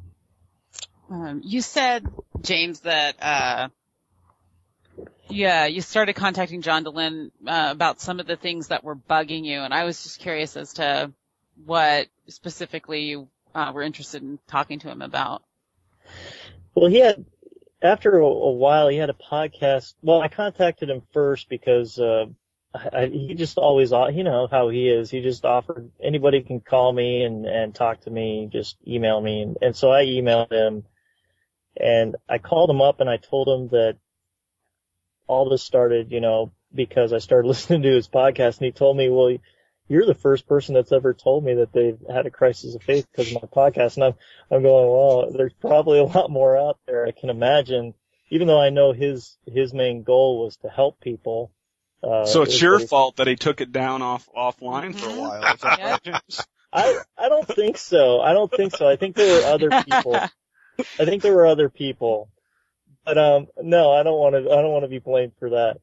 Um, 1.10 1.42
you 1.44 1.62
said, 1.62 2.06
James, 2.40 2.80
that 2.80 3.16
uh, 3.20 3.68
yeah, 5.28 5.66
you 5.66 5.80
started 5.80 6.14
contacting 6.14 6.62
John 6.62 6.84
Dehlin 6.84 7.32
uh, 7.44 7.68
about 7.72 8.00
some 8.00 8.20
of 8.20 8.28
the 8.28 8.36
things 8.36 8.68
that 8.68 8.84
were 8.84 8.96
bugging 8.96 9.44
you, 9.44 9.60
and 9.60 9.74
I 9.74 9.82
was 9.82 10.00
just 10.04 10.20
curious 10.20 10.56
as 10.56 10.74
to 10.74 11.12
what 11.66 12.06
specifically 12.28 13.06
you 13.06 13.28
uh, 13.52 13.72
were 13.74 13.82
interested 13.82 14.22
in 14.22 14.38
talking 14.46 14.78
to 14.78 14.88
him 14.88 15.02
about. 15.02 15.42
Well, 16.76 16.88
he 16.88 17.00
had 17.00 17.24
after 17.82 18.18
a, 18.18 18.24
a 18.24 18.52
while 18.52 18.88
he 18.88 18.96
had 18.96 19.10
a 19.10 19.14
podcast. 19.14 19.94
Well, 20.02 20.20
I 20.20 20.28
contacted 20.28 20.90
him 20.90 21.02
first 21.12 21.48
because 21.48 21.98
uh, 21.98 22.26
I, 22.74 23.06
he 23.06 23.34
just 23.34 23.58
always, 23.58 23.90
you 23.90 24.24
know 24.24 24.48
how 24.50 24.68
he 24.68 24.88
is. 24.88 25.10
He 25.10 25.20
just 25.20 25.44
offered 25.44 25.90
anybody 26.02 26.42
can 26.42 26.60
call 26.60 26.92
me 26.92 27.22
and 27.22 27.46
and 27.46 27.74
talk 27.74 28.02
to 28.02 28.10
me, 28.10 28.48
just 28.52 28.76
email 28.86 29.20
me, 29.20 29.42
and, 29.42 29.56
and 29.62 29.76
so 29.76 29.90
I 29.90 30.04
emailed 30.04 30.52
him, 30.52 30.84
and 31.76 32.16
I 32.28 32.38
called 32.38 32.70
him 32.70 32.80
up 32.80 33.00
and 33.00 33.08
I 33.08 33.16
told 33.16 33.48
him 33.48 33.68
that 33.68 33.96
all 35.26 35.48
this 35.48 35.62
started, 35.62 36.10
you 36.10 36.20
know, 36.20 36.52
because 36.74 37.12
I 37.12 37.18
started 37.18 37.48
listening 37.48 37.82
to 37.82 37.94
his 37.94 38.08
podcast, 38.08 38.58
and 38.58 38.66
he 38.66 38.72
told 38.72 38.96
me, 38.96 39.08
well. 39.08 39.36
You're 39.88 40.06
the 40.06 40.14
first 40.14 40.46
person 40.46 40.74
that's 40.74 40.92
ever 40.92 41.14
told 41.14 41.44
me 41.44 41.54
that 41.54 41.72
they've 41.72 41.98
had 42.12 42.26
a 42.26 42.30
crisis 42.30 42.74
of 42.74 42.82
faith 42.82 43.06
because 43.10 43.34
of 43.34 43.42
my 43.42 43.48
podcast. 43.48 43.96
And 43.96 44.04
I'm, 44.04 44.14
I'm 44.50 44.62
going, 44.62 44.88
well, 44.90 45.30
there's 45.32 45.54
probably 45.54 45.98
a 45.98 46.04
lot 46.04 46.30
more 46.30 46.56
out 46.58 46.78
there. 46.86 47.06
I 47.06 47.12
can 47.12 47.30
imagine, 47.30 47.94
even 48.30 48.46
though 48.48 48.60
I 48.60 48.68
know 48.70 48.92
his, 48.92 49.38
his 49.46 49.72
main 49.72 50.02
goal 50.02 50.44
was 50.44 50.56
to 50.58 50.68
help 50.68 51.00
people. 51.00 51.50
Uh, 52.02 52.26
so 52.26 52.42
it's 52.42 52.56
it- 52.56 52.60
your 52.62 52.80
it- 52.80 52.88
fault 52.88 53.16
that 53.16 53.26
he 53.26 53.34
took 53.36 53.60
it 53.60 53.72
down 53.72 54.02
off 54.02 54.28
offline 54.36 54.94
for 54.94 55.08
a 55.08 55.12
Mhm. 55.12 55.18
while. 55.18 55.54
Is 55.54 55.60
that 55.62 56.00
Yeah. 56.04 56.12
right, 56.12 56.40
I 56.72 56.98
I 57.16 57.28
don't 57.30 57.48
think 57.48 57.78
so. 57.78 58.20
I 58.20 58.34
don't 58.34 58.52
think 58.52 58.76
so. 58.76 58.86
I 58.86 58.96
think 58.96 59.16
there 59.16 59.40
were 59.40 59.46
other 59.54 59.70
people. 59.84 60.14
I 61.00 61.04
think 61.06 61.22
there 61.22 61.32
were 61.34 61.46
other 61.46 61.70
people. 61.70 62.28
But 63.06 63.16
um 63.16 63.46
no, 63.62 63.90
I 63.90 64.02
don't 64.02 64.18
want 64.18 64.34
to 64.34 64.42
I 64.52 64.60
don't 64.60 64.70
want 64.70 64.84
to 64.84 64.88
be 64.88 64.98
blamed 64.98 65.32
for 65.38 65.50
that. 65.50 65.78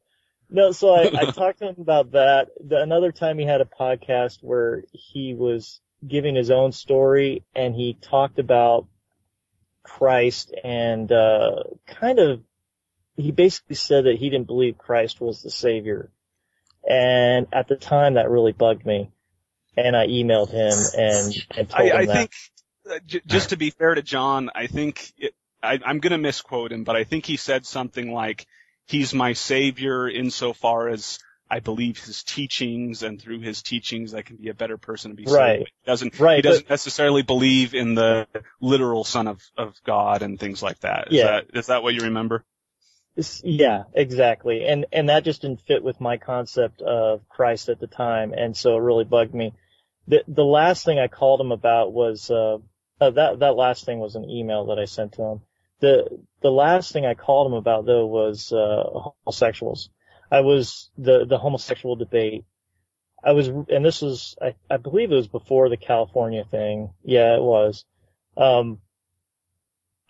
No, 0.50 0.72
so 0.72 0.96
I, 0.96 1.12
I 1.14 1.26
talked 1.32 1.60
to 1.60 1.70
him 1.70 1.76
about 1.80 2.12
that. 2.12 2.50
The, 2.66 2.82
another 2.82 3.12
time 3.12 3.40
he 3.40 3.46
had 3.46 3.62
a 3.62 3.66
podcast 3.66 4.40
where 4.42 4.84
he 4.92 5.34
was 5.34 5.80
giving 6.06 6.36
his 6.36 6.52
own 6.52 6.72
story 6.72 7.44
and 7.56 7.74
he 7.74 7.98
talked 8.00 8.40
about 8.40 8.88
Christ 9.84 10.54
and 10.64 11.12
uh 11.12 11.64
kind 11.86 12.20
of 12.20 12.42
he 13.18 13.32
basically 13.32 13.76
said 13.76 14.06
that 14.06 14.18
he 14.18 14.30
didn't 14.30 14.48
believe 14.48 14.78
Christ 14.78 15.22
was 15.22 15.42
the 15.42 15.50
savior. 15.50 16.12
And 16.88 17.48
at 17.54 17.68
the 17.68 17.76
time 17.76 18.16
that 18.16 18.30
really 18.30 18.52
bugged 18.52 18.86
me. 18.86 19.12
And 19.78 19.96
I 19.96 20.08
emailed 20.08 20.52
him 20.52 20.78
and, 20.98 21.34
and 21.58 21.70
told 21.70 21.92
I, 21.92 21.94
him 21.94 21.98
I 21.98 22.06
that. 22.06 22.14
think, 22.14 22.32
uh, 22.90 23.00
j- 23.06 23.22
just 23.26 23.50
to 23.50 23.58
be 23.58 23.72
fair 23.72 23.96
to 23.96 24.02
John, 24.02 24.50
I 24.54 24.68
think 24.68 25.12
it, 25.18 25.34
I, 25.62 25.80
I'm 25.86 26.00
going 26.00 26.12
to 26.12 26.18
misquote 26.18 26.72
him, 26.72 26.84
but 26.84 26.96
I 26.96 27.04
think 27.04 27.26
he 27.26 27.38
said 27.38 27.66
something 27.66 28.12
like, 28.12 28.46
"He's 28.86 29.14
my 29.14 29.34
savior 29.34 30.08
insofar 30.10 30.90
as 30.90 31.20
I 31.50 31.60
believe 31.60 32.04
his 32.04 32.24
teachings, 32.24 33.04
and 33.04 33.22
through 33.22 33.40
his 33.42 33.62
teachings, 33.62 34.14
I 34.14 34.22
can 34.24 34.38
be 34.38 34.50
a 34.50 34.54
better 34.54 34.78
person 34.78 35.12
to 35.12 35.16
be 35.16 35.26
saved." 35.26 35.38
Right. 35.38 35.60
He 35.60 35.86
doesn't 35.86 36.20
Right, 36.20 36.38
he 36.38 36.42
doesn't 36.42 36.70
necessarily 36.70 37.22
believe 37.22 37.74
in 37.76 37.96
the 37.96 38.28
literal 38.62 39.04
Son 39.04 39.28
of 39.28 39.42
of 39.58 39.76
God 39.84 40.22
and 40.24 40.40
things 40.40 40.64
like 40.64 40.80
that. 40.80 41.08
Is 41.10 41.14
Yeah. 41.16 41.26
that 41.28 41.46
is 41.54 41.68
that 41.68 41.84
what 41.84 41.94
you 41.94 42.02
remember? 42.02 42.44
Yeah, 43.44 43.84
exactly. 43.94 44.66
And, 44.66 44.88
and 44.92 45.08
that 45.08 45.24
just 45.24 45.42
didn't 45.44 45.62
fit 45.62 45.82
with 45.84 46.02
my 46.02 46.18
concept 46.18 46.82
of 46.82 47.28
Christ 47.30 47.70
at 47.70 47.80
the 47.80 47.88
time. 47.88 48.34
And 48.34 48.58
so 48.58 48.76
it 48.76 48.82
really 48.82 49.06
bugged 49.06 49.34
me. 49.34 49.54
the 50.08 50.24
the 50.28 50.44
last 50.44 50.84
thing 50.86 51.00
I 51.00 51.08
called 51.08 51.40
him 51.42 51.52
about 51.52 51.94
was 51.94 52.30
uh, 52.30 52.58
uh 53.00 53.10
that 53.12 53.40
that 53.40 53.56
last 53.56 53.86
thing 53.86 54.00
was 54.00 54.16
an 54.16 54.30
email 54.30 54.66
that 54.68 54.80
I 54.80 54.86
sent 54.86 55.14
to 55.14 55.24
him. 55.24 55.42
The 55.82 56.20
the 56.42 56.52
last 56.52 56.92
thing 56.94 57.06
I 57.06 57.14
called 57.14 57.48
him 57.52 57.58
about 57.58 57.86
though 57.86 58.06
was 58.06 58.52
uh 58.52 58.84
homosexuals. 59.26 59.90
I 60.32 60.42
was 60.42 60.90
the 60.98 61.26
the 61.26 61.38
homosexual 61.38 61.96
debate. 61.96 62.46
I 63.24 63.34
was 63.34 63.48
and 63.48 63.84
this 63.84 64.02
was 64.02 64.36
I, 64.42 64.56
I 64.70 64.78
believe 64.78 65.12
it 65.12 65.16
was 65.16 65.28
before 65.28 65.70
the 65.70 65.78
California 65.78 66.46
thing. 66.50 66.94
Yeah, 67.04 67.36
it 67.36 67.42
was. 67.42 67.86
Um 68.38 68.80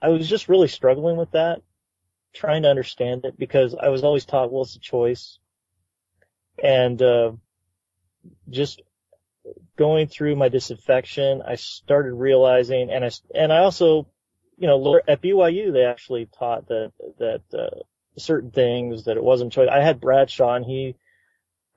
I 0.01 0.09
was 0.09 0.29
just 0.29 0.49
really 0.49 0.67
struggling 0.67 1.17
with 1.17 1.31
that, 1.31 1.61
trying 2.33 2.63
to 2.63 2.69
understand 2.69 3.25
it 3.25 3.37
because 3.39 3.73
I 3.75 3.89
was 3.89 4.03
always 4.03 4.25
taught, 4.25 4.51
well, 4.51 4.63
it's 4.63 4.75
a 4.75 4.79
choice. 4.79 5.39
And, 6.61 7.01
uh, 7.01 7.31
just 8.49 8.81
going 9.77 10.07
through 10.07 10.35
my 10.35 10.49
disaffection, 10.49 11.41
I 11.47 11.55
started 11.55 12.13
realizing, 12.13 12.91
and 12.91 13.03
I, 13.05 13.11
and 13.33 13.51
I 13.51 13.59
also, 13.59 14.07
you 14.57 14.67
know, 14.67 14.99
at 15.07 15.21
BYU, 15.21 15.73
they 15.73 15.83
actually 15.85 16.27
taught 16.37 16.67
that, 16.67 16.91
that, 17.19 17.41
uh, 17.53 17.79
certain 18.17 18.51
things 18.51 19.05
that 19.05 19.17
it 19.17 19.23
wasn't 19.23 19.51
choice. 19.51 19.69
I 19.71 19.81
had 19.81 19.99
Bradshaw 19.99 20.55
and 20.55 20.65
he, 20.65 20.95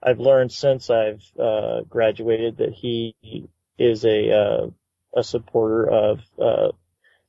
I've 0.02 0.20
learned 0.20 0.52
since 0.52 0.90
I've, 0.90 1.22
uh, 1.38 1.80
graduated 1.88 2.58
that 2.58 2.72
he 2.72 3.16
is 3.78 4.04
a, 4.04 4.30
uh, 4.30 4.66
a 5.16 5.24
supporter 5.24 5.88
of, 5.90 6.20
uh, 6.40 6.72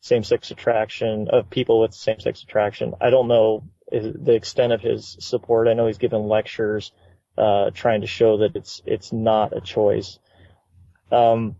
same-sex 0.01 0.51
attraction, 0.51 1.27
of 1.29 1.49
people 1.49 1.81
with 1.81 1.93
same-sex 1.93 2.43
attraction. 2.43 2.93
I 3.01 3.09
don't 3.09 3.27
know 3.27 3.63
the 3.91 4.35
extent 4.35 4.71
of 4.71 4.81
his 4.81 5.17
support. 5.19 5.67
I 5.67 5.73
know 5.73 5.87
he's 5.87 5.97
given 5.97 6.27
lectures, 6.27 6.91
uh, 7.37 7.71
trying 7.71 8.01
to 8.01 8.07
show 8.07 8.37
that 8.37 8.55
it's, 8.55 8.81
it's 8.85 9.11
not 9.11 9.57
a 9.57 9.61
choice. 9.61 10.19
Um, 11.11 11.55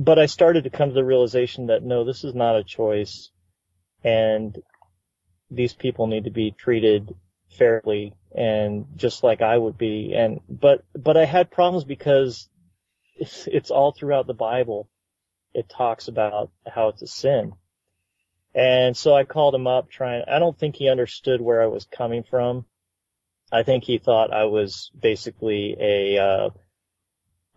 but 0.00 0.18
I 0.18 0.24
started 0.24 0.64
to 0.64 0.70
come 0.70 0.88
to 0.88 0.94
the 0.94 1.04
realization 1.04 1.66
that 1.66 1.82
no, 1.82 2.04
this 2.04 2.24
is 2.24 2.34
not 2.34 2.56
a 2.56 2.64
choice 2.64 3.30
and 4.02 4.58
these 5.50 5.74
people 5.74 6.06
need 6.06 6.24
to 6.24 6.30
be 6.30 6.52
treated 6.52 7.14
fairly 7.50 8.14
and 8.34 8.86
just 8.96 9.22
like 9.22 9.42
I 9.42 9.58
would 9.58 9.76
be. 9.76 10.14
And, 10.16 10.40
but, 10.48 10.84
but 10.94 11.18
I 11.18 11.26
had 11.26 11.50
problems 11.50 11.84
because 11.84 12.48
it's, 13.14 13.46
it's 13.46 13.70
all 13.70 13.92
throughout 13.92 14.26
the 14.26 14.32
Bible 14.32 14.88
it 15.52 15.68
talks 15.68 16.08
about 16.08 16.50
how 16.66 16.88
it's 16.88 17.02
a 17.02 17.06
sin. 17.06 17.52
And 18.54 18.96
so 18.96 19.14
I 19.14 19.24
called 19.24 19.54
him 19.54 19.66
up 19.66 19.90
trying, 19.90 20.24
I 20.26 20.38
don't 20.38 20.58
think 20.58 20.76
he 20.76 20.88
understood 20.88 21.42
where 21.42 21.60
I 21.60 21.66
was 21.66 21.84
coming 21.84 22.22
from. 22.22 22.64
I 23.52 23.64
think 23.64 23.84
he 23.84 23.98
thought 23.98 24.32
I 24.32 24.44
was 24.44 24.90
basically 24.98 25.76
a, 25.78 26.18
uh, 26.18 26.50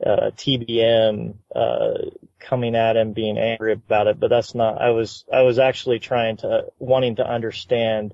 uh, 0.06 0.32
TBM, 0.36 1.36
uh, 1.56 1.94
coming 2.40 2.76
at 2.76 2.98
him 2.98 3.14
being 3.14 3.38
angry 3.38 3.74
about 3.74 4.08
it, 4.08 4.20
but 4.20 4.30
that's 4.30 4.56
not, 4.56 4.82
I 4.82 4.90
was, 4.90 5.26
I 5.32 5.42
was 5.42 5.60
actually 5.60 6.00
trying 6.00 6.38
to, 6.38 6.66
wanting 6.80 7.18
to 7.18 7.28
understand 7.28 8.14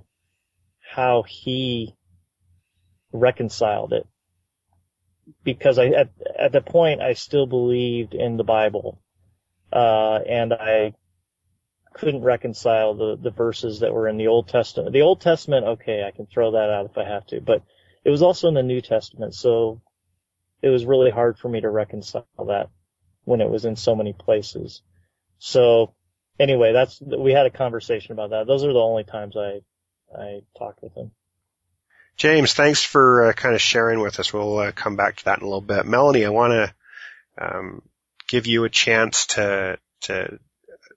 how 0.80 1.24
he 1.28 1.96
reconciled 3.12 3.94
it. 3.94 4.08
Because 5.44 5.78
I, 5.78 5.88
at, 5.88 6.10
at 6.38 6.52
the 6.52 6.62
point, 6.62 7.02
I 7.02 7.14
still 7.14 7.46
believed 7.46 8.14
in 8.14 8.38
the 8.38 8.44
Bible 8.44 9.00
uh, 9.72 10.20
and 10.28 10.54
I 10.54 10.94
couldn't 11.94 12.22
reconcile 12.22 12.94
the, 12.96 13.18
the 13.22 13.32
verses 13.32 13.80
that 13.80 13.94
were 13.94 14.08
in 14.08 14.18
the 14.18 14.28
Old 14.28 14.48
Testament. 14.48 14.94
The 14.94 15.02
Old 15.02 15.22
Testament, 15.22 15.66
okay, 15.66 16.04
I 16.04 16.12
can 16.12 16.28
throw 16.28 16.52
that 16.52 16.70
out 16.70 16.86
if 16.86 16.98
I 16.98 17.04
have 17.04 17.26
to, 17.28 17.42
but 17.42 17.64
it 18.04 18.10
was 18.10 18.22
also 18.22 18.48
in 18.48 18.54
the 18.54 18.64
New 18.64 18.82
Testament, 18.82 19.36
so 19.36 19.82
it 20.62 20.70
was 20.70 20.86
really 20.86 21.12
hard 21.12 21.38
for 21.38 21.50
me 21.50 21.62
to 21.62 21.70
reconcile 21.70 22.26
that 22.48 22.70
when 23.26 23.42
it 23.42 23.50
was 23.50 23.66
in 23.66 23.76
so 23.76 23.96
many 23.96 24.14
places. 24.14 24.82
So 25.38 25.94
anyway, 26.40 26.74
that's, 26.74 27.02
we 27.02 27.32
had 27.32 27.46
a 27.46 27.52
conversation 27.52 28.12
about 28.14 28.32
that. 28.32 28.48
Those 28.48 28.64
are 28.64 28.74
the 28.74 28.80
only 28.80 29.04
times 29.04 29.36
I, 29.38 29.62
I 30.16 30.42
talked 30.58 30.82
with 30.82 30.94
him. 30.94 31.12
James, 32.18 32.54
thanks 32.54 32.84
for 32.84 33.30
uh, 33.30 33.34
kind 33.34 33.56
of 33.56 33.62
sharing 33.62 34.02
with 34.02 34.20
us. 34.20 34.34
We'll 34.34 34.58
uh, 34.60 34.72
come 34.74 34.98
back 34.98 35.18
to 35.18 35.26
that 35.26 35.40
in 35.40 35.44
a 35.44 35.48
little 35.48 35.62
bit. 35.62 35.86
Melanny, 35.86 36.26
I 36.26 36.30
want 36.30 36.52
to 36.52 36.74
um, 37.38 37.82
give 38.28 38.46
you 38.46 38.66
a 38.66 38.70
chance 38.70 39.28
to 39.28 39.80
to 40.02 40.40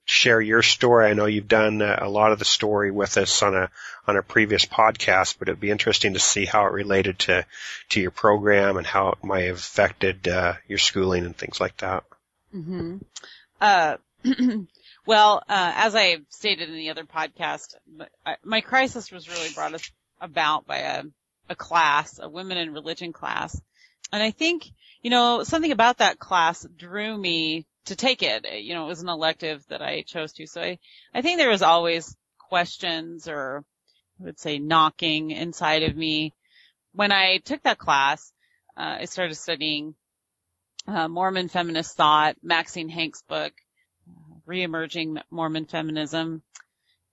share 0.05 0.41
your 0.41 0.61
story. 0.61 1.09
I 1.09 1.13
know 1.13 1.25
you've 1.25 1.47
done 1.47 1.81
a 1.81 2.09
lot 2.09 2.31
of 2.31 2.39
the 2.39 2.45
story 2.45 2.91
with 2.91 3.17
us 3.17 3.41
on 3.41 3.55
a 3.55 3.69
on 4.07 4.17
a 4.17 4.23
previous 4.23 4.65
podcast, 4.65 5.37
but 5.39 5.47
it'd 5.47 5.59
be 5.59 5.71
interesting 5.71 6.13
to 6.13 6.19
see 6.19 6.45
how 6.45 6.65
it 6.65 6.71
related 6.71 7.19
to 7.19 7.45
to 7.89 8.01
your 8.01 8.11
program 8.11 8.77
and 8.77 8.85
how 8.85 9.09
it 9.09 9.23
might 9.23 9.45
have 9.45 9.57
affected 9.57 10.27
uh, 10.27 10.53
your 10.67 10.77
schooling 10.77 11.25
and 11.25 11.37
things 11.37 11.59
like 11.59 11.77
that. 11.77 12.03
Mm-hmm. 12.53 12.97
Uh, 13.61 13.97
well, 15.05 15.37
uh, 15.47 15.71
as 15.75 15.95
I 15.95 16.17
stated 16.29 16.69
in 16.69 16.75
the 16.75 16.89
other 16.89 17.05
podcast, 17.05 17.75
my, 18.25 18.35
my 18.43 18.61
crisis 18.61 19.11
was 19.11 19.29
really 19.29 19.53
brought 19.53 19.79
about 20.19 20.67
by 20.67 20.77
a 20.79 21.03
a 21.49 21.55
class, 21.55 22.19
a 22.21 22.29
women 22.29 22.57
in 22.57 22.73
religion 22.73 23.13
class, 23.13 23.59
and 24.11 24.23
I 24.23 24.31
think 24.31 24.65
you 25.03 25.09
know, 25.09 25.43
something 25.43 25.71
about 25.71 25.97
that 25.97 26.17
class 26.17 26.65
drew 26.77 27.15
me 27.15 27.67
to 27.85 27.95
take 27.95 28.23
it. 28.23 28.45
You 28.61 28.73
know, 28.73 28.85
it 28.85 28.89
was 28.89 29.01
an 29.01 29.09
elective 29.09 29.65
that 29.67 29.81
I 29.81 30.03
chose 30.03 30.33
to. 30.33 30.47
So 30.47 30.61
I, 30.61 30.79
I 31.13 31.21
think 31.21 31.37
there 31.37 31.49
was 31.49 31.61
always 31.61 32.15
questions 32.37 33.27
or 33.27 33.63
I 34.19 34.23
would 34.23 34.39
say 34.39 34.59
knocking 34.59 35.31
inside 35.31 35.83
of 35.83 35.95
me. 35.95 36.33
When 36.93 37.11
I 37.11 37.37
took 37.37 37.63
that 37.63 37.79
class, 37.79 38.31
uh, 38.77 38.97
I 39.01 39.05
started 39.05 39.35
studying 39.35 39.95
uh, 40.87 41.07
Mormon 41.07 41.49
feminist 41.49 41.95
thought, 41.95 42.35
Maxine 42.43 42.89
Hanks' 42.89 43.23
book, 43.27 43.53
uh, 44.07 44.35
Reemerging 44.47 45.21
Mormon 45.31 45.65
Feminism, 45.65 46.43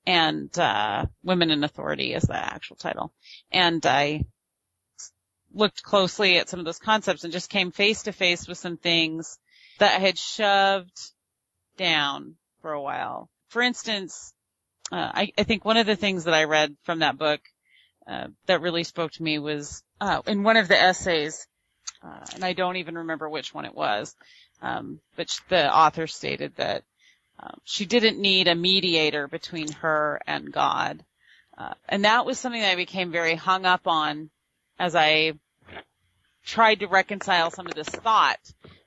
and 0.07 0.57
uh, 0.59 1.07
Women 1.23 1.51
in 1.51 1.65
Authority 1.65 2.15
is 2.15 2.25
the 2.25 2.37
actual 2.37 2.77
title. 2.77 3.13
And 3.51 3.85
I 3.87 4.25
looked 5.53 5.83
closely 5.83 6.39
at 6.39 6.49
some 6.49 6.61
of 6.61 6.67
those 6.67 6.79
concepts 6.79 7.25
and 7.25 7.33
just 7.33 7.51
came 7.51 7.71
face 7.73 8.05
to 8.05 8.13
face 8.13 8.47
with 8.47 8.59
some 8.59 8.77
things 8.77 9.39
that 9.81 9.97
I 9.97 9.99
had 9.99 10.19
shoved 10.19 10.97
down 11.77 12.37
for 12.61 12.73
a 12.73 12.81
while. 12.81 13.29
For 13.49 13.63
instance, 13.63 14.33
uh, 14.93 15.11
I, 15.13 15.33
I, 15.37 15.43
think 15.43 15.65
one 15.65 15.79
of 15.79 15.87
the 15.87 15.97
things 15.97 16.25
that 16.25 16.35
I 16.35 16.45
read 16.45 16.77
from 16.85 17.01
that 17.01 17.19
book 17.19 17.41
uh, 18.07 18.29
that 18.47 18.61
really 18.61 18.85
spoke 18.85 19.13
to 19.13 19.23
me 19.23 19.39
was 19.39 19.83
uh, 20.01 20.21
in 20.27 20.43
one 20.43 20.57
of 20.57 20.69
the 20.69 20.81
essays, 20.81 21.47
uh, 22.03 22.27
and 22.35 22.45
I 22.45 22.53
don't 22.53 22.77
even 22.77 22.99
remember 22.99 23.29
which 23.29 23.55
one 23.55 23.65
it 23.65 23.75
was, 23.75 24.15
um, 24.63 25.01
but 25.17 25.35
the 25.49 25.75
author 25.75 26.07
stated 26.07 26.57
that 26.57 26.85
um, 27.39 27.59
she 27.65 27.87
didn't 27.87 28.21
need 28.21 28.49
a 28.49 28.55
mediator 28.55 29.29
between 29.29 29.73
her 29.73 30.21
and 30.27 30.53
God. 30.53 31.03
Uh, 31.57 31.75
and 31.89 32.05
that 32.05 32.27
was 32.27 32.39
something 32.39 32.61
that 32.61 32.73
I 32.73 32.77
became 32.77 33.13
very 33.13 33.35
hung 33.35 33.65
up 33.65 33.87
on 33.87 34.31
as 34.79 34.95
I 34.95 35.33
tried 36.51 36.81
to 36.81 36.89
reconcile 36.89 37.51
some 37.51 37.67
of 37.67 37.75
this 37.75 37.89
thought. 37.89 38.41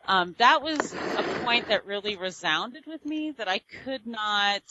Um, 0.06 0.36
that 0.38 0.62
was 0.62 0.94
a 0.94 1.24
point 1.46 1.70
that 1.70 1.86
really 1.86 2.18
resounded 2.18 2.84
with 2.86 3.06
me 3.06 3.32
that 3.32 3.48
I 3.48 3.62
could 3.86 4.06
not 4.06 4.62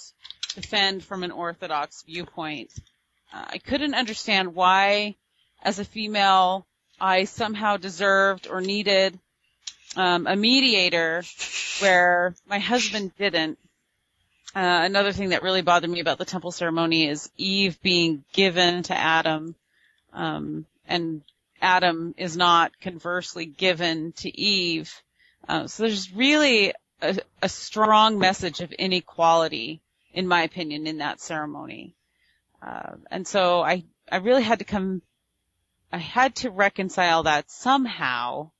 defend 0.54 1.02
from 1.02 1.22
an 1.22 1.30
orthodox 1.30 2.02
viewpoint. 2.02 2.70
Uh, 3.32 3.44
I 3.48 3.58
couldn't 3.58 3.94
understand 3.94 4.54
why, 4.54 5.16
as 5.62 5.78
a 5.78 5.86
female, 5.86 6.66
I 7.00 7.24
somehow 7.24 7.78
deserved 7.78 8.46
or 8.46 8.60
needed 8.60 9.18
um, 9.96 10.26
a 10.26 10.36
mediator 10.36 11.22
where 11.80 12.34
my 12.46 12.58
husband 12.58 13.12
didn't. 13.16 13.58
Uh, 14.54 14.84
another 14.84 15.12
thing 15.12 15.30
that 15.30 15.42
really 15.42 15.62
bothered 15.62 15.88
me 15.88 16.00
about 16.00 16.18
the 16.18 16.26
temple 16.26 16.52
ceremony 16.52 17.08
is 17.08 17.30
Eve 17.38 17.80
being 17.80 18.22
given 18.34 18.82
to 18.82 18.94
Adam, 18.94 19.54
um, 20.12 20.66
and 20.86 21.22
Adam 21.62 22.12
is 22.18 22.36
not 22.36 22.78
conversely 22.80 23.46
given 23.46 24.12
to 24.12 24.36
Eve. 24.38 24.92
Uh, 25.48 25.68
so 25.68 25.84
there's 25.84 26.12
really 26.12 26.74
a, 27.00 27.18
a, 27.40 27.48
strong 27.48 28.18
message 28.18 28.60
of 28.60 28.72
inequality, 28.72 29.80
in 30.12 30.26
my 30.26 30.42
opinion, 30.42 30.86
in 30.88 30.98
that 30.98 31.20
ceremony. 31.20 31.94
Uh, 32.60 32.96
and 33.10 33.26
so 33.26 33.62
I, 33.62 33.84
I 34.10 34.16
really 34.16 34.42
had 34.42 34.58
to 34.58 34.64
come, 34.64 35.02
I 35.92 35.98
had 35.98 36.34
to 36.36 36.50
reconcile 36.50 37.24
that 37.24 37.50
somehow. 37.50 38.50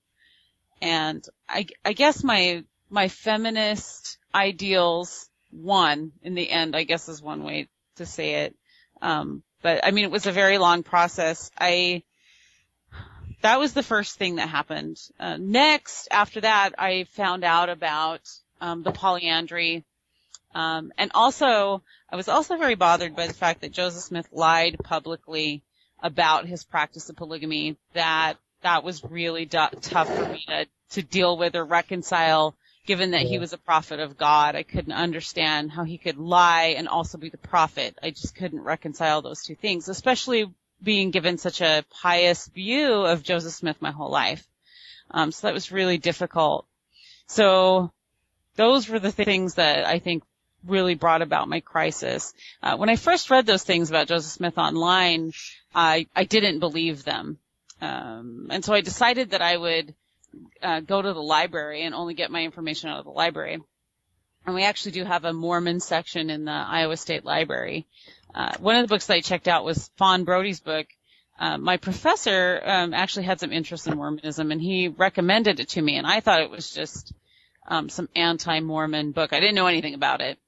And 0.81 1.25
I, 1.49 1.67
I 1.85 1.93
guess 1.93 2.23
my, 2.23 2.65
my 2.89 3.09
feminist 3.09 4.19
ideals 4.35 5.29
won 5.53 6.13
in 6.23 6.35
the 6.35 6.49
end, 6.49 6.77
I 6.77 6.85
guess 6.85 7.09
is 7.09 7.21
one 7.21 7.43
way 7.43 7.69
to 7.97 8.07
say 8.07 8.45
it. 8.45 8.57
Um, 9.01 9.43
but 9.61 9.85
I 9.85 9.91
mean, 9.91 10.05
it 10.05 10.11
was 10.11 10.27
a 10.27 10.33
very 10.33 10.59
long 10.59 10.83
process. 10.83 11.51
I, 11.59 12.03
that 13.43 13.59
was 13.59 13.73
the 13.73 13.83
first 13.83 14.17
thing 14.17 14.37
that 14.37 14.49
happened. 14.49 15.01
Uh, 15.19 15.37
next, 15.39 16.09
after 16.11 16.41
that, 16.41 16.75
I 16.79 17.05
found 17.05 17.45
out 17.45 17.69
about 17.69 18.21
um, 18.61 18.83
the 18.83 18.93
polyandry, 18.93 19.85
um, 20.55 20.93
and 20.99 21.11
also 21.15 21.83
I 22.11 22.17
was 22.17 22.29
also 22.29 22.57
very 22.57 22.75
bothered 22.75 23.17
by 23.17 23.27
the 23.27 23.35
fact 23.35 23.61
that 23.61 23.73
Joseph 23.73 24.03
Smith 24.03 24.29
lied 24.33 24.77
publicly 24.83 25.63
about 26.03 26.47
his 26.47 26.65
practice 26.65 27.09
of 27.09 27.17
polygamy. 27.17 27.77
That 27.95 28.35
that 28.63 28.85
was 28.85 29.05
really 29.05 29.45
du- 29.45 29.71
tough 29.81 30.15
for 30.15 30.29
me 30.29 30.45
to, 30.49 30.67
to 30.91 31.03
deal 31.03 31.37
with 31.37 31.57
or 31.57 31.65
reconcile 31.65 32.55
given 32.87 33.13
that 33.13 33.23
he 33.23 33.39
was 33.39 33.53
a 33.53 33.59
prophet 33.59 34.01
of 34.01 34.19
God. 34.19 34.57
I 34.57 34.65
couldn't 34.65 34.93
understand 34.93 35.71
how 35.71 35.85
he 35.85 35.99
could 35.99 36.19
lie 36.19 36.75
and 36.77 36.89
also 36.89 37.17
be 37.17 37.29
the 37.29 37.39
prophet. 37.39 37.97
I 38.03 38.11
just 38.11 38.35
couldn't 38.35 38.61
reconcile 38.61 39.23
those 39.23 39.43
two 39.43 39.55
things, 39.55 39.89
especially 39.89 40.53
being 40.83 41.11
given 41.11 41.39
such 41.39 41.61
a 41.61 41.85
pious 41.91 42.47
view 42.49 42.93
of 42.93 43.23
Joseph 43.23 43.53
Smith 43.53 43.77
my 43.81 43.91
whole 43.91 44.11
life. 44.11 44.47
Um, 45.11 45.33
so 45.33 45.47
that 45.47 45.55
was 45.55 45.73
really 45.73 45.99
difficult. 45.99 46.67
So 47.27 47.93
those 48.57 48.89
were 48.89 48.99
the 48.99 49.13
things 49.13 49.55
that 49.55 49.85
I 49.85 49.99
think 49.99 50.25
really 50.67 50.95
brought 50.95 51.23
about 51.23 51.49
my 51.49 51.61
crisis. 51.61 52.35
Uh, 52.63 52.77
when 52.77 52.89
I 52.89 52.97
first 52.97 53.31
read 53.31 53.47
those 53.47 53.65
things 53.65 53.91
about 53.91 54.09
Joseph 54.09 54.33
Smith 54.33 54.59
online, 54.59 55.33
I, 55.75 56.07
I 56.15 56.25
didn't 56.25 56.61
believe 56.61 57.05
them. 57.05 57.39
Um, 57.81 58.49
and 58.51 58.65
so 58.65 58.73
I 58.73 58.81
decided 58.81 59.31
that 59.31 59.43
I 59.43 59.57
would 59.57 59.95
uh, 60.63 60.81
go 60.81 61.03
to 61.03 61.13
the 61.13 61.23
library 61.23 61.83
and 61.85 61.95
only 61.95 62.15
get 62.15 62.31
my 62.31 62.43
information 62.43 62.91
out 62.91 62.99
of 62.99 63.05
the 63.05 63.11
library. 63.11 63.61
And 64.45 64.55
we 64.55 64.65
actually 64.65 64.93
do 64.93 65.05
have 65.05 65.25
a 65.25 65.33
Mormon 65.33 65.81
section 65.81 66.31
in 66.31 66.45
the 66.45 66.53
Iowa 66.53 66.97
State 66.97 67.25
Library. 67.25 67.87
Uh, 68.35 68.53
one 68.59 68.77
of 68.77 68.83
the 68.83 68.89
books 68.89 69.07
that 69.07 69.15
I 69.15 69.21
checked 69.21 69.49
out 69.49 69.65
was 69.65 69.91
Fawn 69.97 70.25
Brodie's 70.25 70.61
book. 70.61 70.87
Uh, 71.39 71.59
my 71.59 71.77
professor 71.77 72.63
um, 72.65 72.95
actually 72.95 73.25
had 73.25 73.41
some 73.41 73.53
interest 73.53 73.87
in 73.87 73.97
Mormonism, 73.97 74.53
and 74.53 74.61
he 74.61 74.89
recommended 74.89 75.61
it 75.61 75.71
to 75.71 75.83
me, 75.83 75.97
and 75.97 76.07
I 76.07 76.21
thought 76.21 76.43
it 76.43 76.51
was 76.51 76.71
just 76.71 77.13
um, 77.67 77.89
some 77.89 78.09
anti-Mormon 78.15 79.13
book. 79.13 79.33
I 79.33 79.41
didn't 79.41 79.55
know 79.55 79.67
anything 79.67 79.95
about 79.95 80.21
it, 80.21 80.39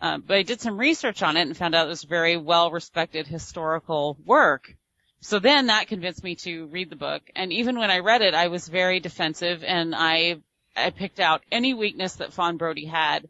uh, 0.00 0.18
but 0.18 0.36
I 0.36 0.42
did 0.42 0.60
some 0.60 0.78
research 0.78 1.22
on 1.22 1.36
it 1.36 1.42
and 1.42 1.56
found 1.56 1.74
out 1.74 1.86
it 1.86 1.90
was 1.90 2.04
very 2.04 2.36
well-respected 2.36 3.26
historical 3.26 4.16
work. 4.24 4.74
So 5.20 5.38
then 5.38 5.66
that 5.66 5.86
convinced 5.86 6.24
me 6.24 6.34
to 6.36 6.66
read 6.66 6.90
the 6.90 6.96
book. 6.96 7.22
And 7.36 7.52
even 7.52 7.78
when 7.78 7.90
I 7.90 8.00
read 8.00 8.22
it, 8.22 8.34
I 8.34 8.48
was 8.48 8.66
very 8.66 8.98
defensive 8.98 9.62
and 9.62 9.94
I, 9.94 10.40
I 10.76 10.90
picked 10.90 11.20
out 11.20 11.42
any 11.52 11.74
weakness 11.74 12.16
that 12.16 12.32
Fawn 12.32 12.56
Brodie 12.56 12.86
had, 12.86 13.28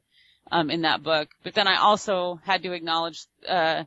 um, 0.50 0.70
in 0.70 0.82
that 0.82 1.02
book. 1.02 1.28
But 1.44 1.54
then 1.54 1.68
I 1.68 1.76
also 1.76 2.40
had 2.44 2.62
to 2.62 2.72
acknowledge, 2.72 3.26
uh, 3.46 3.84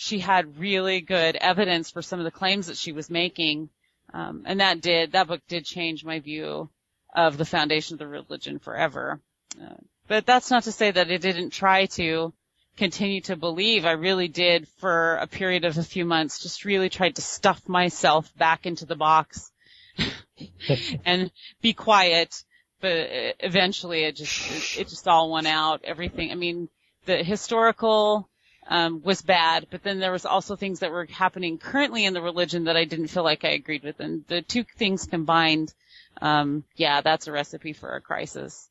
she 0.00 0.18
had 0.18 0.58
really 0.58 1.02
good 1.02 1.36
evidence 1.36 1.90
for 1.90 2.00
some 2.00 2.20
of 2.20 2.24
the 2.24 2.30
claims 2.30 2.68
that 2.68 2.78
she 2.78 2.90
was 2.90 3.10
making. 3.10 3.68
Um, 4.14 4.44
and 4.46 4.60
that 4.60 4.80
did, 4.80 5.12
that 5.12 5.26
book 5.26 5.42
did 5.46 5.66
change 5.66 6.06
my 6.06 6.20
view 6.20 6.70
of 7.14 7.36
the 7.36 7.44
foundation 7.44 7.96
of 7.96 7.98
the 7.98 8.08
religion 8.08 8.58
forever. 8.58 9.20
Uh, 9.60 9.74
but 10.08 10.24
that's 10.24 10.50
not 10.50 10.62
to 10.62 10.72
say 10.72 10.90
that 10.90 11.10
I 11.10 11.18
didn't 11.18 11.50
try 11.50 11.84
to 11.84 12.32
continue 12.78 13.20
to 13.22 13.36
believe. 13.36 13.84
I 13.84 13.90
really 13.90 14.28
did 14.28 14.68
for 14.78 15.16
a 15.16 15.26
period 15.26 15.66
of 15.66 15.76
a 15.76 15.82
few 15.82 16.06
months, 16.06 16.38
just 16.38 16.64
really 16.64 16.88
tried 16.88 17.16
to 17.16 17.22
stuff 17.22 17.68
myself 17.68 18.34
back 18.38 18.64
into 18.64 18.86
the 18.86 18.96
box 18.96 19.52
and 21.04 21.30
be 21.60 21.74
quiet. 21.74 22.42
But 22.80 23.06
eventually 23.40 24.04
it 24.04 24.16
just, 24.16 24.78
it 24.78 24.88
just 24.88 25.06
all 25.06 25.30
went 25.30 25.46
out. 25.46 25.82
Everything, 25.84 26.32
I 26.32 26.36
mean, 26.36 26.70
the 27.04 27.22
historical, 27.22 28.29
um, 28.70 29.02
was 29.02 29.20
bad, 29.20 29.66
but 29.70 29.82
then 29.82 29.98
there 29.98 30.12
was 30.12 30.24
also 30.24 30.54
things 30.54 30.78
that 30.78 30.92
were 30.92 31.06
happening 31.06 31.58
currently 31.58 32.04
in 32.04 32.14
the 32.14 32.22
religion 32.22 32.64
that 32.64 32.76
I 32.76 32.84
didn't 32.84 33.08
feel 33.08 33.24
like 33.24 33.44
I 33.44 33.50
agreed 33.50 33.82
with. 33.82 33.98
And 33.98 34.24
the 34.28 34.42
two 34.42 34.62
things 34.62 35.06
combined, 35.06 35.74
um, 36.22 36.62
yeah, 36.76 37.00
that's 37.00 37.26
a 37.26 37.32
recipe 37.32 37.72
for 37.72 37.96
a 37.96 38.00
crisis. 38.00 38.70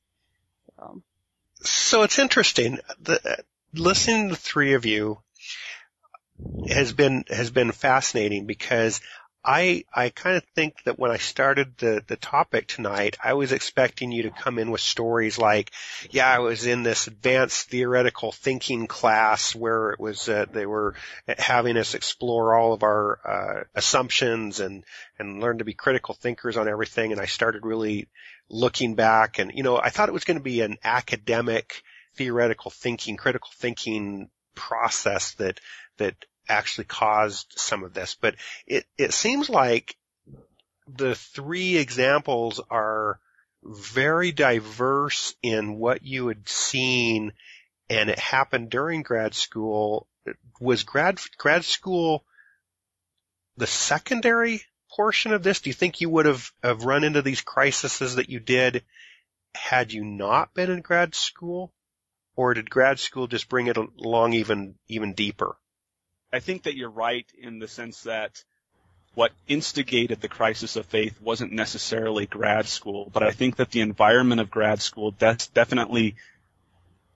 So. 0.77 1.01
So 1.61 2.03
it's 2.03 2.17
interesting. 2.17 2.79
The, 3.01 3.43
listening 3.73 4.29
to 4.29 4.35
the 4.35 4.39
three 4.39 4.73
of 4.73 4.85
you 4.85 5.19
has 6.69 6.93
been 6.93 7.25
has 7.29 7.51
been 7.51 7.73
fascinating 7.73 8.45
because 8.45 9.01
I 9.43 9.85
I 9.93 10.09
kind 10.09 10.35
of 10.35 10.43
think 10.53 10.83
that 10.83 10.99
when 10.99 11.11
I 11.11 11.17
started 11.17 11.77
the 11.77 12.03
the 12.05 12.17
topic 12.17 12.67
tonight, 12.67 13.17
I 13.23 13.33
was 13.33 13.53
expecting 13.53 14.11
you 14.11 14.23
to 14.23 14.31
come 14.31 14.59
in 14.59 14.69
with 14.69 14.81
stories 14.81 15.37
like, 15.37 15.71
yeah, 16.11 16.27
I 16.27 16.39
was 16.39 16.65
in 16.65 16.83
this 16.83 17.07
advanced 17.07 17.69
theoretical 17.69 18.33
thinking 18.33 18.87
class 18.87 19.55
where 19.55 19.91
it 19.91 19.99
was 19.99 20.27
uh, 20.27 20.45
they 20.51 20.65
were 20.65 20.95
having 21.37 21.77
us 21.77 21.93
explore 21.93 22.53
all 22.53 22.73
of 22.73 22.83
our 22.83 23.19
uh, 23.25 23.63
assumptions 23.75 24.59
and 24.59 24.83
and 25.17 25.39
learn 25.39 25.59
to 25.59 25.65
be 25.65 25.73
critical 25.73 26.15
thinkers 26.15 26.57
on 26.57 26.67
everything, 26.67 27.13
and 27.13 27.21
I 27.21 27.25
started 27.25 27.65
really 27.65 28.09
looking 28.49 28.95
back 28.95 29.39
and 29.39 29.51
you 29.53 29.63
know 29.63 29.77
I 29.77 29.89
thought 29.89 30.09
it 30.09 30.13
was 30.13 30.25
going 30.25 30.37
to 30.37 30.43
be 30.43 30.61
an 30.61 30.77
academic 30.83 31.81
theoretical 32.15 32.71
thinking, 32.71 33.15
critical 33.15 33.51
thinking 33.55 34.29
process 34.53 35.31
that 35.35 35.61
that 35.97 36.15
actually 36.49 36.85
caused 36.85 37.53
some 37.55 37.83
of 37.83 37.93
this. 37.93 38.15
But 38.19 38.35
it 38.67 38.85
it 38.97 39.13
seems 39.13 39.49
like 39.49 39.95
the 40.87 41.15
three 41.15 41.77
examples 41.77 42.59
are 42.69 43.19
very 43.63 44.31
diverse 44.31 45.35
in 45.43 45.77
what 45.77 46.03
you 46.03 46.27
had 46.27 46.47
seen 46.47 47.33
and 47.89 48.09
it 48.09 48.19
happened 48.19 48.69
during 48.69 49.01
grad 49.01 49.33
school. 49.33 50.07
Was 50.59 50.83
grad 50.83 51.19
grad 51.37 51.65
school 51.65 52.23
the 53.57 53.67
secondary 53.67 54.63
portion 54.91 55.33
of 55.33 55.43
this? 55.43 55.61
Do 55.61 55.69
you 55.69 55.73
think 55.73 56.01
you 56.01 56.09
would 56.09 56.25
have, 56.25 56.51
have 56.63 56.83
run 56.83 57.03
into 57.03 57.21
these 57.21 57.41
crises 57.41 58.15
that 58.15 58.29
you 58.29 58.39
did 58.39 58.83
had 59.55 59.91
you 59.91 60.03
not 60.03 60.53
been 60.53 60.71
in 60.71 60.81
grad 60.81 61.15
school? 61.15 61.73
Or 62.35 62.53
did 62.53 62.69
grad 62.69 62.99
school 62.99 63.27
just 63.27 63.49
bring 63.49 63.67
it 63.67 63.75
along 63.75 64.33
even, 64.33 64.75
even 64.87 65.13
deeper? 65.13 65.57
I 66.31 66.39
think 66.39 66.63
that 66.63 66.75
you're 66.75 66.89
right 66.89 67.25
in 67.37 67.59
the 67.59 67.67
sense 67.67 68.03
that 68.03 68.43
what 69.15 69.31
instigated 69.47 70.21
the 70.21 70.27
crisis 70.27 70.75
of 70.75 70.85
faith 70.85 71.19
wasn't 71.21 71.51
necessarily 71.51 72.25
grad 72.25 72.67
school, 72.67 73.09
but 73.11 73.23
I 73.23 73.31
think 73.31 73.57
that 73.57 73.71
the 73.71 73.81
environment 73.81 74.39
of 74.39 74.51
grad 74.51 74.81
school 74.81 75.11
de- 75.11 75.37
definitely 75.53 76.15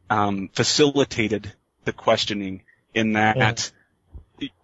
um, 0.09 0.49
facilitated 0.53 1.53
the 1.85 1.93
questioning 1.93 2.63
in 2.93 3.13
that, 3.13 3.71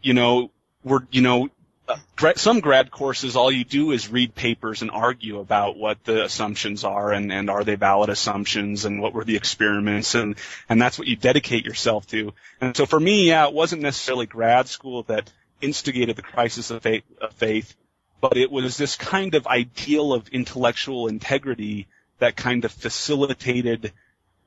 you 0.01 0.13
know, 0.13 0.51
we're, 0.83 1.01
you 1.11 1.21
know, 1.21 1.49
Uh, 1.89 2.33
some 2.35 2.59
grad 2.59 2.91
courses, 2.91 3.35
all 3.35 3.51
you 3.51 3.65
do 3.65 3.91
is 3.91 4.09
read 4.09 4.35
papers 4.35 4.81
and 4.81 4.91
argue 4.91 5.39
about 5.39 5.75
what 5.75 6.03
the 6.03 6.23
assumptions 6.23 6.83
are 6.83 7.11
and, 7.11 7.31
and 7.33 7.49
are 7.49 7.63
they 7.63 7.75
valid 7.75 8.09
assumptions 8.09 8.85
and 8.85 9.01
what 9.01 9.13
were 9.13 9.23
the 9.23 9.35
experiments 9.35 10.13
and, 10.13 10.35
and 10.69 10.79
that's 10.79 10.99
what 10.99 11.07
you 11.07 11.15
dedicate 11.15 11.65
yourself 11.65 12.05
to. 12.07 12.33
And 12.61 12.77
so 12.77 12.85
for 12.85 12.99
me, 12.99 13.27
yeah, 13.27 13.47
it 13.47 13.53
wasn't 13.53 13.81
necessarily 13.81 14.27
grad 14.27 14.67
school 14.67 15.03
that 15.03 15.31
instigated 15.61 16.15
the 16.15 16.21
crisis 16.21 16.69
of 16.69 16.83
faith, 16.83 17.03
of 17.19 17.33
faith 17.33 17.75
but 18.21 18.37
it 18.37 18.51
was 18.51 18.77
this 18.77 18.95
kind 18.95 19.35
of 19.35 19.47
ideal 19.47 20.13
of 20.13 20.27
intellectual 20.29 21.07
integrity 21.07 21.87
that 22.19 22.35
kind 22.35 22.65
of 22.65 22.71
facilitated 22.71 23.93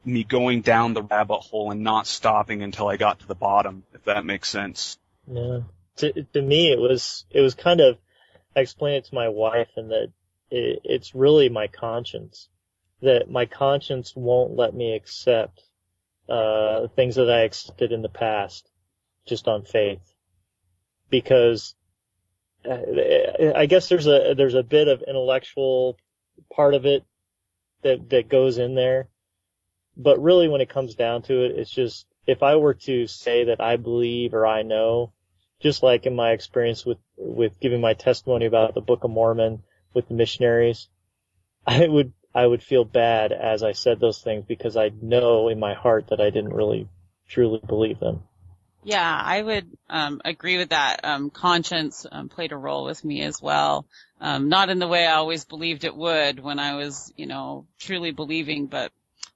me 0.04 0.24
going 0.24 0.60
down 0.60 0.94
the 0.94 1.02
rabbit 1.02 1.38
hole 1.38 1.70
and 1.70 1.82
not 1.82 2.06
stopping 2.06 2.62
until 2.62 2.88
I 2.88 2.96
got 2.96 3.20
to 3.20 3.26
the 3.26 3.34
bottom, 3.34 3.84
if 3.94 4.04
that 4.04 4.24
makes 4.24 4.48
sense. 4.48 4.98
Yeah. 5.30 5.60
To, 5.98 6.12
to 6.32 6.42
me, 6.42 6.72
it 6.72 6.78
was, 6.78 7.24
it 7.30 7.40
was 7.40 7.54
kind 7.54 7.80
of, 7.80 7.98
I 8.56 8.60
explained 8.60 8.96
it 8.96 9.04
to 9.06 9.14
my 9.14 9.28
wife 9.28 9.68
and 9.76 9.90
that 9.90 10.08
it, 10.50 10.80
it's 10.84 11.14
really 11.14 11.48
my 11.48 11.66
conscience. 11.66 12.48
That 13.02 13.30
my 13.30 13.46
conscience 13.46 14.14
won't 14.14 14.56
let 14.56 14.74
me 14.74 14.94
accept, 14.94 15.60
uh, 16.28 16.88
things 16.96 17.16
that 17.16 17.30
I 17.30 17.40
accepted 17.40 17.92
in 17.92 18.02
the 18.02 18.08
past 18.08 18.68
just 19.26 19.48
on 19.48 19.64
faith. 19.64 20.00
Because, 21.10 21.74
uh, 22.64 23.52
I 23.54 23.66
guess 23.66 23.88
there's 23.88 24.06
a, 24.06 24.34
there's 24.36 24.54
a 24.54 24.62
bit 24.62 24.88
of 24.88 25.02
intellectual 25.06 25.98
part 26.54 26.74
of 26.74 26.86
it 26.86 27.04
that, 27.82 28.08
that 28.10 28.28
goes 28.28 28.58
in 28.58 28.74
there. 28.74 29.08
But 29.96 30.22
really 30.22 30.48
when 30.48 30.60
it 30.62 30.70
comes 30.70 30.94
down 30.94 31.22
to 31.22 31.44
it, 31.44 31.52
it's 31.58 31.70
just, 31.70 32.06
if 32.26 32.42
I 32.42 32.56
were 32.56 32.74
to 32.74 33.06
say 33.06 33.44
that 33.44 33.60
I 33.60 33.76
believe 33.76 34.32
or 34.32 34.46
I 34.46 34.62
know, 34.62 35.12
just 35.62 35.82
like 35.82 36.06
in 36.06 36.14
my 36.14 36.32
experience 36.32 36.84
with, 36.84 36.98
with 37.16 37.58
giving 37.60 37.80
my 37.80 37.94
testimony 37.94 38.46
about 38.46 38.74
the 38.74 38.80
Book 38.80 39.04
of 39.04 39.10
Mormon 39.10 39.62
with 39.94 40.08
the 40.08 40.14
missionaries, 40.14 40.88
I 41.66 41.86
would, 41.86 42.12
I 42.34 42.46
would 42.46 42.62
feel 42.62 42.84
bad 42.84 43.32
as 43.32 43.62
I 43.62 43.72
said 43.72 44.00
those 44.00 44.20
things 44.20 44.44
because 44.46 44.76
I 44.76 44.90
know 45.00 45.48
in 45.48 45.60
my 45.60 45.74
heart 45.74 46.08
that 46.08 46.20
I 46.20 46.30
didn't 46.30 46.54
really 46.54 46.88
truly 47.28 47.60
believe 47.66 48.00
them. 48.00 48.24
Yeah, 48.84 49.22
I 49.24 49.40
would 49.40 49.70
um, 49.88 50.20
agree 50.24 50.58
with 50.58 50.70
that. 50.70 51.04
Um, 51.04 51.30
conscience 51.30 52.04
um, 52.10 52.28
played 52.28 52.50
a 52.50 52.56
role 52.56 52.84
with 52.84 53.04
me 53.04 53.22
as 53.22 53.40
well. 53.40 53.86
Um, 54.20 54.48
not 54.48 54.70
in 54.70 54.80
the 54.80 54.88
way 54.88 55.06
I 55.06 55.14
always 55.14 55.44
believed 55.44 55.84
it 55.84 55.94
would 55.94 56.40
when 56.40 56.58
I 56.58 56.74
was, 56.74 57.12
you 57.16 57.26
know, 57.26 57.66
truly 57.78 58.10
believing, 58.10 58.66
but 58.66 58.90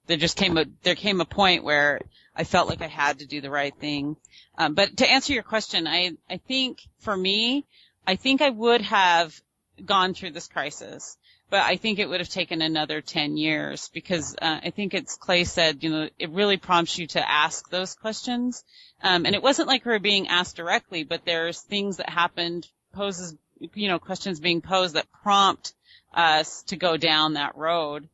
there 0.06 0.16
just 0.16 0.36
came 0.36 0.56
a 0.56 0.66
there 0.82 0.94
came 0.94 1.20
a 1.20 1.24
point 1.24 1.64
where 1.64 2.00
I 2.34 2.44
felt 2.44 2.68
like 2.68 2.82
I 2.82 2.88
had 2.88 3.20
to 3.20 3.26
do 3.26 3.40
the 3.40 3.50
right 3.50 3.74
thing. 3.74 4.16
Um, 4.58 4.74
but 4.74 4.98
to 4.98 5.10
answer 5.10 5.32
your 5.32 5.42
question, 5.42 5.86
I 5.86 6.12
I 6.28 6.38
think 6.38 6.80
for 6.98 7.16
me, 7.16 7.66
I 8.06 8.16
think 8.16 8.42
I 8.42 8.50
would 8.50 8.82
have 8.82 9.40
gone 9.84 10.14
through 10.14 10.30
this 10.30 10.48
crisis, 10.48 11.16
but 11.50 11.60
I 11.60 11.76
think 11.76 11.98
it 11.98 12.08
would 12.08 12.20
have 12.20 12.28
taken 12.28 12.62
another 12.62 13.00
10 13.00 13.36
years 13.36 13.90
because 13.92 14.34
uh, 14.40 14.60
I 14.64 14.70
think 14.70 14.94
it's 14.94 15.16
Clay 15.16 15.44
said, 15.44 15.84
you 15.84 15.90
know, 15.90 16.08
it 16.18 16.30
really 16.30 16.56
prompts 16.56 16.96
you 16.96 17.06
to 17.08 17.30
ask 17.30 17.68
those 17.68 17.94
questions. 17.94 18.64
Um, 19.02 19.26
and 19.26 19.34
it 19.34 19.42
wasn't 19.42 19.68
like 19.68 19.84
we 19.84 19.92
were 19.92 19.98
being 19.98 20.28
asked 20.28 20.56
directly, 20.56 21.04
but 21.04 21.26
there's 21.26 21.60
things 21.60 21.98
that 21.98 22.08
happened 22.08 22.66
poses 22.94 23.36
you 23.74 23.88
know, 23.88 23.98
questions 23.98 24.40
being 24.40 24.60
posed 24.60 24.94
that 24.94 25.10
prompt 25.22 25.74
us 26.14 26.62
to 26.64 26.76
go 26.76 26.96
down 26.96 27.34
that 27.34 27.56
road. 27.56 28.08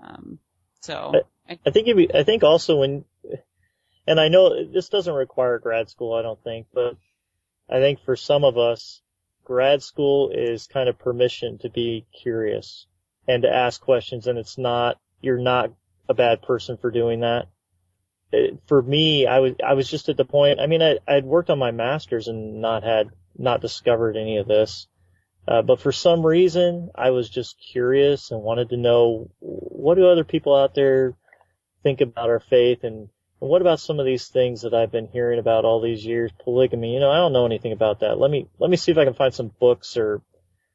Um, 0.00 0.38
so 0.80 1.12
I, 1.48 1.58
I 1.66 1.70
think 1.70 1.94
be, 1.96 2.14
I 2.14 2.22
think 2.24 2.42
also 2.42 2.76
when, 2.76 3.04
and 4.06 4.20
I 4.20 4.28
know 4.28 4.64
this 4.64 4.88
doesn't 4.88 5.14
require 5.14 5.58
grad 5.58 5.88
school, 5.88 6.14
I 6.14 6.22
don't 6.22 6.42
think, 6.42 6.66
but 6.72 6.96
I 7.68 7.78
think 7.80 8.00
for 8.04 8.16
some 8.16 8.44
of 8.44 8.56
us, 8.56 9.02
grad 9.44 9.82
school 9.82 10.30
is 10.30 10.66
kind 10.66 10.88
of 10.88 10.98
permission 10.98 11.58
to 11.58 11.70
be 11.70 12.06
curious 12.22 12.86
and 13.26 13.42
to 13.42 13.54
ask 13.54 13.80
questions 13.80 14.26
and 14.26 14.38
it's 14.38 14.58
not, 14.58 14.98
you're 15.20 15.38
not 15.38 15.72
a 16.08 16.14
bad 16.14 16.42
person 16.42 16.76
for 16.76 16.90
doing 16.90 17.20
that. 17.20 17.48
It, 18.30 18.58
for 18.66 18.82
me, 18.82 19.26
I 19.26 19.40
was, 19.40 19.54
I 19.66 19.74
was 19.74 19.88
just 19.88 20.08
at 20.10 20.16
the 20.18 20.24
point, 20.24 20.60
I 20.60 20.66
mean, 20.66 20.82
I, 20.82 20.98
I'd 21.06 21.24
worked 21.24 21.50
on 21.50 21.58
my 21.58 21.70
master's 21.70 22.28
and 22.28 22.60
not 22.60 22.82
had, 22.82 23.08
not 23.36 23.62
discovered 23.62 24.16
any 24.16 24.36
of 24.36 24.46
this. 24.46 24.86
Uh, 25.48 25.62
but 25.62 25.80
for 25.80 25.92
some 25.92 26.26
reason, 26.26 26.90
I 26.94 27.10
was 27.10 27.30
just 27.30 27.56
curious 27.72 28.30
and 28.30 28.42
wanted 28.42 28.68
to 28.68 28.76
know 28.76 29.30
what 29.40 29.94
do 29.94 30.06
other 30.06 30.24
people 30.24 30.54
out 30.54 30.74
there 30.74 31.16
think 31.82 32.02
about 32.02 32.28
our 32.28 32.40
faith 32.40 32.84
and, 32.84 33.08
and 33.40 33.50
what 33.50 33.62
about 33.62 33.80
some 33.80 33.98
of 33.98 34.04
these 34.04 34.26
things 34.26 34.62
that 34.62 34.74
I've 34.74 34.92
been 34.92 35.06
hearing 35.06 35.38
about 35.38 35.64
all 35.64 35.80
these 35.80 36.04
years, 36.04 36.32
polygamy? 36.44 36.92
You 36.92 37.00
know, 37.00 37.10
I 37.10 37.16
don't 37.16 37.32
know 37.32 37.46
anything 37.46 37.72
about 37.72 38.00
that. 38.00 38.18
Let 38.18 38.30
me 38.30 38.48
let 38.58 38.68
me 38.68 38.76
see 38.76 38.92
if 38.92 38.98
I 38.98 39.04
can 39.04 39.14
find 39.14 39.32
some 39.32 39.50
books 39.58 39.96
or 39.96 40.20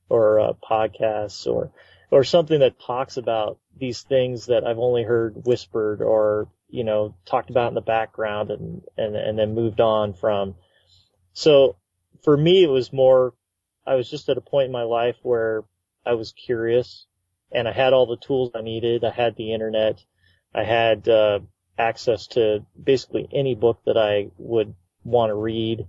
or 0.10 0.40
uh, 0.40 0.54
podcasts 0.54 1.46
or 1.46 1.72
or 2.10 2.24
something 2.24 2.62
that 2.62 2.80
talks 2.80 3.18
about 3.18 3.60
these 3.78 4.02
things 4.02 4.48
that 4.48 4.66
I've 4.66 4.80
only 4.80 5.04
heard 5.04 5.46
whispered 5.46 6.02
or 6.02 6.48
you 6.70 6.84
know 6.84 7.16
talked 7.26 7.50
about 7.50 7.68
in 7.68 7.76
the 7.76 7.82
background 7.82 8.50
and 8.50 8.82
and 8.98 9.16
and 9.16 9.38
then 9.38 9.54
moved 9.54 9.82
on 9.82 10.14
from. 10.14 10.56
So 11.34 11.76
for 12.24 12.36
me, 12.36 12.64
it 12.64 12.70
was 12.70 12.92
more. 12.92 13.36
I 13.86 13.96
was 13.96 14.10
just 14.10 14.30
at 14.30 14.38
a 14.38 14.42
point 14.42 14.68
in 14.68 14.72
my 14.72 14.84
life 14.84 15.18
where 15.24 15.64
I 16.06 16.14
was 16.14 16.32
curious 16.32 17.06
and 17.52 17.68
I 17.68 17.72
had 17.72 17.94
all 17.94 18.06
the 18.06 18.18
tools 18.18 18.52
I 18.56 18.62
needed. 18.62 19.04
I 19.04 19.12
had 19.12 19.36
the 19.36 19.54
internet. 19.54 20.04
I 20.54 20.64
had 20.64 21.08
uh, 21.08 21.40
access 21.78 22.28
to 22.28 22.66
basically 22.82 23.28
any 23.32 23.56
book 23.56 23.82
that 23.86 23.98
I 23.98 24.30
would 24.38 24.74
want 25.04 25.30
to 25.30 25.36
read, 25.36 25.88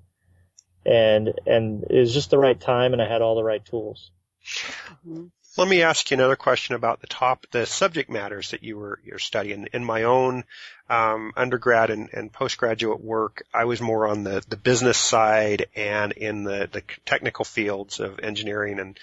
and 0.85 1.33
and 1.47 1.85
it 1.89 1.99
was 1.99 2.15
just 2.15 2.31
the 2.31 2.39
right 2.39 2.59
time, 2.59 2.93
and 2.93 3.03
I 3.03 3.09
had 3.09 3.23
all 3.23 3.35
the 3.35 3.45
right 3.45 3.65
tools. 3.65 4.11
Let 5.57 5.69
me 5.69 5.83
ask 5.83 6.11
you 6.11 6.17
another 6.17 6.35
question 6.35 6.75
about 6.75 7.01
the 7.01 7.07
top, 7.07 7.47
the 7.53 7.65
subject 7.65 8.11
matters 8.11 8.51
that 8.51 8.65
you 8.65 8.77
were 8.77 8.99
you're 9.05 9.21
studying. 9.21 9.69
In 9.73 9.85
my 9.85 10.03
own 10.03 10.43
um, 10.91 11.33
undergrad 11.37 11.91
and, 11.91 12.11
and 12.13 12.33
postgraduate 12.33 13.01
work, 13.01 13.47
I 13.55 13.65
was 13.65 13.81
more 13.81 14.09
on 14.09 14.25
the, 14.25 14.43
the 14.49 14.57
business 14.57 14.99
side 14.99 15.67
and 15.77 16.11
in 16.11 16.43
the, 16.43 16.69
the 16.73 16.83
technical 17.07 17.45
fields 17.45 18.01
of 18.01 18.19
engineering 18.19 18.81
and 18.81 18.99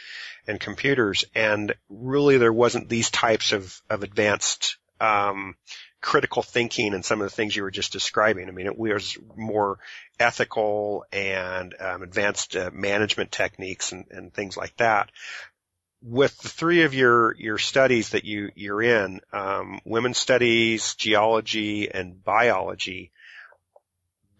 and 0.45 0.59
computers. 0.59 1.23
And 1.33 1.73
really, 1.89 2.37
there 2.37 2.51
wasn't 2.51 2.89
these 2.89 3.09
types 3.09 3.53
of 3.53 3.81
of 3.89 4.03
advanced 4.03 4.75
um, 4.99 5.55
critical 6.01 6.41
thinking 6.41 6.93
and 6.93 7.05
some 7.05 7.21
of 7.21 7.29
the 7.29 7.35
things 7.35 7.55
you 7.55 7.63
were 7.63 7.71
just 7.71 7.93
describing. 7.93 8.49
I 8.49 8.51
mean, 8.51 8.65
it 8.65 8.77
was 8.77 9.17
more 9.37 9.79
ethical 10.19 11.05
and 11.13 11.73
um, 11.79 12.01
advanced 12.01 12.55
uh, 12.55 12.71
management 12.73 13.31
techniques 13.31 13.91
and, 13.91 14.05
and 14.11 14.33
things 14.33 14.57
like 14.57 14.75
that 14.77 15.09
with 16.01 16.37
the 16.39 16.49
three 16.49 16.83
of 16.83 16.93
your 16.93 17.35
your 17.35 17.57
studies 17.57 18.09
that 18.09 18.25
you 18.25 18.51
you're 18.55 18.81
in, 18.81 19.21
um, 19.31 19.79
women's 19.85 20.17
studies, 20.17 20.95
geology, 20.95 21.91
and 21.91 22.23
biology, 22.23 23.11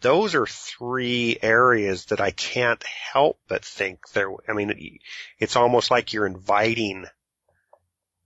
those 0.01 0.34
are 0.34 0.47
three 0.47 1.38
areas 1.41 2.05
that 2.05 2.20
I 2.20 2.32
can't 2.32 2.84
help 2.84 3.39
but 3.47 3.64
think 3.64 4.09
there. 4.14 4.32
I 4.49 4.53
mean, 4.53 4.99
it's 5.39 5.55
almost 5.55 5.91
like 5.91 6.14
you're 6.14 6.26
inviting 6.26 7.05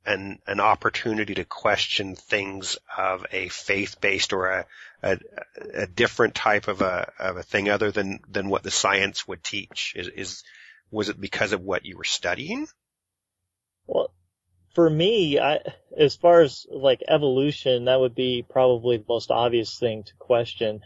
an 0.06 0.40
an 0.48 0.60
opportunity 0.60 1.34
to 1.34 1.46
question 1.46 2.16
things 2.16 2.78
of 2.98 3.26
a 3.32 3.50
faith 3.50 4.00
based 4.00 4.32
or 4.32 4.48
a, 4.48 4.66
a 5.04 5.18
a 5.74 5.88
different 5.88 6.36
type 6.36 6.70
of 6.70 6.82
a 6.82 7.12
of 7.20 7.36
a 7.36 7.44
thing 7.44 7.70
other 7.70 7.92
than 7.92 8.20
than 8.30 8.48
what 8.48 8.64
the 8.64 8.72
science 8.72 9.28
would 9.28 9.44
teach. 9.44 9.94
Is 9.98 10.08
is 10.08 10.44
was 10.90 11.10
it 11.10 11.20
because 11.20 11.52
of 11.52 11.62
what 11.62 11.86
you 11.86 11.98
were 11.98 12.06
studying? 12.06 12.68
Well, 13.88 14.12
for 14.74 14.90
me, 14.90 15.40
I, 15.40 15.60
as 15.98 16.16
far 16.16 16.42
as 16.42 16.66
like 16.70 17.04
evolution, 17.08 17.86
that 17.86 18.00
would 18.00 18.16
be 18.16 18.46
probably 18.48 18.98
the 18.98 19.06
most 19.08 19.32
obvious 19.32 19.78
thing 19.80 20.04
to 20.04 20.14
question. 20.20 20.82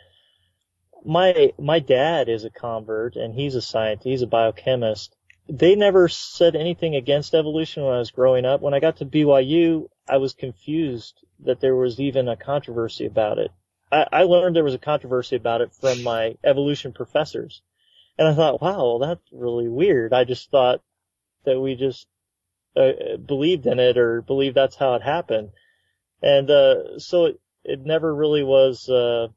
My, 1.05 1.53
my 1.57 1.79
dad 1.79 2.29
is 2.29 2.43
a 2.43 2.49
convert 2.49 3.15
and 3.15 3.33
he's 3.33 3.55
a 3.55 3.61
scientist, 3.61 4.07
he's 4.07 4.21
a 4.21 4.27
biochemist. 4.27 5.15
They 5.47 5.75
never 5.75 6.07
said 6.07 6.55
anything 6.55 6.95
against 6.95 7.33
evolution 7.33 7.83
when 7.83 7.95
I 7.95 7.99
was 7.99 8.11
growing 8.11 8.45
up. 8.45 8.61
When 8.61 8.75
I 8.75 8.79
got 8.79 8.97
to 8.97 9.05
BYU, 9.05 9.87
I 10.07 10.17
was 10.17 10.33
confused 10.33 11.25
that 11.39 11.59
there 11.59 11.75
was 11.75 11.99
even 11.99 12.27
a 12.27 12.35
controversy 12.35 13.05
about 13.07 13.39
it. 13.39 13.51
I, 13.91 14.05
I 14.11 14.23
learned 14.23 14.55
there 14.55 14.63
was 14.63 14.75
a 14.75 14.79
controversy 14.79 15.35
about 15.35 15.61
it 15.61 15.73
from 15.73 16.03
my 16.03 16.37
evolution 16.43 16.93
professors. 16.93 17.63
And 18.17 18.27
I 18.27 18.35
thought, 18.35 18.61
wow, 18.61 18.99
that's 19.01 19.23
really 19.31 19.69
weird. 19.69 20.13
I 20.13 20.25
just 20.25 20.51
thought 20.51 20.81
that 21.45 21.59
we 21.59 21.75
just 21.75 22.05
uh, 22.75 23.17
believed 23.25 23.65
in 23.65 23.79
it 23.79 23.97
or 23.97 24.21
believed 24.21 24.55
that's 24.55 24.75
how 24.75 24.95
it 24.95 25.01
happened. 25.01 25.49
And, 26.21 26.49
uh, 26.49 26.99
so 26.99 27.25
it, 27.25 27.39
it 27.63 27.79
never 27.85 28.13
really 28.13 28.43
was, 28.43 28.87
uh, 28.89 29.27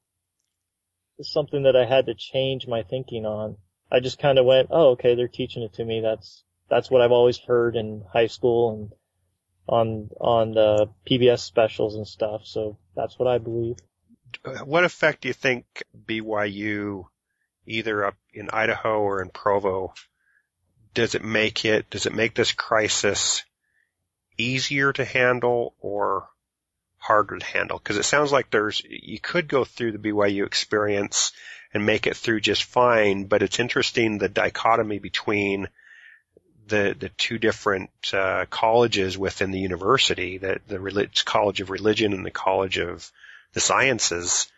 something 1.21 1.65
that 1.65 1.77
I 1.77 1.85
had 1.85 2.07
to 2.07 2.15
change 2.15 2.67
my 2.67 2.83
thinking 2.83 3.27
on. 3.27 3.57
I 3.91 4.01
just 4.01 4.19
kind 4.19 4.39
of 4.39 4.47
went, 4.47 4.69
oh, 4.71 4.91
okay, 4.93 5.15
they're 5.15 5.29
teaching 5.29 5.63
it 5.63 5.75
to 5.75 5.85
me. 5.85 6.01
That's, 6.01 6.45
that's 6.69 6.91
what 6.91 7.03
I've 7.03 7.13
always 7.13 7.39
heard 7.39 7.77
in 7.77 8.05
high 8.13 8.27
school 8.29 8.73
and 8.73 8.93
on, 9.69 10.09
on 10.21 10.53
the 10.53 10.89
PBS 11.09 11.41
specials 11.41 11.95
and 11.95 12.07
stuff. 12.07 12.43
So 12.45 12.79
that's 12.97 13.19
what 13.19 13.29
I 13.29 13.39
believe. 13.39 13.77
What 14.65 14.85
effect 14.85 15.23
do 15.23 15.29
you 15.29 15.35
think 15.35 15.65
BYU, 16.07 17.05
either 17.67 18.05
up 18.05 18.17
in 18.33 18.49
Idaho 18.51 19.01
or 19.01 19.21
in 19.21 19.29
Provo, 19.29 19.93
does 20.95 21.15
it 21.15 21.25
make 21.25 21.65
it, 21.65 21.91
does 21.91 22.07
it 22.07 22.15
make 22.15 22.35
this 22.35 22.53
crisis 22.53 23.45
easier 24.39 24.93
to 24.93 25.05
handle 25.05 25.75
or 25.81 26.29
harder 26.99 27.39
to 27.39 27.47
handle? 27.47 27.79
Because 27.79 27.97
it 27.97 28.05
sounds 28.05 28.33
like 28.33 28.51
there's, 28.51 28.83
you 28.89 29.19
could 29.19 29.49
go 29.49 29.65
through 29.65 29.93
the 29.93 29.99
BYU 29.99 30.47
experience 30.47 31.33
and 31.75 31.87
make 31.87 32.07
it 32.07 32.17
through 32.17 32.41
just 32.41 32.65
fine, 32.65 33.25
but 33.25 33.43
it's 33.43 33.59
interesting 33.59 34.19
the 34.19 34.29
dichotomy 34.29 34.99
between 34.99 35.69
the 36.69 36.95
the 36.99 37.09
two 37.11 37.39
different 37.39 37.91
uh, 38.13 38.47
colleges 38.49 39.19
within 39.19 39.51
the 39.51 39.59
university, 39.59 40.39
the 40.39 40.61
the 40.67 40.79
Relig- 40.79 41.25
College 41.25 41.61
of 41.61 41.71
Religion 41.71 42.13
and 42.13 42.25
the 42.25 42.31
College 42.31 42.79
of 42.79 43.11
the 43.53 43.61
Sciences, 43.61 44.51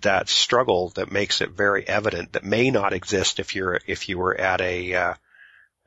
that 0.00 0.28
struggle 0.28 0.90
that 0.90 1.12
makes 1.12 1.40
it 1.40 1.50
very 1.50 1.86
evident 1.86 2.32
that 2.32 2.44
may 2.44 2.70
not 2.70 2.92
exist 2.92 3.38
if 3.40 3.54
you're 3.54 3.80
if 3.86 4.08
you 4.08 4.18
were 4.18 4.34
at 4.34 4.60
a 4.60 4.94
uh, 4.94 5.14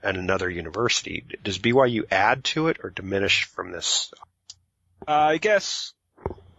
at 0.06 0.16
another 0.16 0.50
university. 0.50 1.26
Does 1.44 1.58
BYU 1.58 2.04
add 2.12 2.44
to 2.46 2.68
it 2.68 2.78
or 2.84 2.92
diminish 2.92 3.46
from 3.46 3.72
this? 3.72 4.14
Uh, 5.08 5.12
I 5.12 5.38
guess 5.38 5.94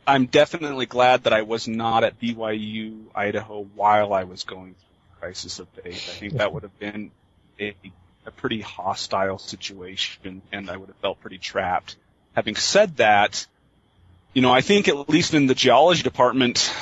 I'm 0.07 0.27
definitely 0.27 0.87
glad 0.87 1.25
that 1.25 1.33
I 1.33 1.43
was 1.43 1.69
not 1.69 2.05
at 2.05 2.21
BYU, 2.21 3.05
Idaho 3.15 3.63
while 3.75 4.13
I 4.13 4.25
was 4.25 4.45
going 4.45 4.75
through 4.75 4.97
the 5.15 5.21
crisis 5.21 5.59
of 5.61 5.69
faith. 5.69 6.11
I 6.11 6.19
think 6.19 6.33
that 6.35 6.53
would 6.53 6.65
have 6.65 6.79
been 6.79 7.13
a, 7.59 7.75
a 8.27 8.31
pretty 8.33 8.61
hostile 8.61 9.39
situation 9.39 10.43
and 10.53 10.69
I 10.69 10.77
would 10.77 10.89
have 10.89 10.99
felt 10.99 11.21
pretty 11.21 11.39
trapped. 11.39 11.97
Having 12.35 12.57
said 12.57 12.97
that, 12.99 13.47
you 14.35 14.43
know, 14.43 14.53
I 14.53 14.61
think 14.61 14.89
at 14.89 15.09
least 15.09 15.35
in 15.35 15.47
the 15.47 15.55
geology 15.55 16.03
department, 16.03 16.75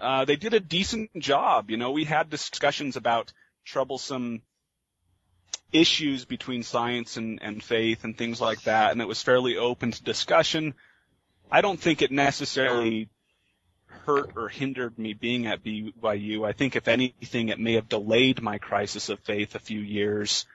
uh, 0.00 0.24
they 0.24 0.36
did 0.36 0.54
a 0.54 0.60
decent 0.60 1.10
job. 1.18 1.70
You 1.70 1.76
know, 1.76 1.90
we 1.90 2.04
had 2.04 2.30
discussions 2.30 2.96
about 2.96 3.32
troublesome 3.64 4.42
issues 5.74 6.24
between 6.24 6.62
science 6.62 7.18
and, 7.18 7.40
and 7.42 7.62
faith 7.62 8.04
and 8.04 8.16
things 8.16 8.40
like 8.40 8.62
that, 8.62 8.92
and 8.92 9.00
it 9.02 9.08
was 9.08 9.22
fairly 9.22 9.58
open 9.58 9.90
to 9.90 10.02
discussion. 10.02 10.74
I 11.50 11.60
don't 11.60 11.80
think 11.80 12.00
it 12.00 12.12
necessarily 12.12 13.08
hurt 13.88 14.32
or 14.36 14.48
hindered 14.48 14.98
me 14.98 15.12
being 15.12 15.46
at 15.46 15.64
BYU. 15.64 16.46
I 16.46 16.52
think 16.52 16.76
if 16.76 16.88
anything, 16.88 17.48
it 17.48 17.58
may 17.58 17.74
have 17.74 17.88
delayed 17.88 18.40
my 18.40 18.58
crisis 18.58 19.08
of 19.08 19.18
faith 19.20 19.54
a 19.54 19.58
few 19.58 19.80
years. 19.80 20.46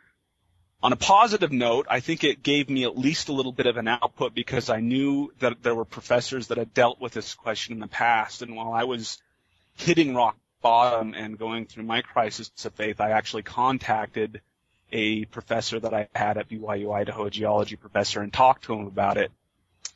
On 0.82 0.94
a 0.94 0.98
positive 0.98 1.52
note, 1.52 1.88
I 1.90 2.00
think 2.00 2.24
it 2.24 2.42
gave 2.42 2.70
me 2.70 2.86
at 2.86 2.98
least 2.98 3.28
a 3.28 3.34
little 3.34 3.52
bit 3.52 3.68
of 3.68 3.76
an 3.76 3.90
output 3.90 4.34
because 4.34 4.70
I 4.70 4.80
knew 4.80 5.34
that 5.40 5.62
there 5.62 5.76
were 5.76 5.86
professors 5.86 6.48
that 6.48 6.58
had 6.58 6.74
dealt 6.74 7.02
with 7.02 7.12
this 7.12 7.36
question 7.36 7.74
in 7.74 7.80
the 7.80 7.88
past. 7.88 8.42
And 8.42 8.56
while 8.56 8.72
I 8.72 8.86
was 8.86 9.22
hitting 9.76 10.16
rock 10.16 10.38
bottom 10.62 11.14
and 11.14 11.38
going 11.38 11.66
through 11.66 11.84
my 11.84 12.02
crisis 12.02 12.50
of 12.64 12.74
faith, 12.76 13.02
I 13.02 13.12
actually 13.12 13.44
contacted 13.44 14.42
a 14.92 15.26
professor 15.26 15.80
that 15.80 15.94
I 15.94 16.08
had 16.16 16.38
at 16.38 16.50
BYU 16.50 16.94
Idaho, 16.94 17.26
a 17.26 17.30
geology 17.30 17.76
professor, 17.76 18.22
and 18.22 18.32
talked 18.32 18.66
to 18.66 18.74
him 18.74 18.88
about 18.88 19.18
it. 19.18 19.32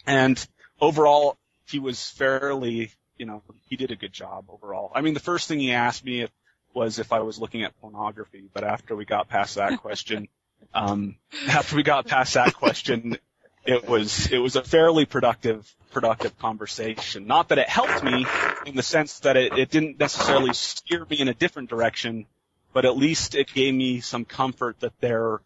And 0.06 0.46
overall, 0.80 1.38
he 1.68 1.80
was 1.80 2.10
fairly, 2.10 2.92
you 3.18 3.26
know, 3.26 3.42
he 3.68 3.76
did 3.76 3.92
a 3.92 3.96
good 3.96 4.14
job 4.14 4.46
overall. 4.50 4.92
I 4.94 5.02
mean, 5.02 5.14
the 5.14 5.20
first 5.20 5.48
thing 5.48 5.60
he 5.60 5.72
asked 5.72 6.06
me 6.06 6.28
was 6.74 7.00
if 7.00 7.12
I 7.14 7.20
was 7.20 7.40
looking 7.40 7.64
at 7.64 7.80
pornography, 7.80 8.50
but 8.54 8.64
after 8.64 8.96
we 8.96 9.06
got 9.06 9.30
past 9.30 9.56
that 9.56 9.80
question, 9.80 10.28
Um, 10.74 11.16
after 11.48 11.76
we 11.76 11.84
got 11.84 12.08
past 12.08 12.34
that 12.34 12.56
question, 12.56 13.18
it 13.66 13.88
was 13.88 14.32
it 14.32 14.40
was 14.40 14.56
a 14.56 14.64
fairly 14.64 15.06
productive 15.06 15.74
productive 15.92 16.38
conversation. 16.40 17.28
Not 17.28 17.50
that 17.50 17.60
it 17.60 17.70
helped 17.70 18.04
me 18.04 18.26
in 18.66 18.76
the 18.76 18.84
sense 18.84 19.20
that 19.20 19.38
it, 19.38 19.58
it 19.58 19.70
didn't 19.70 20.00
necessarily 20.00 20.54
steer 20.54 21.06
me 21.08 21.20
in 21.20 21.28
a 21.28 21.34
different 21.34 21.70
direction, 21.70 22.26
but 22.74 22.86
at 22.86 22.98
least 22.98 23.36
it 23.36 23.54
gave 23.54 23.74
me 23.74 24.02
some 24.02 24.26
comfort 24.26 24.80
that 24.82 25.00
there 25.00 25.42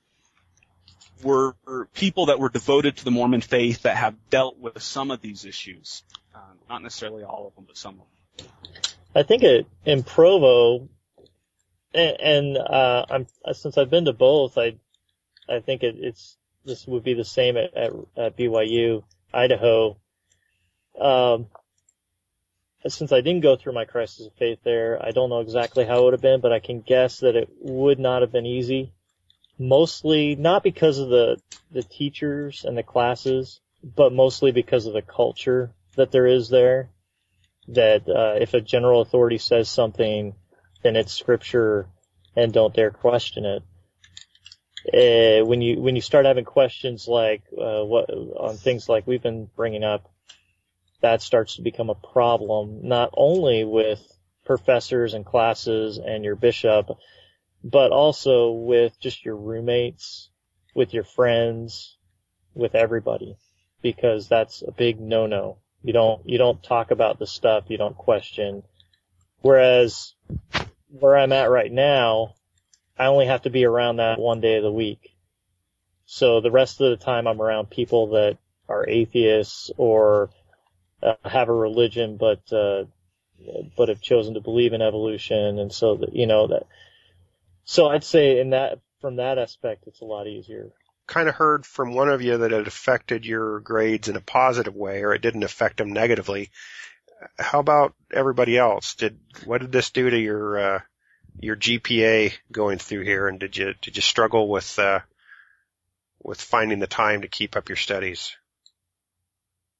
were 1.23 1.55
people 1.93 2.27
that 2.27 2.39
were 2.39 2.49
devoted 2.49 2.97
to 2.97 3.05
the 3.05 3.11
Mormon 3.11 3.41
faith 3.41 3.83
that 3.83 3.97
have 3.97 4.15
dealt 4.29 4.57
with 4.57 4.81
some 4.81 5.11
of 5.11 5.21
these 5.21 5.45
issues. 5.45 6.03
Uh, 6.33 6.39
not 6.69 6.81
necessarily 6.81 7.23
all 7.23 7.47
of 7.47 7.55
them, 7.55 7.65
but 7.67 7.77
some 7.77 7.95
of 7.95 7.99
them. 7.99 8.47
I 9.15 9.23
think 9.23 9.43
it, 9.43 9.65
in 9.85 10.03
Provo, 10.03 10.87
and, 11.93 12.17
and 12.19 12.57
uh, 12.57 13.05
I'm 13.09 13.27
since 13.53 13.77
I've 13.77 13.89
been 13.89 14.05
to 14.05 14.13
both, 14.13 14.57
I 14.57 14.75
I 15.49 15.59
think 15.59 15.83
it, 15.83 15.95
it's 15.97 16.37
this 16.65 16.85
would 16.85 17.03
be 17.03 17.13
the 17.13 17.25
same 17.25 17.57
at, 17.57 17.75
at, 17.75 17.93
at 18.15 18.37
BYU, 18.37 19.03
Idaho. 19.33 19.97
Um, 20.99 21.47
since 22.89 23.11
I 23.11 23.21
didn't 23.21 23.41
go 23.41 23.55
through 23.55 23.73
my 23.73 23.85
crisis 23.85 24.27
of 24.27 24.33
faith 24.33 24.59
there, 24.63 25.03
I 25.03 25.11
don't 25.11 25.29
know 25.29 25.39
exactly 25.39 25.85
how 25.85 25.99
it 25.99 26.03
would 26.03 26.13
have 26.13 26.21
been, 26.21 26.41
but 26.41 26.51
I 26.51 26.59
can 26.59 26.81
guess 26.81 27.19
that 27.19 27.35
it 27.35 27.49
would 27.59 27.99
not 27.99 28.21
have 28.21 28.31
been 28.31 28.45
easy. 28.45 28.93
Mostly 29.59 30.35
not 30.35 30.63
because 30.63 30.99
of 30.99 31.09
the 31.09 31.41
the 31.71 31.83
teachers 31.83 32.63
and 32.63 32.77
the 32.77 32.83
classes, 32.83 33.59
but 33.83 34.13
mostly 34.13 34.51
because 34.51 34.85
of 34.85 34.93
the 34.93 35.01
culture 35.01 35.71
that 35.95 36.11
there 36.11 36.27
is 36.27 36.49
there. 36.49 36.89
That 37.69 38.07
uh, 38.07 38.39
if 38.39 38.53
a 38.53 38.61
general 38.61 39.01
authority 39.01 39.37
says 39.39 39.67
something, 39.69 40.35
then 40.83 40.95
it's 40.95 41.13
scripture, 41.13 41.87
and 42.35 42.53
don't 42.53 42.73
dare 42.73 42.91
question 42.91 43.45
it. 43.45 43.63
Uh, 44.93 45.45
when 45.45 45.61
you 45.61 45.81
when 45.81 45.95
you 45.95 46.01
start 46.01 46.25
having 46.25 46.45
questions 46.45 47.07
like 47.07 47.41
uh, 47.59 47.83
what 47.83 48.09
on 48.09 48.55
things 48.55 48.87
like 48.87 49.05
we've 49.05 49.23
been 49.23 49.49
bringing 49.55 49.83
up, 49.83 50.09
that 51.07 51.21
starts 51.21 51.55
to 51.55 51.61
become 51.61 51.89
a 51.89 51.95
problem 51.95 52.81
not 52.83 53.09
only 53.15 53.63
with 53.63 54.01
professors 54.43 55.13
and 55.13 55.25
classes 55.25 55.97
and 55.97 56.25
your 56.25 56.35
bishop, 56.35 56.89
but 57.63 57.91
also 57.91 58.51
with 58.51 58.99
just 58.99 59.23
your 59.23 59.37
roommates, 59.37 60.29
with 60.75 60.93
your 60.93 61.05
friends, 61.05 61.95
with 62.53 62.75
everybody, 62.75 63.37
because 63.81 64.27
that's 64.27 64.61
a 64.67 64.71
big 64.71 64.99
no-no. 64.99 65.59
You 65.81 65.93
don't 65.93 66.27
you 66.27 66.37
don't 66.37 66.61
talk 66.61 66.91
about 66.91 67.19
the 67.19 67.27
stuff 67.27 67.69
you 67.69 67.77
don't 67.77 67.95
question. 67.95 68.63
Whereas 69.39 70.13
where 70.89 71.15
I'm 71.15 71.31
at 71.31 71.49
right 71.49 71.71
now, 71.71 72.33
I 72.99 73.05
only 73.05 73.27
have 73.27 73.43
to 73.43 73.49
be 73.49 73.63
around 73.63 73.97
that 73.97 74.19
one 74.19 74.41
day 74.41 74.57
of 74.57 74.63
the 74.63 74.71
week. 74.71 75.15
So 76.05 76.41
the 76.41 76.51
rest 76.51 76.81
of 76.81 76.89
the 76.89 77.05
time 77.05 77.27
I'm 77.27 77.41
around 77.41 77.69
people 77.69 78.07
that 78.07 78.37
are 78.67 78.89
atheists 78.89 79.71
or 79.77 80.31
uh, 81.03 81.15
have 81.23 81.49
a 81.49 81.53
religion 81.53 82.17
but 82.17 82.41
uh, 82.51 82.85
but 83.77 83.89
have 83.89 84.01
chosen 84.01 84.33
to 84.33 84.41
believe 84.41 84.73
in 84.73 84.81
evolution 84.81 85.59
and 85.59 85.71
so 85.71 85.95
that 85.95 86.15
you 86.15 86.25
know 86.25 86.47
that 86.47 86.65
so 87.67 87.87
I'd 87.87 88.03
say 88.03 88.39
in 88.39 88.51
that 88.51 88.79
from 89.01 89.17
that 89.17 89.37
aspect 89.37 89.87
it's 89.87 90.01
a 90.01 90.05
lot 90.05 90.25
easier. 90.25 90.71
Kind 91.05 91.29
of 91.29 91.35
heard 91.35 91.65
from 91.65 91.93
one 91.93 92.09
of 92.09 92.21
you 92.21 92.37
that 92.37 92.51
it 92.51 92.67
affected 92.67 93.25
your 93.25 93.59
grades 93.59 94.09
in 94.09 94.15
a 94.15 94.21
positive 94.21 94.75
way, 94.75 95.03
or 95.03 95.13
it 95.13 95.21
didn't 95.21 95.43
affect 95.43 95.77
them 95.77 95.93
negatively. 95.93 96.49
How 97.37 97.59
about 97.59 97.93
everybody 98.11 98.57
else? 98.57 98.95
Did 98.95 99.19
what 99.45 99.61
did 99.61 99.71
this 99.71 99.89
do 99.91 100.09
to 100.09 100.17
your 100.17 100.59
uh, 100.59 100.79
your 101.39 101.55
GPA 101.55 102.33
going 102.51 102.77
through 102.77 103.03
here, 103.03 103.27
and 103.27 103.39
did 103.39 103.55
you 103.55 103.73
did 103.81 103.95
you 103.95 104.01
struggle 104.01 104.47
with 104.47 104.79
uh, 104.79 104.99
with 106.21 106.41
finding 106.41 106.79
the 106.79 106.87
time 106.87 107.21
to 107.21 107.27
keep 107.27 107.55
up 107.55 107.69
your 107.69 107.75
studies? 107.75 108.35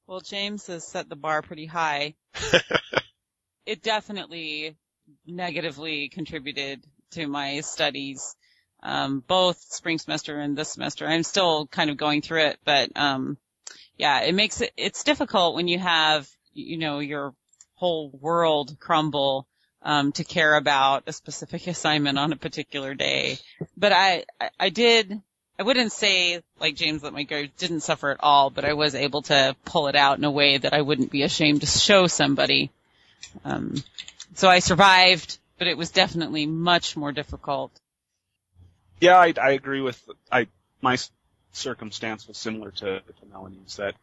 Well, 0.07 0.21
James 0.21 0.67
has 0.67 0.87
set 0.87 1.09
the 1.09 1.17
bar 1.17 1.41
pretty 1.41 1.65
high. 1.65 2.15
it 3.65 3.83
definitely 3.83 4.77
negatively 5.25 6.07
contributed 6.07 6.85
to 7.11 7.27
my 7.27 7.59
studies, 7.59 8.35
um, 8.81 9.21
both 9.27 9.57
spring 9.59 9.99
semester 9.99 10.39
and 10.39 10.57
this 10.57 10.71
semester. 10.71 11.05
I'm 11.05 11.23
still 11.23 11.67
kind 11.67 11.89
of 11.89 11.97
going 11.97 12.21
through 12.21 12.43
it, 12.43 12.59
but 12.63 12.89
um, 12.95 13.37
yeah, 13.97 14.21
it 14.21 14.33
makes 14.33 14.61
it 14.61 14.71
it's 14.77 15.03
difficult 15.03 15.55
when 15.55 15.67
you 15.67 15.79
have 15.79 16.29
you 16.53 16.77
know 16.77 16.99
your 16.99 17.33
whole 17.75 18.09
world 18.09 18.77
crumble 18.79 19.45
um, 19.81 20.13
to 20.13 20.23
care 20.23 20.55
about 20.55 21.03
a 21.07 21.13
specific 21.13 21.67
assignment 21.67 22.17
on 22.17 22.31
a 22.31 22.37
particular 22.37 22.93
day. 22.93 23.39
But 23.75 23.91
I, 23.91 24.23
I, 24.39 24.49
I 24.59 24.69
did, 24.69 25.21
I 25.59 25.63
wouldn't 25.63 25.91
say 25.91 26.41
like 26.59 26.75
James 26.75 27.01
that 27.01 27.13
my 27.13 27.23
grades 27.23 27.53
didn't 27.57 27.81
suffer 27.81 28.11
at 28.11 28.17
all, 28.19 28.49
but 28.49 28.63
I 28.63 28.73
was 28.73 28.93
able 28.93 29.23
to 29.23 29.55
pull 29.65 29.87
it 29.87 29.95
out 29.95 30.17
in 30.17 30.23
a 30.23 30.31
way 30.31 30.57
that 30.57 30.73
I 30.73 30.81
wouldn't 30.81 31.11
be 31.11 31.23
ashamed 31.23 31.61
to 31.61 31.67
show 31.67 32.07
somebody. 32.07 32.69
Um, 33.43 33.83
so 34.35 34.49
I 34.49 34.59
survived, 34.59 35.39
but 35.57 35.67
it 35.67 35.77
was 35.77 35.89
definitely 35.89 36.45
much 36.45 36.95
more 36.95 37.11
difficult. 37.11 37.71
Yeah, 38.99 39.17
I, 39.17 39.33
I 39.41 39.51
agree 39.51 39.81
with 39.81 40.01
I 40.31 40.47
my 40.81 40.97
circumstance 41.53 42.27
was 42.27 42.37
similar 42.37 42.71
to, 42.71 42.99
to 42.99 43.25
Melanny's 43.31 43.77
that 43.77 43.95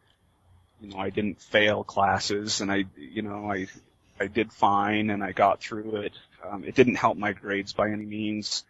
you 0.81 0.89
know 0.89 0.97
I 0.97 1.09
didn't 1.09 1.41
fail 1.41 1.83
classes 1.83 2.59
and 2.59 2.71
I 2.71 2.85
you 2.97 3.21
know 3.21 3.49
I 3.49 3.67
I 4.19 4.27
did 4.27 4.51
fine 4.51 5.09
and 5.09 5.23
I 5.23 5.31
got 5.31 5.61
through 5.61 5.97
it. 5.97 6.13
Um, 6.45 6.63
it 6.63 6.75
didn't 6.75 6.95
help 6.95 7.17
my 7.17 7.33
grades 7.33 7.73
by 7.73 7.89
any 7.89 8.05
means. 8.05 8.65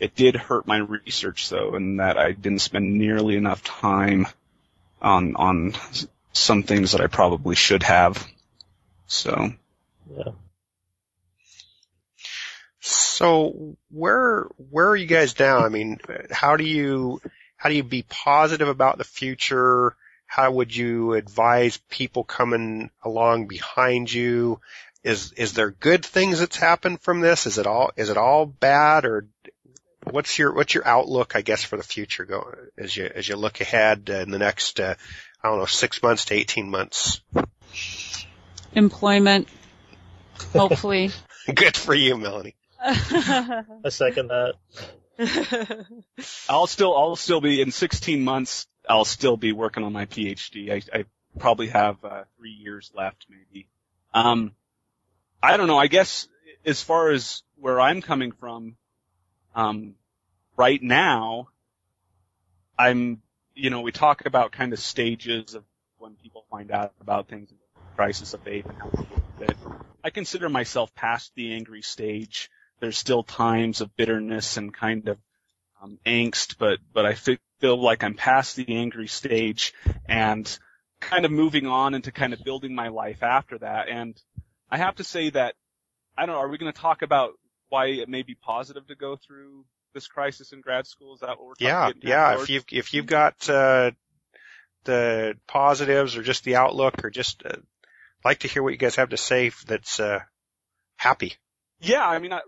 It 0.00 0.14
did 0.14 0.36
hurt 0.36 0.66
my 0.66 0.78
research 0.78 1.48
though, 1.48 1.74
in 1.76 1.96
that 1.96 2.18
I 2.18 2.32
didn't 2.32 2.60
spend 2.60 2.94
nearly 2.94 3.36
enough 3.36 3.64
time 3.64 4.26
on 5.02 5.36
on 5.36 5.74
some 6.32 6.62
things 6.62 6.92
that 6.92 7.00
I 7.00 7.06
probably 7.06 7.56
should 7.56 7.82
have. 7.82 8.26
So 9.06 9.52
Yeah. 10.16 10.32
So 12.80 13.76
where 13.90 14.46
where 14.70 14.88
are 14.88 14.96
you 14.96 15.06
guys 15.06 15.38
now? 15.38 15.58
I 15.58 15.68
mean, 15.68 16.00
how 16.30 16.56
do 16.56 16.64
you 16.64 17.20
how 17.56 17.68
do 17.68 17.74
you 17.74 17.82
be 17.82 18.04
positive 18.08 18.68
about 18.68 18.98
the 18.98 19.04
future? 19.04 19.96
How 20.26 20.50
would 20.52 20.74
you 20.74 21.14
advise 21.14 21.78
people 21.90 22.22
coming 22.22 22.90
along 23.02 23.46
behind 23.46 24.12
you? 24.12 24.60
Is 25.02 25.32
is 25.32 25.54
there 25.54 25.70
good 25.70 26.04
things 26.04 26.38
that's 26.38 26.56
happened 26.56 27.00
from 27.00 27.20
this? 27.20 27.46
Is 27.46 27.58
it 27.58 27.66
all 27.66 27.90
is 27.96 28.10
it 28.10 28.16
all 28.16 28.46
bad 28.46 29.04
or 29.04 29.26
what's 30.10 30.38
your 30.38 30.54
what's 30.54 30.74
your 30.74 30.86
outlook 30.86 31.36
I 31.36 31.42
guess 31.42 31.62
for 31.62 31.76
the 31.76 31.82
future 31.82 32.24
go 32.24 32.52
as 32.76 32.96
you 32.96 33.10
as 33.14 33.28
you 33.28 33.36
look 33.36 33.60
ahead 33.60 34.08
in 34.08 34.30
the 34.30 34.38
next 34.38 34.80
uh, 34.80 34.94
I 35.42 35.48
don't 35.48 35.58
know 35.58 35.66
6 35.66 36.02
months 36.02 36.26
to 36.26 36.34
18 36.34 36.70
months? 36.70 37.20
Employment, 38.74 39.48
hopefully. 40.52 41.10
Good 41.54 41.76
for 41.76 41.94
you, 41.94 42.16
Melanny. 42.16 42.54
I 42.80 43.88
second 43.88 44.28
that. 44.28 44.54
I'll 46.48 46.66
still 46.66 46.96
I'll 46.96 47.16
still 47.16 47.40
be 47.40 47.60
in 47.60 47.70
16 47.70 48.22
months. 48.22 48.66
I'll 48.88 49.04
still 49.04 49.36
be 49.36 49.52
working 49.52 49.84
on 49.84 49.92
my 49.92 50.06
PhD. 50.06 50.70
I, 50.70 50.98
I 50.98 51.04
probably 51.38 51.68
have 51.68 52.04
uh, 52.04 52.24
three 52.38 52.50
years 52.52 52.90
left, 52.94 53.26
maybe. 53.28 53.68
Um, 54.14 54.52
I 55.42 55.56
don't 55.56 55.66
know. 55.66 55.78
I 55.78 55.86
guess 55.86 56.28
as 56.64 56.82
far 56.82 57.10
as 57.10 57.42
where 57.56 57.80
I'm 57.80 58.02
coming 58.02 58.32
from, 58.32 58.76
um, 59.54 59.94
right 60.58 60.82
now, 60.82 61.48
I'm, 62.78 63.22
you 63.54 63.70
know, 63.70 63.80
we 63.80 63.92
talk 63.92 64.26
about 64.26 64.52
kind 64.52 64.72
of 64.72 64.80
stages 64.80 65.54
of 65.54 65.64
when 65.96 66.16
people 66.16 66.44
find 66.50 66.70
out 66.70 66.92
about 67.00 67.28
things, 67.28 67.50
and 67.50 67.58
crisis 67.96 68.34
of 68.34 68.42
faith, 68.42 68.66
and 68.66 68.76
how. 68.76 68.90
I 70.04 70.10
consider 70.10 70.48
myself 70.48 70.94
past 70.94 71.32
the 71.34 71.54
angry 71.54 71.82
stage. 71.82 72.50
There's 72.80 72.98
still 72.98 73.22
times 73.22 73.80
of 73.80 73.96
bitterness 73.96 74.56
and 74.56 74.72
kind 74.72 75.08
of 75.08 75.18
um, 75.82 75.98
angst, 76.06 76.56
but 76.58 76.78
but 76.92 77.06
I 77.06 77.14
feel 77.14 77.38
like 77.82 78.04
I'm 78.04 78.14
past 78.14 78.56
the 78.56 78.76
angry 78.76 79.08
stage 79.08 79.74
and 80.06 80.58
kind 81.00 81.24
of 81.24 81.30
moving 81.30 81.66
on 81.66 81.94
into 81.94 82.12
kind 82.12 82.32
of 82.32 82.44
building 82.44 82.74
my 82.74 82.88
life 82.88 83.22
after 83.22 83.58
that. 83.58 83.88
And 83.88 84.20
I 84.70 84.78
have 84.78 84.96
to 84.96 85.04
say 85.04 85.30
that 85.30 85.54
I 86.16 86.26
don't 86.26 86.34
know. 86.34 86.40
Are 86.40 86.48
we 86.48 86.58
going 86.58 86.72
to 86.72 86.80
talk 86.80 87.02
about 87.02 87.32
why 87.68 87.86
it 87.86 88.08
may 88.08 88.22
be 88.22 88.34
positive 88.34 88.86
to 88.88 88.94
go 88.94 89.16
through 89.16 89.64
this 89.94 90.06
crisis 90.06 90.52
in 90.52 90.60
grad 90.60 90.86
school? 90.86 91.14
Is 91.14 91.20
that 91.20 91.38
what 91.38 91.40
we're 91.40 91.54
talking 91.54 91.66
Yeah, 91.66 91.86
getting 91.88 92.08
yeah. 92.08 92.34
George? 92.34 92.42
If 92.42 92.50
you've 92.50 92.64
if 92.72 92.94
you've 92.94 93.06
got 93.06 93.48
uh, 93.48 93.90
the 94.84 95.34
positives 95.46 96.16
or 96.16 96.22
just 96.22 96.44
the 96.44 96.56
outlook 96.56 97.04
or 97.04 97.10
just 97.10 97.42
uh, 97.44 97.56
like 98.24 98.40
to 98.40 98.48
hear 98.48 98.62
what 98.62 98.72
you 98.72 98.78
guys 98.78 98.96
have 98.96 99.10
to 99.10 99.16
say 99.16 99.50
that's 99.66 100.00
uh, 100.00 100.20
happy. 100.96 101.34
Yeah, 101.80 102.04
I 102.04 102.18
mean, 102.18 102.32
I, 102.32 102.40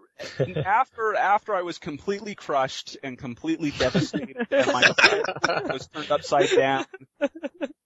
after 0.64 1.14
after 1.14 1.54
I 1.54 1.62
was 1.62 1.78
completely 1.78 2.34
crushed 2.34 2.96
and 3.02 3.16
completely 3.16 3.70
devastated, 3.70 4.36
and 4.50 4.66
my 4.66 4.82
life 4.82 5.72
was 5.72 5.86
turned 5.86 6.10
upside 6.10 6.50
down. 6.50 6.84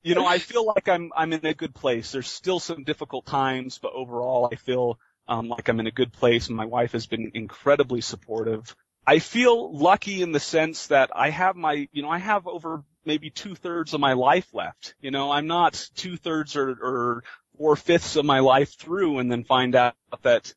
You 0.02 0.14
know, 0.14 0.26
I 0.26 0.38
feel 0.38 0.64
like 0.64 0.88
I'm 0.88 1.12
I'm 1.14 1.32
in 1.32 1.44
a 1.44 1.54
good 1.54 1.74
place. 1.74 2.12
There's 2.12 2.28
still 2.28 2.60
some 2.60 2.84
difficult 2.84 3.26
times, 3.26 3.78
but 3.78 3.92
overall, 3.92 4.48
I 4.50 4.56
feel 4.56 4.98
um, 5.28 5.48
like 5.48 5.68
I'm 5.68 5.80
in 5.80 5.86
a 5.86 5.92
good 5.92 6.12
place. 6.12 6.48
And 6.48 6.56
my 6.56 6.66
wife 6.66 6.92
has 6.92 7.06
been 7.06 7.32
incredibly 7.34 8.00
supportive. 8.00 8.74
I 9.06 9.18
feel 9.18 9.76
lucky 9.76 10.22
in 10.22 10.32
the 10.32 10.40
sense 10.40 10.86
that 10.88 11.10
I 11.14 11.30
have 11.30 11.56
my, 11.56 11.88
you 11.92 12.02
know, 12.02 12.10
I 12.10 12.18
have 12.18 12.46
over 12.46 12.84
maybe 13.04 13.30
two 13.30 13.54
thirds 13.54 13.92
of 13.92 14.00
my 14.00 14.14
life 14.14 14.48
left. 14.54 14.94
You 15.00 15.10
know, 15.10 15.30
I'm 15.30 15.46
not 15.46 15.88
two 15.94 16.16
thirds 16.16 16.56
or, 16.56 16.70
or 16.70 17.24
four 17.58 17.76
fifths 17.76 18.16
of 18.16 18.24
my 18.24 18.40
life 18.40 18.78
through 18.78 19.18
and 19.18 19.30
then 19.30 19.44
find 19.44 19.74
out 19.74 19.94
that, 20.22 20.54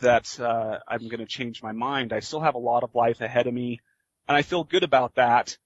that, 0.00 0.40
uh, 0.40 0.78
I'm 0.88 1.08
going 1.08 1.20
to 1.20 1.26
change 1.26 1.62
my 1.62 1.72
mind. 1.72 2.12
I 2.12 2.20
still 2.20 2.40
have 2.40 2.54
a 2.54 2.58
lot 2.58 2.82
of 2.82 2.94
life 2.94 3.20
ahead 3.20 3.46
of 3.46 3.52
me 3.52 3.80
and 4.26 4.36
I 4.36 4.42
feel 4.42 4.64
good 4.64 4.82
about 4.82 5.16
that. 5.16 5.56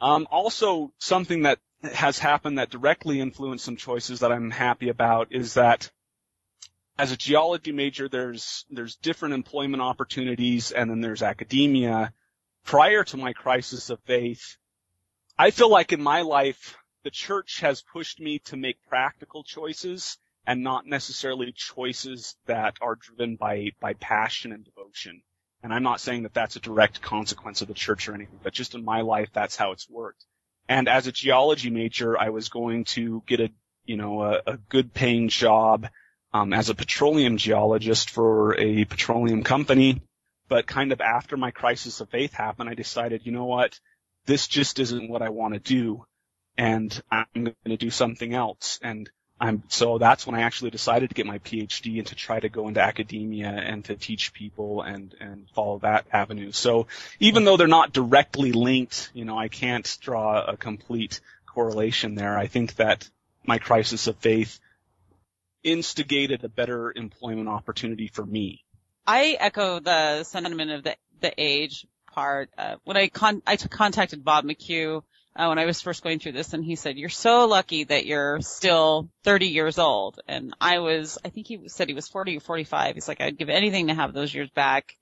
Um, 0.00 0.28
also 0.30 0.92
something 0.98 1.42
that 1.42 1.58
has 1.82 2.18
happened 2.18 2.58
that 2.58 2.70
directly 2.70 3.20
influenced 3.20 3.64
some 3.64 3.76
choices 3.76 4.20
that 4.20 4.32
I'm 4.32 4.50
happy 4.50 4.90
about 4.90 5.28
is 5.30 5.54
that 5.54 5.90
as 6.98 7.12
a 7.12 7.16
geology 7.16 7.72
major, 7.72 8.08
there's, 8.08 8.64
there's 8.70 8.96
different 8.96 9.34
employment 9.34 9.82
opportunities 9.82 10.72
and 10.72 10.90
then 10.90 11.00
there's 11.00 11.22
academia. 11.22 12.12
Prior 12.64 13.04
to 13.04 13.16
my 13.16 13.32
crisis 13.32 13.88
of 13.90 14.00
faith, 14.00 14.56
I 15.38 15.52
feel 15.52 15.70
like 15.70 15.92
in 15.92 16.02
my 16.02 16.22
life, 16.22 16.76
the 17.04 17.10
church 17.10 17.60
has 17.60 17.82
pushed 17.82 18.20
me 18.20 18.40
to 18.46 18.56
make 18.56 18.76
practical 18.88 19.44
choices 19.44 20.18
and 20.44 20.64
not 20.64 20.86
necessarily 20.86 21.52
choices 21.52 22.36
that 22.46 22.76
are 22.80 22.96
driven 22.96 23.36
by, 23.36 23.70
by 23.80 23.94
passion 23.94 24.50
and 24.50 24.64
devotion. 24.64 25.22
And 25.62 25.72
I'm 25.72 25.82
not 25.84 26.00
saying 26.00 26.24
that 26.24 26.34
that's 26.34 26.56
a 26.56 26.60
direct 26.60 27.00
consequence 27.00 27.62
of 27.62 27.68
the 27.68 27.74
church 27.74 28.08
or 28.08 28.14
anything, 28.14 28.40
but 28.42 28.52
just 28.52 28.74
in 28.74 28.84
my 28.84 29.02
life, 29.02 29.28
that's 29.32 29.56
how 29.56 29.72
it's 29.72 29.88
worked. 29.88 30.24
And 30.68 30.88
as 30.88 31.06
a 31.06 31.12
geology 31.12 31.70
major, 31.70 32.18
I 32.18 32.30
was 32.30 32.48
going 32.48 32.84
to 32.86 33.22
get 33.26 33.40
a, 33.40 33.50
you 33.84 33.96
know, 33.96 34.22
a, 34.22 34.42
a 34.46 34.56
good 34.56 34.92
paying 34.92 35.28
job, 35.28 35.88
um, 36.32 36.52
as 36.52 36.70
a 36.70 36.74
petroleum 36.74 37.36
geologist 37.36 38.10
for 38.10 38.58
a 38.58 38.84
petroleum 38.84 39.42
company. 39.42 40.02
But 40.48 40.66
kind 40.66 40.92
of 40.92 41.00
after 41.00 41.36
my 41.36 41.50
crisis 41.50 42.00
of 42.00 42.08
faith 42.08 42.32
happened, 42.32 42.70
I 42.70 42.74
decided, 42.74 43.26
you 43.26 43.32
know 43.32 43.44
what? 43.44 43.78
This 44.24 44.48
just 44.48 44.78
isn't 44.78 45.10
what 45.10 45.22
I 45.22 45.28
want 45.28 45.54
to 45.54 45.60
do. 45.60 46.06
And 46.56 47.00
I'm 47.10 47.26
going 47.34 47.54
to 47.66 47.76
do 47.76 47.90
something 47.90 48.34
else. 48.34 48.78
And 48.82 49.10
I'm, 49.40 49.62
so 49.68 49.98
that's 49.98 50.26
when 50.26 50.34
I 50.34 50.42
actually 50.42 50.70
decided 50.70 51.10
to 51.10 51.14
get 51.14 51.26
my 51.26 51.38
PhD 51.38 51.98
and 51.98 52.06
to 52.08 52.14
try 52.14 52.40
to 52.40 52.48
go 52.48 52.66
into 52.66 52.80
academia 52.80 53.48
and 53.48 53.84
to 53.84 53.94
teach 53.94 54.32
people 54.32 54.82
and, 54.82 55.14
and 55.20 55.48
follow 55.54 55.78
that 55.80 56.06
avenue. 56.12 56.50
So 56.50 56.88
even 57.20 57.44
though 57.44 57.56
they're 57.56 57.68
not 57.68 57.92
directly 57.92 58.52
linked, 58.52 59.10
you 59.14 59.24
know, 59.24 59.38
I 59.38 59.48
can't 59.48 59.98
draw 60.00 60.42
a 60.44 60.56
complete 60.56 61.20
correlation 61.46 62.14
there. 62.14 62.36
I 62.36 62.48
think 62.48 62.76
that 62.76 63.08
my 63.44 63.58
crisis 63.58 64.08
of 64.08 64.16
faith 64.16 64.58
instigated 65.72 66.44
a 66.44 66.48
better 66.48 66.92
employment 66.94 67.48
opportunity 67.48 68.08
for 68.08 68.24
me. 68.24 68.64
I 69.06 69.36
echo 69.38 69.80
the 69.80 70.24
sentiment 70.24 70.70
of 70.70 70.84
the 70.84 70.96
the 71.20 71.32
age 71.36 71.86
part. 72.12 72.50
Uh, 72.56 72.76
when 72.84 72.96
I 72.96 73.08
con- 73.08 73.42
I 73.46 73.56
t- 73.56 73.68
contacted 73.68 74.24
Bob 74.24 74.44
McCue 74.44 75.02
uh, 75.34 75.46
when 75.46 75.58
I 75.58 75.66
was 75.66 75.80
first 75.80 76.02
going 76.02 76.18
through 76.18 76.32
this, 76.32 76.52
and 76.52 76.64
he 76.64 76.76
said, 76.76 76.98
"You're 76.98 77.08
so 77.08 77.46
lucky 77.46 77.84
that 77.84 78.06
you're 78.06 78.40
still 78.40 79.08
30 79.24 79.46
years 79.46 79.78
old." 79.78 80.20
And 80.26 80.54
I 80.60 80.80
was, 80.80 81.18
I 81.24 81.28
think 81.30 81.46
he 81.46 81.68
said 81.68 81.88
he 81.88 81.94
was 81.94 82.08
40 82.08 82.36
or 82.36 82.40
45. 82.40 82.94
He's 82.94 83.08
like, 83.08 83.20
"I'd 83.20 83.38
give 83.38 83.48
anything 83.48 83.86
to 83.86 83.94
have 83.94 84.12
those 84.12 84.34
years 84.34 84.50
back." 84.50 84.96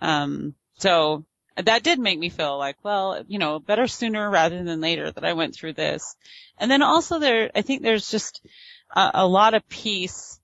Um, 0.00 0.54
so 0.78 1.24
that 1.56 1.82
did 1.82 1.98
make 1.98 2.18
me 2.18 2.28
feel 2.28 2.58
like, 2.58 2.76
well, 2.82 3.22
you 3.26 3.38
know, 3.38 3.58
better 3.58 3.86
sooner 3.86 4.28
rather 4.30 4.62
than 4.62 4.80
later 4.80 5.10
that 5.10 5.24
I 5.24 5.34
went 5.34 5.54
through 5.54 5.74
this. 5.74 6.16
And 6.58 6.70
then 6.70 6.82
also 6.82 7.18
there, 7.18 7.50
I 7.54 7.62
think 7.62 7.82
there's 7.82 8.10
just 8.10 8.44
a, 8.92 9.10
a 9.14 9.26
lot 9.26 9.54
of 9.54 9.68
peace 9.68 10.40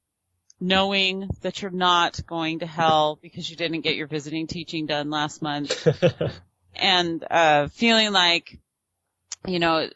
knowing 0.61 1.29
that 1.43 1.63
you're 1.63 1.71
not 1.71 2.21
going 2.27 2.61
to 2.61 2.67
hell 2.67 3.19
because 3.23 3.49
you 3.49 3.57
didn't 3.57 3.83
get 3.83 3.97
your 3.97 4.09
visiting 4.09 4.47
teaching 4.47 4.87
done 4.87 5.11
last 5.11 5.41
month 5.41 5.87
and, 6.75 7.25
uh, 7.31 7.69
feeling 7.69 8.13
like, 8.13 8.59
you 9.47 9.61
know, 9.61 9.89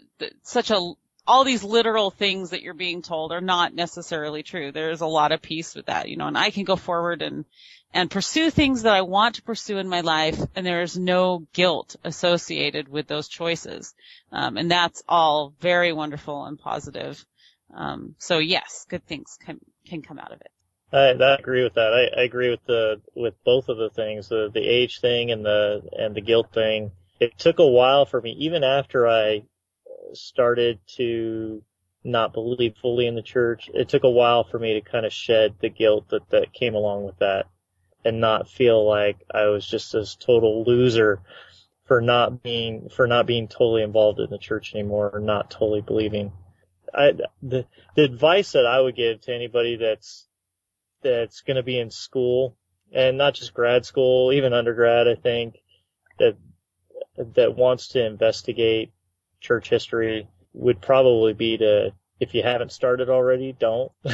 such 0.43 0.71
a, 0.71 0.93
all 1.27 1.45
these 1.45 1.65
literal 1.65 2.11
things 2.11 2.51
that 2.51 2.63
you're 2.63 2.75
being 2.75 3.03
told 3.03 3.33
are 3.33 3.41
not 3.41 3.75
necessarily 3.75 4.43
true. 4.43 4.73
There's 4.73 5.01
a 5.01 5.07
lot 5.07 5.33
of 5.33 5.43
peace 5.43 5.75
with 5.75 5.87
that, 5.87 6.09
you 6.09 6.17
know, 6.17 6.27
and 6.27 6.39
I 6.39 6.51
can 6.51 6.65
go 6.65 6.77
forward 6.77 7.23
and, 7.23 7.45
and 7.95 8.11
pursue 8.11 8.51
things 8.51 8.83
that 8.83 8.95
I 8.95 9.03
want 9.03 9.37
to 9.37 9.43
pursue 9.43 9.79
in 9.79 9.89
my 9.89 10.01
life 10.01 10.41
and 10.55 10.65
there 10.65 10.83
is 10.83 10.97
no 10.97 11.47
guilt 11.53 11.97
associated 12.05 12.89
with 12.89 13.07
those 13.07 13.29
choices. 13.29 13.95
Um, 14.31 14.57
and 14.57 14.71
that's 14.71 15.03
all 15.09 15.55
very 15.61 15.93
wonderful 15.93 16.45
and 16.45 16.59
positive. 16.59 17.25
Um, 17.75 18.15
so 18.19 18.39
yes, 18.39 18.87
good 18.89 19.07
things 19.07 19.39
can, 19.45 19.59
can 19.87 20.03
come 20.03 20.19
out 20.19 20.33
of 20.33 20.41
it. 20.41 20.51
I, 20.93 21.13
I 21.25 21.35
agree 21.37 21.63
with 21.63 21.75
that. 21.75 21.95
I, 21.95 22.21
I 22.21 22.25
agree 22.25 22.51
with 22.51 22.65
the 22.67 23.01
with 23.15 23.35
both 23.45 23.69
of 23.69 23.79
the 23.79 23.89
things, 23.89 24.29
the 24.29 24.51
the 24.53 24.61
age 24.61 25.01
thing 25.01 25.31
and 25.31 25.45
the 25.45 25.83
and 25.99 26.15
the 26.15 26.21
guilt 26.21 26.53
thing. 26.53 26.93
It 27.19 27.39
took 27.39 27.59
a 27.59 27.67
while 27.67 28.05
for 28.05 28.21
me, 28.21 28.33
even 28.39 28.63
after 28.63 29.09
I 29.09 29.45
started 30.13 30.81
to 30.97 31.63
not 32.05 32.33
believe 32.33 32.77
fully 32.77 33.07
in 33.07 33.15
the 33.15 33.23
church. 33.23 33.71
It 33.73 33.89
took 33.89 34.05
a 34.05 34.11
while 34.11 34.45
for 34.45 34.59
me 34.59 34.75
to 34.75 34.81
kind 34.81 35.07
of 35.07 35.13
shed 35.13 35.55
the 35.61 35.71
guilt 35.71 36.09
that 36.11 36.29
that 36.31 36.53
came 36.53 36.75
along 36.75 37.05
with 37.05 37.19
that, 37.21 37.47
and 38.05 38.21
not 38.21 38.51
feel 38.51 38.87
like 38.87 39.17
I 39.33 39.47
was 39.47 39.67
just 39.67 39.93
this 39.93 40.15
total 40.15 40.65
loser 40.65 41.21
for 41.87 42.03
not 42.03 42.43
being 42.43 42.91
for 42.91 43.07
not 43.07 43.27
being 43.27 43.49
totally 43.49 43.83
involved 43.83 44.21
in 44.21 44.29
the 44.29 44.39
church 44.39 44.75
anymore 44.75 45.11
or 45.15 45.21
not 45.21 45.51
totally 45.51 45.81
believing. 45.81 46.33
I 46.95 47.13
the 47.43 47.67
the 47.97 48.05
advice 48.05 48.53
that 48.53 48.67
I 48.67 48.81
would 48.81 48.97
give 48.97 49.21
to 49.23 49.35
anybody 49.35 49.77
that's 49.77 50.27
that's 51.03 51.41
going 51.41 51.57
to 51.57 51.63
be 51.63 51.79
in 51.79 51.91
school 51.91 52.57
and 52.93 53.17
not 53.17 53.35
just 53.35 53.55
grad 53.55 53.87
school, 53.87 54.33
even 54.33 54.53
undergrad, 54.53 55.09
I 55.09 55.15
think 55.15 55.57
that 56.19 56.37
that 57.35 57.57
wants 57.57 57.89
to 57.89 58.05
investigate 58.05 58.93
church 59.41 59.69
history 59.69 60.29
would 60.53 60.81
probably 60.81 61.33
be 61.33 61.59
to 61.59 61.93
if 62.21 62.35
you 62.35 62.43
haven't 62.43 62.71
started 62.71 63.11
already, 63.11 63.53
don't 63.59 63.91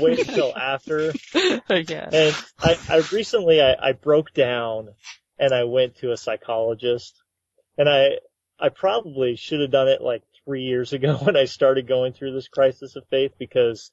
wait 0.00 0.26
until 0.26 0.56
after. 0.56 1.12
yeah. 1.34 2.08
And 2.12 2.44
I, 2.58 2.78
I 2.88 3.02
recently 3.12 3.60
I, 3.60 3.74
I 3.78 3.92
broke 3.92 4.32
down 4.32 4.88
and 5.38 5.52
I 5.52 5.64
went 5.64 5.96
to 5.96 6.12
a 6.12 6.16
psychologist 6.16 7.20
and 7.76 7.88
I 7.88 8.18
I 8.58 8.70
probably 8.70 9.36
should 9.36 9.60
have 9.60 9.70
done 9.70 9.88
it 9.88 10.00
like 10.00 10.22
three 10.48 10.62
years 10.62 10.94
ago 10.94 11.14
when 11.22 11.36
I 11.36 11.44
started 11.44 11.86
going 11.86 12.14
through 12.14 12.32
this 12.32 12.48
crisis 12.48 12.96
of 12.96 13.04
faith 13.10 13.32
because 13.38 13.92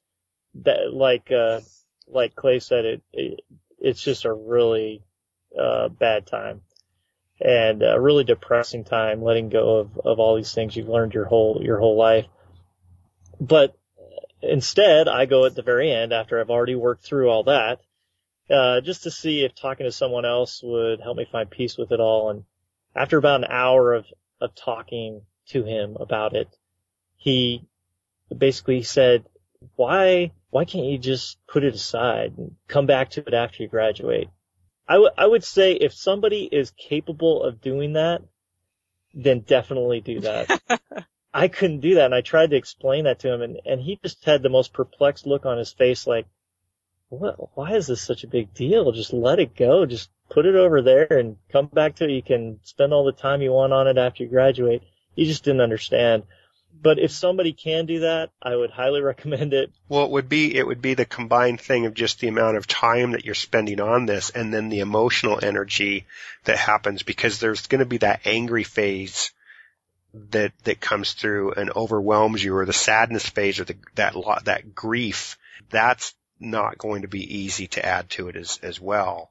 that 0.64 0.92
like 0.92 1.30
uh 1.30 1.60
like 2.08 2.34
Clay 2.34 2.60
said 2.60 2.86
it, 2.86 3.02
it 3.12 3.40
it's 3.78 4.02
just 4.02 4.24
a 4.24 4.32
really 4.32 5.02
uh 5.58 5.88
bad 5.88 6.26
time 6.26 6.62
and 7.38 7.82
a 7.82 8.00
really 8.00 8.24
depressing 8.24 8.84
time 8.84 9.22
letting 9.22 9.50
go 9.50 9.80
of 9.80 10.00
of 10.02 10.18
all 10.18 10.36
these 10.36 10.54
things. 10.54 10.74
You've 10.74 10.88
learned 10.88 11.12
your 11.12 11.26
whole 11.26 11.60
your 11.62 11.78
whole 11.78 11.96
life. 11.96 12.24
But 13.38 13.76
instead 14.40 15.08
I 15.08 15.26
go 15.26 15.44
at 15.44 15.54
the 15.54 15.62
very 15.62 15.92
end 15.92 16.14
after 16.14 16.40
I've 16.40 16.50
already 16.50 16.74
worked 16.74 17.04
through 17.04 17.28
all 17.28 17.44
that 17.44 17.80
uh 18.48 18.80
just 18.80 19.02
to 19.02 19.10
see 19.10 19.44
if 19.44 19.54
talking 19.54 19.84
to 19.84 19.92
someone 19.92 20.24
else 20.24 20.62
would 20.62 21.00
help 21.00 21.18
me 21.18 21.28
find 21.30 21.50
peace 21.50 21.76
with 21.76 21.92
it 21.92 22.00
all. 22.00 22.30
And 22.30 22.44
after 22.94 23.18
about 23.18 23.44
an 23.44 23.50
hour 23.50 23.92
of 23.92 24.06
of 24.40 24.54
talking 24.54 25.20
to 25.48 25.64
him 25.64 25.96
about 25.98 26.34
it 26.34 26.48
he 27.16 27.66
basically 28.36 28.82
said 28.82 29.24
why 29.74 30.32
why 30.50 30.64
can't 30.64 30.86
you 30.86 30.98
just 30.98 31.38
put 31.46 31.64
it 31.64 31.74
aside 31.74 32.34
and 32.38 32.56
come 32.68 32.86
back 32.86 33.10
to 33.10 33.20
it 33.20 33.34
after 33.34 33.62
you 33.62 33.68
graduate? 33.68 34.28
I, 34.88 34.94
w- 34.94 35.10
I 35.18 35.26
would 35.26 35.44
say 35.44 35.72
if 35.72 35.92
somebody 35.92 36.48
is 36.50 36.70
capable 36.70 37.42
of 37.42 37.60
doing 37.60 37.94
that, 37.94 38.22
then 39.12 39.40
definitely 39.40 40.00
do 40.00 40.20
that. 40.20 40.60
I 41.34 41.48
couldn't 41.48 41.80
do 41.80 41.96
that 41.96 42.06
and 42.06 42.14
I 42.14 42.22
tried 42.22 42.50
to 42.50 42.56
explain 42.56 43.04
that 43.04 43.18
to 43.20 43.32
him 43.32 43.42
and, 43.42 43.60
and 43.66 43.80
he 43.80 43.98
just 44.02 44.24
had 44.24 44.42
the 44.42 44.48
most 44.48 44.72
perplexed 44.72 45.26
look 45.26 45.44
on 45.44 45.58
his 45.58 45.72
face 45.72 46.06
like, 46.06 46.26
what, 47.08 47.36
why 47.56 47.74
is 47.74 47.86
this 47.86 48.00
such 48.00 48.24
a 48.24 48.28
big 48.28 48.54
deal? 48.54 48.90
Just 48.92 49.12
let 49.12 49.38
it 49.38 49.54
go. 49.54 49.84
Just 49.84 50.10
put 50.30 50.46
it 50.46 50.56
over 50.56 50.80
there 50.80 51.06
and 51.10 51.36
come 51.52 51.66
back 51.66 51.96
to 51.96 52.04
it. 52.04 52.10
You 52.10 52.22
can 52.22 52.60
spend 52.62 52.92
all 52.92 53.04
the 53.04 53.12
time 53.12 53.42
you 53.42 53.52
want 53.52 53.72
on 53.72 53.86
it 53.86 53.98
after 53.98 54.22
you 54.22 54.28
graduate. 54.30 54.82
He 55.16 55.24
just 55.24 55.42
didn't 55.42 55.62
understand 55.62 56.22
but 56.82 56.98
if 56.98 57.10
somebody 57.10 57.52
can 57.52 57.86
do 57.86 58.00
that, 58.00 58.30
I 58.40 58.54
would 58.54 58.70
highly 58.70 59.00
recommend 59.12 59.54
it. 59.54 59.72
Well, 59.88 60.04
it 60.04 60.10
would 60.10 60.28
be 60.28 60.54
it 60.54 60.66
would 60.66 60.82
be 60.82 60.94
the 60.94 61.04
combined 61.04 61.60
thing 61.60 61.86
of 61.86 61.94
just 61.94 62.20
the 62.20 62.28
amount 62.28 62.56
of 62.56 62.66
time 62.66 63.12
that 63.12 63.24
you're 63.24 63.34
spending 63.34 63.80
on 63.80 64.06
this, 64.06 64.30
and 64.30 64.52
then 64.52 64.68
the 64.68 64.80
emotional 64.80 65.40
energy 65.42 66.06
that 66.44 66.58
happens 66.58 67.02
because 67.02 67.38
there's 67.38 67.66
going 67.66 67.80
to 67.80 67.86
be 67.86 67.98
that 67.98 68.20
angry 68.24 68.64
phase 68.64 69.32
that 70.14 70.52
that 70.64 70.80
comes 70.80 71.12
through 71.12 71.52
and 71.52 71.70
overwhelms 71.74 72.42
you, 72.42 72.54
or 72.56 72.66
the 72.66 72.72
sadness 72.72 73.28
phase, 73.28 73.60
or 73.60 73.64
the 73.64 73.76
that 73.94 74.14
that 74.44 74.74
grief. 74.74 75.38
That's 75.70 76.14
not 76.38 76.78
going 76.78 77.02
to 77.02 77.08
be 77.08 77.38
easy 77.38 77.66
to 77.68 77.84
add 77.84 78.10
to 78.10 78.28
it 78.28 78.36
as 78.36 78.60
as 78.62 78.80
well. 78.80 79.30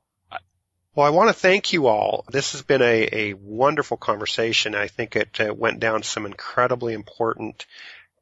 Well, 0.95 1.05
I 1.05 1.09
want 1.09 1.27
to 1.27 1.33
thank 1.33 1.73
you 1.73 1.87
all. 1.87 2.23
This 2.31 2.53
has 2.53 2.61
been 2.61 2.81
a, 2.81 3.09
a 3.11 3.33
wonderful 3.33 3.97
conversation. 3.97 4.75
I 4.75 4.87
think 4.87 5.17
it 5.17 5.41
uh, 5.41 5.53
went 5.53 5.81
down 5.81 6.03
some 6.03 6.25
incredibly 6.25 6.93
important 6.93 7.65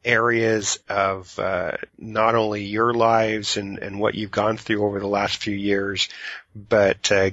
areas 0.03 0.79
of 0.89 1.37
uh, 1.37 1.77
not 1.99 2.33
only 2.33 2.63
your 2.63 2.91
lives 2.91 3.57
and, 3.57 3.77
and 3.77 3.99
what 3.99 4.15
you've 4.15 4.31
gone 4.31 4.57
through 4.57 4.83
over 4.83 4.99
the 4.99 5.07
last 5.07 5.37
few 5.37 5.55
years, 5.55 6.09
but 6.55 7.11
uh, 7.11 7.29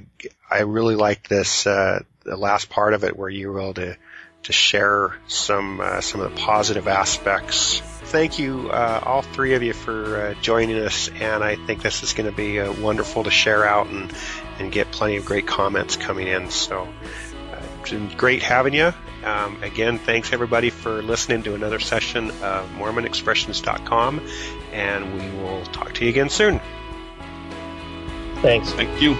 I 0.47 0.59
really 0.59 0.95
like 0.95 1.27
this 1.27 1.65
uh, 1.65 2.03
the 2.23 2.37
last 2.37 2.69
part 2.69 2.93
of 2.93 3.03
it 3.03 3.17
where 3.17 3.29
you 3.29 3.51
were 3.51 3.61
able 3.61 3.73
to 3.73 3.97
to 4.43 4.53
share 4.53 5.15
some 5.27 5.81
uh, 5.81 6.01
some 6.01 6.21
of 6.21 6.35
the 6.35 6.41
positive 6.41 6.87
aspects. 6.87 7.79
Thank 7.79 8.37
you, 8.37 8.69
uh, 8.69 9.01
all 9.03 9.21
three 9.21 9.55
of 9.55 9.63
you, 9.63 9.73
for 9.73 10.35
joining 10.41 10.77
us, 10.77 11.09
and 11.09 11.43
I 11.43 11.55
think 11.55 11.81
this 11.81 12.03
is 12.03 12.13
going 12.13 12.29
to 12.29 12.35
be 12.35 12.59
wonderful 12.81 13.23
to 13.23 13.31
share 13.31 13.65
out 13.65 13.87
and 13.87 14.11
and 14.61 14.71
get 14.71 14.91
plenty 14.91 15.17
of 15.17 15.25
great 15.25 15.47
comments 15.47 15.95
coming 15.95 16.27
in. 16.27 16.49
So, 16.51 16.83
uh, 17.51 17.61
it's 17.79 17.89
been 17.89 18.09
great 18.09 18.43
having 18.43 18.73
you. 18.73 18.93
Um, 19.23 19.61
again, 19.63 19.97
thanks 19.97 20.33
everybody 20.33 20.69
for 20.69 21.01
listening 21.01 21.43
to 21.43 21.55
another 21.55 21.79
session 21.79 22.29
of 22.29 22.69
MormonExpressions.com, 22.71 24.21
and 24.71 25.13
we 25.13 25.41
will 25.41 25.63
talk 25.65 25.93
to 25.95 26.03
you 26.05 26.09
again 26.09 26.29
soon. 26.29 26.59
Thanks. 28.41 28.71
Thank 28.71 29.01
you. 29.01 29.15